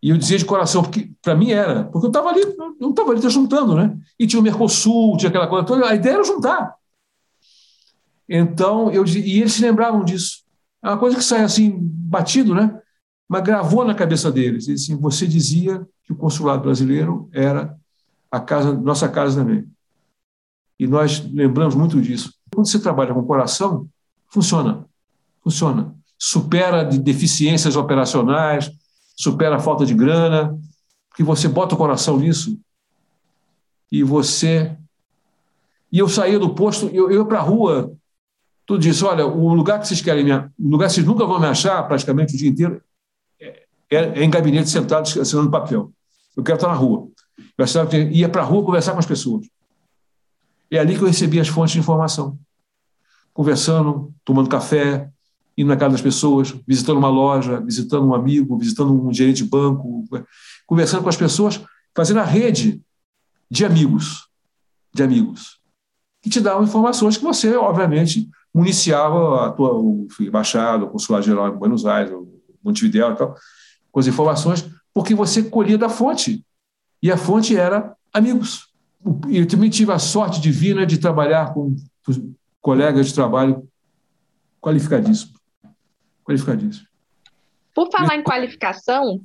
E 0.03 0.09
eu 0.09 0.17
dizia 0.17 0.39
de 0.39 0.47
coração, 0.47 0.83
porque 0.83 1.11
para 1.21 1.35
mim 1.35 1.53
era, 1.53 1.85
porque 1.85 2.07
eu 2.07 2.11
estava 2.11 2.31
ali, 2.31 2.41
eu 2.81 2.91
estava 2.91 3.11
ali 3.13 3.31
juntando, 3.31 3.77
né? 3.77 3.97
E 4.19 4.27
tinha 4.27 4.41
o 4.41 4.43
Mercosul, 4.43 5.17
tinha 5.19 5.29
aquela 5.29 5.47
coisa 5.47 5.67
toda, 5.67 5.87
a 5.87 5.95
ideia 5.95 6.15
era 6.15 6.25
juntar. 6.25 6.75
Então, 8.27 8.91
eu, 8.91 9.05
e 9.05 9.41
eles 9.41 9.53
se 9.53 9.63
lembravam 9.63 10.05
disso. 10.05 10.43
É 10.83 10.89
uma 10.89 10.99
coisa 10.99 11.17
que 11.17 11.25
sai 11.25 11.43
assim, 11.43 11.77
batido, 11.81 12.55
né? 12.55 12.81
Mas 13.31 13.45
gravou 13.45 13.85
na 13.85 13.95
cabeça 13.95 14.29
deles. 14.29 14.67
E, 14.67 14.73
assim, 14.73 14.97
você 14.97 15.25
dizia 15.25 15.87
que 16.03 16.13
o 16.13 16.17
consulado 16.17 16.65
brasileiro 16.65 17.31
era 17.33 17.79
a 18.29 18.41
casa, 18.41 18.73
nossa 18.73 19.09
casa 19.09 19.41
também. 19.41 19.69
E 20.77 20.85
nós 20.85 21.25
lembramos 21.33 21.77
muito 21.77 22.03
disso. 22.03 22.35
Quando 22.53 22.67
você 22.67 22.81
trabalha 22.81 23.15
com 23.15 23.21
o 23.21 23.27
coração, 23.27 23.89
funciona. 24.27 24.85
Funciona. 25.45 25.95
Supera 26.19 26.83
de 26.83 26.99
deficiências 26.99 27.77
operacionais, 27.77 28.69
supera 29.17 29.55
a 29.55 29.61
falta 29.61 29.87
de 29.87 29.95
grana, 29.95 30.59
porque 31.09 31.23
você 31.23 31.47
bota 31.47 31.77
o 31.77 31.79
coração 31.79 32.19
nisso 32.19 32.59
e 33.93 34.03
você. 34.03 34.77
E 35.93 36.01
eu 36.01 36.09
saía 36.09 36.39
do 36.41 36.53
posto, 36.53 36.87
eu, 36.89 37.09
eu 37.09 37.21
ia 37.21 37.25
para 37.25 37.39
a 37.39 37.43
rua, 37.43 37.93
tudo 38.67 38.85
isso. 38.85 39.07
Olha, 39.07 39.25
o 39.25 39.55
lugar 39.55 39.79
que 39.79 39.87
vocês 39.87 40.03
querem, 40.03 40.25
me, 40.25 40.33
o 40.33 40.69
lugar 40.69 40.89
que 40.89 40.95
vocês 40.95 41.07
nunca 41.07 41.25
vão 41.25 41.39
me 41.39 41.47
achar, 41.47 41.81
praticamente 41.85 42.35
o 42.35 42.37
dia 42.37 42.49
inteiro, 42.49 42.83
é, 43.91 44.23
em 44.23 44.31
gabinete 44.31 44.71
sentado 44.71 45.09
assinando 45.21 45.51
papel. 45.51 45.93
Eu 46.37 46.43
quero 46.43 46.57
estar 46.57 46.69
na 46.69 46.75
rua. 46.75 47.09
Eu 47.59 48.11
ia 48.11 48.29
para 48.29 48.43
a 48.43 48.45
rua 48.45 48.65
conversar 48.65 48.93
com 48.93 48.99
as 48.99 49.07
pessoas. 49.07 49.47
É 50.71 50.79
ali 50.79 50.97
que 50.97 51.03
eu 51.03 51.09
recebia 51.09 51.43
as 51.43 51.49
fontes 51.49 51.73
de 51.73 51.81
informação. 51.81 52.39
Conversando, 53.35 54.15
tomando 54.25 54.49
café, 54.49 55.11
indo 55.57 55.69
na 55.69 55.77
casa 55.77 55.93
das 55.93 56.01
pessoas, 56.01 56.55
visitando 56.67 56.99
uma 56.99 57.09
loja, 57.09 57.61
visitando 57.61 58.07
um 58.07 58.15
amigo, 58.15 58.57
visitando 58.57 58.93
um 58.93 59.13
gerente 59.13 59.43
de 59.43 59.51
banco, 59.51 60.05
conversando 60.67 61.03
com 61.03 61.09
as 61.09 61.17
pessoas, 61.17 61.61
fazendo 61.95 62.21
a 62.21 62.25
rede 62.25 62.81
de 63.51 63.65
amigos, 63.65 64.29
de 64.95 65.03
amigos, 65.03 65.59
que 66.23 66.31
te 66.31 66.41
davam 66.41 66.65
informações 66.65 67.17
que 67.17 67.25
você, 67.25 67.55
obviamente, 67.57 68.29
municiava 68.55 69.47
a 69.47 69.51
tua 69.51 69.83
embaixada, 70.21 70.85
o 70.85 70.91
consulado 70.91 71.25
geral 71.25 71.49
em 71.49 71.59
Buenos 71.59 71.85
Aires, 71.85 72.13
Montevideo 72.63 73.13
e 73.13 73.17
tal, 73.17 73.37
com 73.91 74.01
as 74.01 74.07
informações, 74.07 74.65
porque 74.93 75.15
você 75.15 75.43
colhia 75.43 75.79
da 75.79 75.89
fonte. 75.89 76.45
E 77.03 77.11
a 77.11 77.17
fonte 77.17 77.57
era 77.57 77.97
amigos. 78.13 78.69
eu 79.31 79.47
também 79.47 79.71
tive 79.71 79.93
a 79.93 79.99
sorte 79.99 80.41
divina 80.41 80.87
de 80.87 80.99
trabalhar 80.99 81.55
com 81.55 81.75
colegas 82.61 83.09
de 83.09 83.15
trabalho 83.15 83.67
qualificadíssimos. 84.61 85.35
Qualificadíssimos. 86.25 86.89
Por 87.75 87.91
falar 87.91 88.17
em 88.17 88.23
qualificação, 88.23 89.21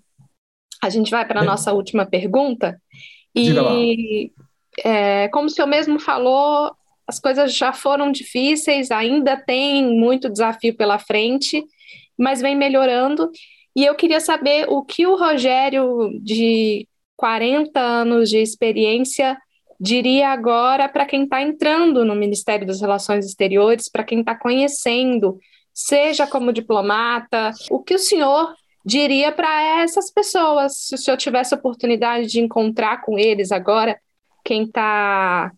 a 0.82 0.90
gente 0.90 1.12
vai 1.12 1.26
para 1.26 1.42
a 1.42 1.44
é. 1.44 1.46
nossa 1.46 1.74
última 1.74 2.06
pergunta. 2.06 2.80
E, 3.36 4.32
é, 4.84 5.28
como 5.30 5.48
o 5.48 5.50
senhor 5.50 5.68
mesmo 5.68 6.00
falou, 6.00 6.74
as 7.08 7.20
coisas 7.20 7.56
já 7.56 7.74
foram 7.74 8.12
difíceis, 8.12 8.92
ainda 8.92 9.36
tem 9.36 9.86
muito 10.00 10.30
desafio 10.30 10.76
pela 10.76 10.98
frente, 10.98 11.64
mas 12.18 12.42
vem 12.42 12.56
melhorando. 12.56 13.30
E 13.76 13.86
eu 13.86 13.96
queria 13.96 14.20
saber 14.20 14.68
o 14.70 14.84
que 14.84 15.06
o 15.06 15.18
Rogério, 15.18 16.10
de 16.22 16.88
40 17.18 17.80
anos 17.80 18.30
de 18.30 18.38
experiência, 18.38 19.38
diria 19.80 20.30
agora 20.30 20.88
para 20.88 21.06
quem 21.06 21.24
está 21.24 21.42
entrando 21.42 22.06
no 22.06 22.16
Ministério 22.16 22.66
das 22.66 22.80
Relações 22.80 23.26
Exteriores, 23.26 23.90
para 23.90 24.04
quem 24.04 24.22
está 24.22 24.34
conhecendo, 24.34 25.38
seja 25.74 26.26
como 26.26 26.54
diplomata, 26.54 27.52
o 27.70 27.84
que 27.84 27.96
o 27.96 28.00
senhor 28.00 28.54
diria 28.86 29.32
para 29.32 29.82
essas 29.82 30.12
pessoas, 30.12 30.88
se 30.88 30.96
o 30.96 30.98
senhor 30.98 31.18
tivesse 31.18 31.54
oportunidade 31.54 32.28
de 32.28 32.40
encontrar 32.40 33.02
com 33.02 33.18
eles 33.18 33.52
agora, 33.52 34.00
quem 34.44 34.64
está 34.64 35.52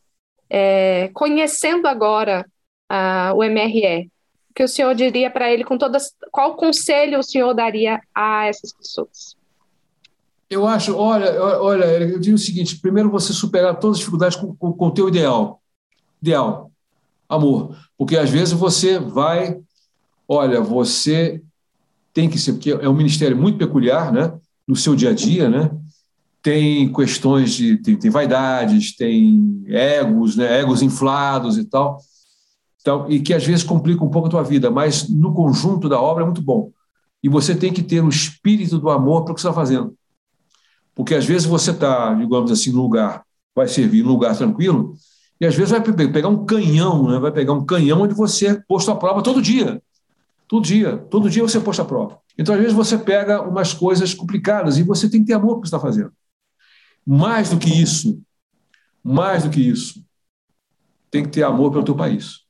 é, 0.49 1.09
conhecendo 1.13 1.87
agora 1.87 2.45
uh, 2.91 3.35
o 3.35 3.43
MRE, 3.43 4.09
que 4.57 4.63
o 4.63 4.67
senhor 4.67 4.95
diria 4.95 5.29
para 5.29 5.53
ele 5.53 5.63
com 5.63 5.77
todas, 5.77 6.15
qual 6.31 6.55
conselho 6.55 7.19
o 7.19 7.23
senhor 7.23 7.53
daria 7.53 8.01
a 8.13 8.47
essas 8.47 8.73
pessoas? 8.73 9.37
Eu 10.49 10.65
acho, 10.65 10.95
olha, 10.95 11.39
olha, 11.61 11.85
eu 11.85 12.19
digo 12.19 12.35
o 12.35 12.39
seguinte: 12.39 12.79
primeiro 12.79 13.11
você 13.11 13.33
superar 13.33 13.77
todas 13.77 13.97
as 13.97 13.99
dificuldades 13.99 14.35
com, 14.35 14.55
com, 14.55 14.73
com 14.73 14.87
o 14.87 14.91
teu 14.91 15.09
ideal, 15.09 15.61
ideal, 16.19 16.71
amor, 17.29 17.77
porque 17.95 18.17
às 18.17 18.31
vezes 18.31 18.51
você 18.51 18.97
vai, 18.97 19.59
olha, 20.27 20.59
você 20.59 21.39
tem 22.11 22.27
que 22.27 22.39
ser, 22.39 22.53
porque 22.53 22.71
é 22.71 22.89
um 22.89 22.95
ministério 22.95 23.37
muito 23.37 23.59
peculiar, 23.59 24.11
né, 24.11 24.33
no 24.67 24.75
seu 24.75 24.95
dia 24.95 25.11
a 25.11 25.13
dia, 25.13 25.47
né, 25.47 25.69
tem 26.41 26.91
questões 26.91 27.53
de, 27.53 27.77
tem, 27.77 27.95
tem 27.95 28.09
vaidades, 28.09 28.95
tem 28.95 29.63
egos, 29.67 30.35
né, 30.35 30.61
egos 30.61 30.81
inflados 30.81 31.59
e 31.59 31.65
tal, 31.65 31.99
então, 32.87 33.05
e 33.09 33.19
que 33.19 33.33
às 33.33 33.45
vezes 33.45 33.65
complica 33.65 34.01
um 34.01 34.09
pouco 34.09 34.29
a 34.29 34.31
tua 34.31 34.43
vida, 34.43 34.71
mas 34.71 35.09
no 35.09 35.33
conjunto 35.33 35.89
da 35.89 35.99
obra 35.99 36.23
é 36.23 36.25
muito 36.25 36.41
bom. 36.41 36.71
E 37.21 37.27
você 37.27 37.53
tem 37.53 37.73
que 37.73 37.83
ter 37.83 38.01
o 38.01 38.07
espírito 38.07 38.79
do 38.79 38.89
amor 38.89 39.25
para 39.25 39.33
o 39.33 39.35
que 39.35 39.41
você 39.41 39.47
está 39.49 39.59
fazendo. 39.59 39.93
Porque 40.95 41.13
às 41.13 41.25
vezes 41.25 41.45
você 41.45 41.71
está, 41.71 42.13
digamos 42.13 42.49
assim, 42.49 42.71
no 42.71 42.81
lugar, 42.81 43.25
vai 43.53 43.67
servir 43.67 44.03
num 44.03 44.11
lugar 44.11 44.37
tranquilo, 44.37 44.95
e 45.39 45.45
às 45.45 45.53
vezes 45.53 45.71
vai 45.71 45.81
pegar 45.81 46.29
um 46.29 46.45
canhão, 46.45 47.09
né? 47.09 47.19
vai 47.19 47.29
pegar 47.29 47.51
um 47.51 47.65
canhão 47.65 48.03
onde 48.03 48.13
você 48.13 48.47
é 48.47 48.61
posto 48.65 48.89
à 48.89 48.95
prova 48.95 49.21
todo 49.21 49.41
dia. 49.41 49.83
Todo 50.47 50.63
dia, 50.63 50.97
todo 50.97 51.29
dia 51.29 51.43
você 51.43 51.57
é 51.57 51.61
posto 51.61 51.81
à 51.81 51.85
prova. 51.85 52.19
Então, 52.37 52.55
às 52.55 52.61
vezes, 52.61 52.73
você 52.73 52.97
pega 52.97 53.41
umas 53.41 53.73
coisas 53.73 54.13
complicadas 54.13 54.77
e 54.77 54.83
você 54.83 55.09
tem 55.09 55.19
que 55.19 55.27
ter 55.27 55.33
amor 55.33 55.49
para 55.49 55.57
o 55.57 55.61
que 55.61 55.67
está 55.67 55.79
fazendo. 55.79 56.13
Mais 57.05 57.49
do 57.49 57.57
que 57.57 57.69
isso, 57.69 58.21
mais 59.03 59.43
do 59.43 59.49
que 59.49 59.59
isso, 59.59 60.01
tem 61.11 61.23
que 61.23 61.29
ter 61.29 61.43
amor 61.43 61.71
pelo 61.71 61.83
teu 61.83 61.95
país. 61.95 62.46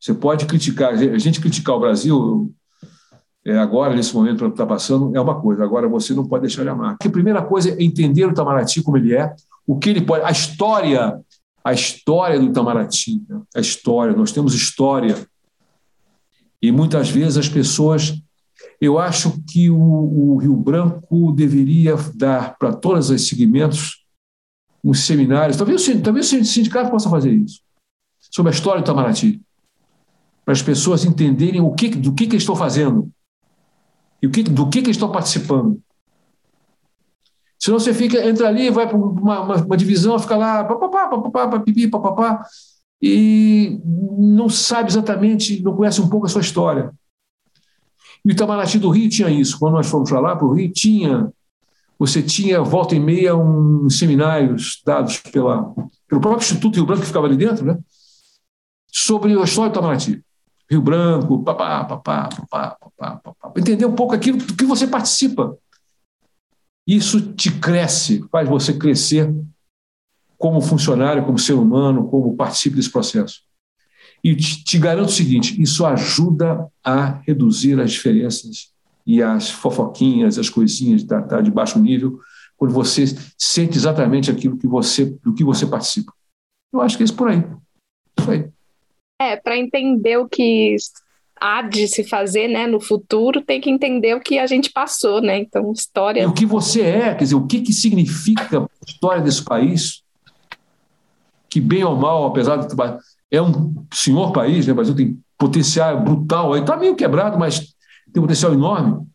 Você 0.00 0.14
pode 0.14 0.46
criticar, 0.46 0.92
a 0.92 1.18
gente 1.18 1.40
criticar 1.40 1.74
o 1.74 1.80
Brasil, 1.80 2.54
é, 3.46 3.56
agora, 3.56 3.94
nesse 3.94 4.12
momento 4.12 4.44
que 4.44 4.50
está 4.50 4.66
passando, 4.66 5.16
é 5.16 5.20
uma 5.20 5.40
coisa. 5.40 5.62
Agora 5.62 5.88
você 5.88 6.12
não 6.12 6.26
pode 6.26 6.42
deixar 6.42 6.64
de 6.64 6.68
amar. 6.68 6.94
Porque 6.94 7.06
a 7.06 7.12
primeira 7.12 7.40
coisa 7.40 7.70
é 7.70 7.82
entender 7.82 8.26
o 8.26 8.32
Itamaraty 8.32 8.82
como 8.82 8.96
ele 8.96 9.14
é, 9.14 9.32
o 9.64 9.78
que 9.78 9.88
ele 9.88 10.00
pode. 10.00 10.24
A 10.24 10.32
história, 10.32 11.20
a 11.64 11.72
história 11.72 12.40
do 12.40 12.46
Itamaraty, 12.46 13.22
né? 13.28 13.40
a 13.54 13.60
história, 13.60 14.16
nós 14.16 14.32
temos 14.32 14.52
história. 14.52 15.16
E 16.60 16.72
muitas 16.72 17.08
vezes 17.08 17.36
as 17.36 17.48
pessoas. 17.48 18.20
Eu 18.80 18.98
acho 18.98 19.40
que 19.48 19.70
o, 19.70 19.78
o 19.78 20.36
Rio 20.38 20.56
Branco 20.56 21.32
deveria 21.32 21.94
dar 22.14 22.58
para 22.58 22.74
todos 22.74 23.10
os 23.10 23.28
segmentos 23.28 24.04
uns 24.84 25.00
seminários, 25.00 25.56
talvez, 25.56 25.84
talvez 26.02 26.32
o 26.32 26.44
sindicato 26.44 26.90
possa 26.90 27.10
fazer 27.10 27.32
isso, 27.32 27.60
sobre 28.30 28.52
a 28.52 28.54
história 28.54 28.80
do 28.80 28.84
Itamaraty, 28.84 29.40
para 30.46 30.52
as 30.52 30.62
pessoas 30.62 31.04
entenderem 31.04 31.60
o 31.60 31.72
que, 31.72 31.88
do 31.88 32.14
que, 32.14 32.28
que 32.28 32.36
estão 32.36 32.54
fazendo, 32.54 33.10
e 34.22 34.28
o 34.28 34.30
que, 34.30 34.44
do 34.44 34.70
que, 34.70 34.80
que 34.80 34.92
estão 34.92 35.10
participando. 35.10 35.82
Senão 37.58 37.80
você 37.80 37.92
fica, 37.92 38.24
entra 38.24 38.46
ali, 38.46 38.70
vai 38.70 38.86
para 38.86 38.96
uma, 38.96 39.40
uma, 39.40 39.56
uma, 39.56 39.76
divisão, 39.76 40.16
fica 40.20 40.36
lá, 40.36 40.62
papapá, 40.62 41.08
papapá, 41.08 41.48
papipi, 41.48 41.88
papapá, 41.88 42.46
e 43.02 43.80
não 43.84 44.48
sabe 44.48 44.88
exatamente, 44.88 45.60
não 45.64 45.74
conhece 45.74 46.00
um 46.00 46.08
pouco 46.08 46.26
a 46.26 46.28
sua 46.28 46.42
história. 46.42 46.92
E 48.24 48.28
o 48.28 48.32
Itamaraty 48.32 48.78
do 48.78 48.90
Rio 48.90 49.10
tinha 49.10 49.28
isso. 49.28 49.58
Quando 49.58 49.74
nós 49.74 49.88
fomos 49.88 50.08
para 50.08 50.20
lá, 50.20 50.36
para 50.36 50.46
o 50.46 50.52
Rio, 50.52 50.72
tinha, 50.72 51.28
você 51.98 52.22
tinha, 52.22 52.62
volta 52.62 52.94
e 52.94 53.00
meia, 53.00 53.34
uns 53.34 53.98
seminários 53.98 54.80
dados 54.86 55.18
pela, 55.18 55.74
pelo 56.08 56.20
próprio 56.20 56.38
Instituto 56.38 56.76
Rio 56.76 56.86
Branco, 56.86 57.00
que 57.00 57.08
ficava 57.08 57.26
ali 57.26 57.36
dentro, 57.36 57.64
né? 57.64 57.76
sobre 58.92 59.38
a 59.38 59.42
história 59.42 59.70
do 59.70 59.74
Itamaraty. 59.74 60.22
Rio 60.68 60.82
Branco, 60.82 61.42
papá, 61.44 61.84
papá, 61.84 62.28
papá, 62.28 62.76
papá, 62.80 63.20
papá. 63.22 63.52
Entender 63.56 63.86
um 63.86 63.94
pouco 63.94 64.14
aquilo 64.14 64.38
do 64.38 64.54
que 64.54 64.64
você 64.64 64.86
participa. 64.86 65.56
Isso 66.86 67.32
te 67.32 67.50
cresce, 67.50 68.24
faz 68.30 68.48
você 68.48 68.72
crescer 68.72 69.32
como 70.38 70.60
funcionário, 70.60 71.24
como 71.24 71.38
ser 71.38 71.54
humano, 71.54 72.08
como 72.08 72.36
participe 72.36 72.76
desse 72.76 72.90
processo. 72.90 73.40
E 74.22 74.34
te, 74.34 74.64
te 74.64 74.78
garanto 74.78 75.08
o 75.08 75.12
seguinte: 75.12 75.60
isso 75.60 75.86
ajuda 75.86 76.66
a 76.84 77.20
reduzir 77.26 77.80
as 77.80 77.92
diferenças 77.92 78.72
e 79.06 79.22
as 79.22 79.48
fofoquinhas, 79.50 80.38
as 80.38 80.48
coisinhas 80.48 81.04
da, 81.04 81.20
da, 81.20 81.40
de 81.40 81.50
baixo 81.50 81.78
nível, 81.78 82.18
quando 82.56 82.72
você 82.72 83.04
sente 83.38 83.76
exatamente 83.76 84.30
aquilo 84.30 84.58
que 84.58 84.66
você, 84.66 85.04
do 85.22 85.32
que 85.32 85.44
você 85.44 85.64
participa. 85.64 86.12
Eu 86.72 86.80
acho 86.80 86.96
que 86.96 87.02
é 87.02 87.04
isso 87.04 87.14
por 87.14 87.28
aí. 87.28 87.44
Isso 88.18 88.30
aí. 88.30 88.50
É, 89.18 89.36
para 89.36 89.56
entender 89.56 90.18
o 90.18 90.28
que 90.28 90.76
há 91.40 91.62
de 91.62 91.86
se 91.88 92.04
fazer 92.04 92.48
né, 92.48 92.66
no 92.66 92.80
futuro, 92.80 93.42
tem 93.42 93.60
que 93.60 93.70
entender 93.70 94.14
o 94.14 94.20
que 94.20 94.38
a 94.38 94.46
gente 94.46 94.70
passou, 94.70 95.20
né? 95.20 95.38
Então, 95.38 95.72
história. 95.72 96.22
E 96.22 96.26
o 96.26 96.32
que 96.32 96.46
você 96.46 96.82
é, 96.82 97.14
quer 97.14 97.24
dizer, 97.24 97.34
o 97.34 97.46
que, 97.46 97.60
que 97.60 97.72
significa 97.72 98.60
a 98.60 98.68
história 98.86 99.22
desse 99.22 99.42
país, 99.42 100.02
que 101.48 101.60
bem 101.60 101.84
ou 101.84 101.96
mal, 101.96 102.26
apesar 102.26 102.56
de 102.56 102.74
é 103.30 103.42
um 103.42 103.74
senhor 103.92 104.32
país, 104.32 104.66
né? 104.66 104.72
O 104.72 104.76
Brasil 104.76 104.94
tem 104.94 105.18
potencial 105.38 106.00
brutal, 106.02 106.56
está 106.56 106.76
meio 106.76 106.94
quebrado, 106.96 107.38
mas 107.38 107.74
tem 108.12 108.22
potencial 108.22 108.52
enorme. 108.52 109.06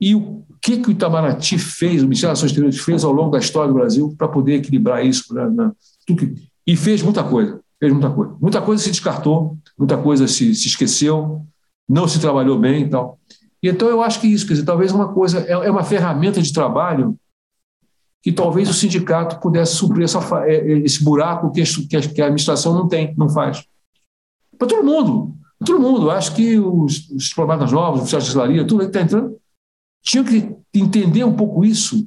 E 0.00 0.14
o 0.14 0.44
que, 0.62 0.78
que 0.78 0.88
o 0.88 0.92
Itamaraty 0.92 1.58
fez, 1.58 2.02
o 2.02 2.04
Ministério 2.04 2.32
das 2.32 2.40
Relações 2.40 2.50
Exteriores 2.50 2.80
fez 2.80 3.04
ao 3.04 3.12
longo 3.12 3.30
da 3.30 3.38
história 3.38 3.68
do 3.68 3.74
Brasil 3.74 4.14
para 4.16 4.28
poder 4.28 4.56
equilibrar 4.56 5.04
isso? 5.04 5.34
Né, 5.34 5.72
e 6.66 6.76
fez 6.76 7.02
muita 7.02 7.22
coisa. 7.22 7.60
Fez 7.78 7.92
muita 7.92 8.10
coisa. 8.10 8.36
Muita 8.40 8.62
coisa 8.62 8.82
se 8.82 8.90
descartou, 8.90 9.58
muita 9.78 9.98
coisa 9.98 10.26
se, 10.26 10.54
se 10.54 10.66
esqueceu, 10.66 11.46
não 11.88 12.08
se 12.08 12.20
trabalhou 12.20 12.58
bem 12.58 12.82
e 12.82 12.88
tal. 12.88 13.18
E 13.62 13.68
então 13.68 13.88
eu 13.88 14.02
acho 14.02 14.20
que 14.20 14.26
isso, 14.26 14.46
quer 14.46 14.54
dizer, 14.54 14.64
talvez 14.64 14.92
uma 14.92 15.12
coisa, 15.12 15.40
é, 15.40 15.52
é 15.52 15.70
uma 15.70 15.84
ferramenta 15.84 16.40
de 16.40 16.52
trabalho 16.52 17.18
que 18.22 18.32
talvez 18.32 18.68
o 18.68 18.74
sindicato 18.74 19.38
pudesse 19.40 19.76
suprir 19.76 20.04
essa, 20.04 20.18
é, 20.46 20.56
é, 20.56 20.78
esse 20.78 21.02
buraco 21.04 21.52
que, 21.52 21.62
que 21.62 21.96
a 21.96 22.24
administração 22.24 22.74
não 22.74 22.88
tem, 22.88 23.14
não 23.16 23.28
faz. 23.28 23.64
Para 24.58 24.68
todo 24.68 24.84
mundo, 24.84 25.36
todo 25.64 25.80
mundo. 25.80 26.10
Acho 26.10 26.34
que 26.34 26.58
os, 26.58 27.08
os 27.10 27.24
diplomatas 27.24 27.70
novos, 27.70 28.02
os 28.02 28.12
oficiais 28.12 28.52
de 28.52 28.64
tudo 28.64 28.80
que 28.80 28.86
está 28.86 29.02
entrando, 29.02 29.36
tinham 30.02 30.24
que 30.24 30.56
entender 30.74 31.24
um 31.24 31.36
pouco 31.36 31.64
isso. 31.64 32.06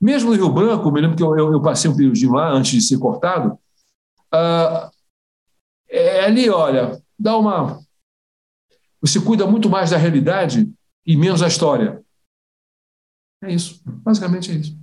Mesmo 0.00 0.30
no 0.30 0.36
Rio 0.36 0.50
Branco, 0.50 0.90
me 0.90 1.00
lembro 1.00 1.16
que 1.16 1.22
eu, 1.22 1.36
eu, 1.36 1.52
eu 1.52 1.62
passei 1.62 1.90
um 1.90 1.96
período 1.96 2.32
lá 2.32 2.52
antes 2.52 2.72
de 2.72 2.80
ser 2.82 2.98
cortado, 2.98 3.58
ah, 4.32 4.90
é 5.88 6.24
ali, 6.24 6.50
olha, 6.50 7.00
dá 7.18 7.36
uma. 7.36 7.80
Você 9.00 9.20
cuida 9.20 9.46
muito 9.46 9.70
mais 9.70 9.90
da 9.90 9.96
realidade 9.96 10.70
e 11.06 11.16
menos 11.16 11.40
da 11.40 11.48
história. 11.48 12.02
É 13.42 13.52
isso. 13.52 13.80
Basicamente 13.84 14.50
é 14.50 14.54
isso. 14.54 14.76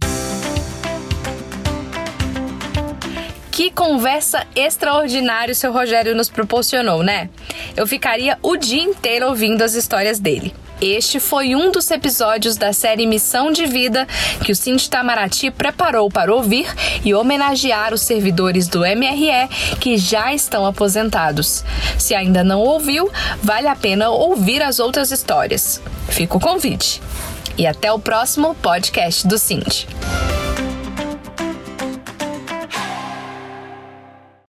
Que 3.52 3.72
conversa 3.72 4.46
extraordinária 4.56 5.52
o 5.52 5.56
seu 5.56 5.72
Rogério 5.72 6.16
nos 6.16 6.30
proporcionou, 6.30 7.04
né? 7.04 7.30
Eu 7.76 7.88
ficaria 7.88 8.38
o 8.42 8.58
dia 8.58 8.82
inteiro 8.82 9.28
ouvindo 9.28 9.62
as 9.62 9.76
histórias 9.76 10.20
dele. 10.20 10.54
Este 10.82 11.20
foi 11.20 11.56
um 11.56 11.72
dos 11.72 11.90
episódios 11.90 12.58
da 12.58 12.74
série 12.74 13.08
Missão 13.08 13.52
de 13.52 13.66
Vida 13.66 14.06
que 14.44 14.52
o 14.52 14.56
Cinti 14.56 14.90
Tamaraty 14.90 15.50
preparou 15.50 16.10
para 16.10 16.34
ouvir 16.34 16.68
e 17.04 17.14
homenagear 17.14 17.94
os 17.94 18.02
servidores 18.02 18.68
do 18.68 18.80
MRE 18.82 19.48
que 19.80 19.98
já 19.98 20.34
estão 20.34 20.66
aposentados. 20.66 21.64
Se 21.98 22.14
ainda 22.14 22.44
não 22.44 22.60
ouviu, 22.60 23.10
vale 23.42 23.68
a 23.68 23.76
pena 23.76 24.10
ouvir 24.10 24.62
as 24.62 24.80
outras 24.80 25.12
histórias. 25.12 25.82
Fica 26.10 26.38
o 26.38 26.42
convite. 26.42 27.02
E 27.58 27.66
até 27.66 27.92
o 27.92 27.98
próximo 27.98 28.54
podcast 28.56 29.26
do 29.26 29.38
Cinti. 29.38 29.88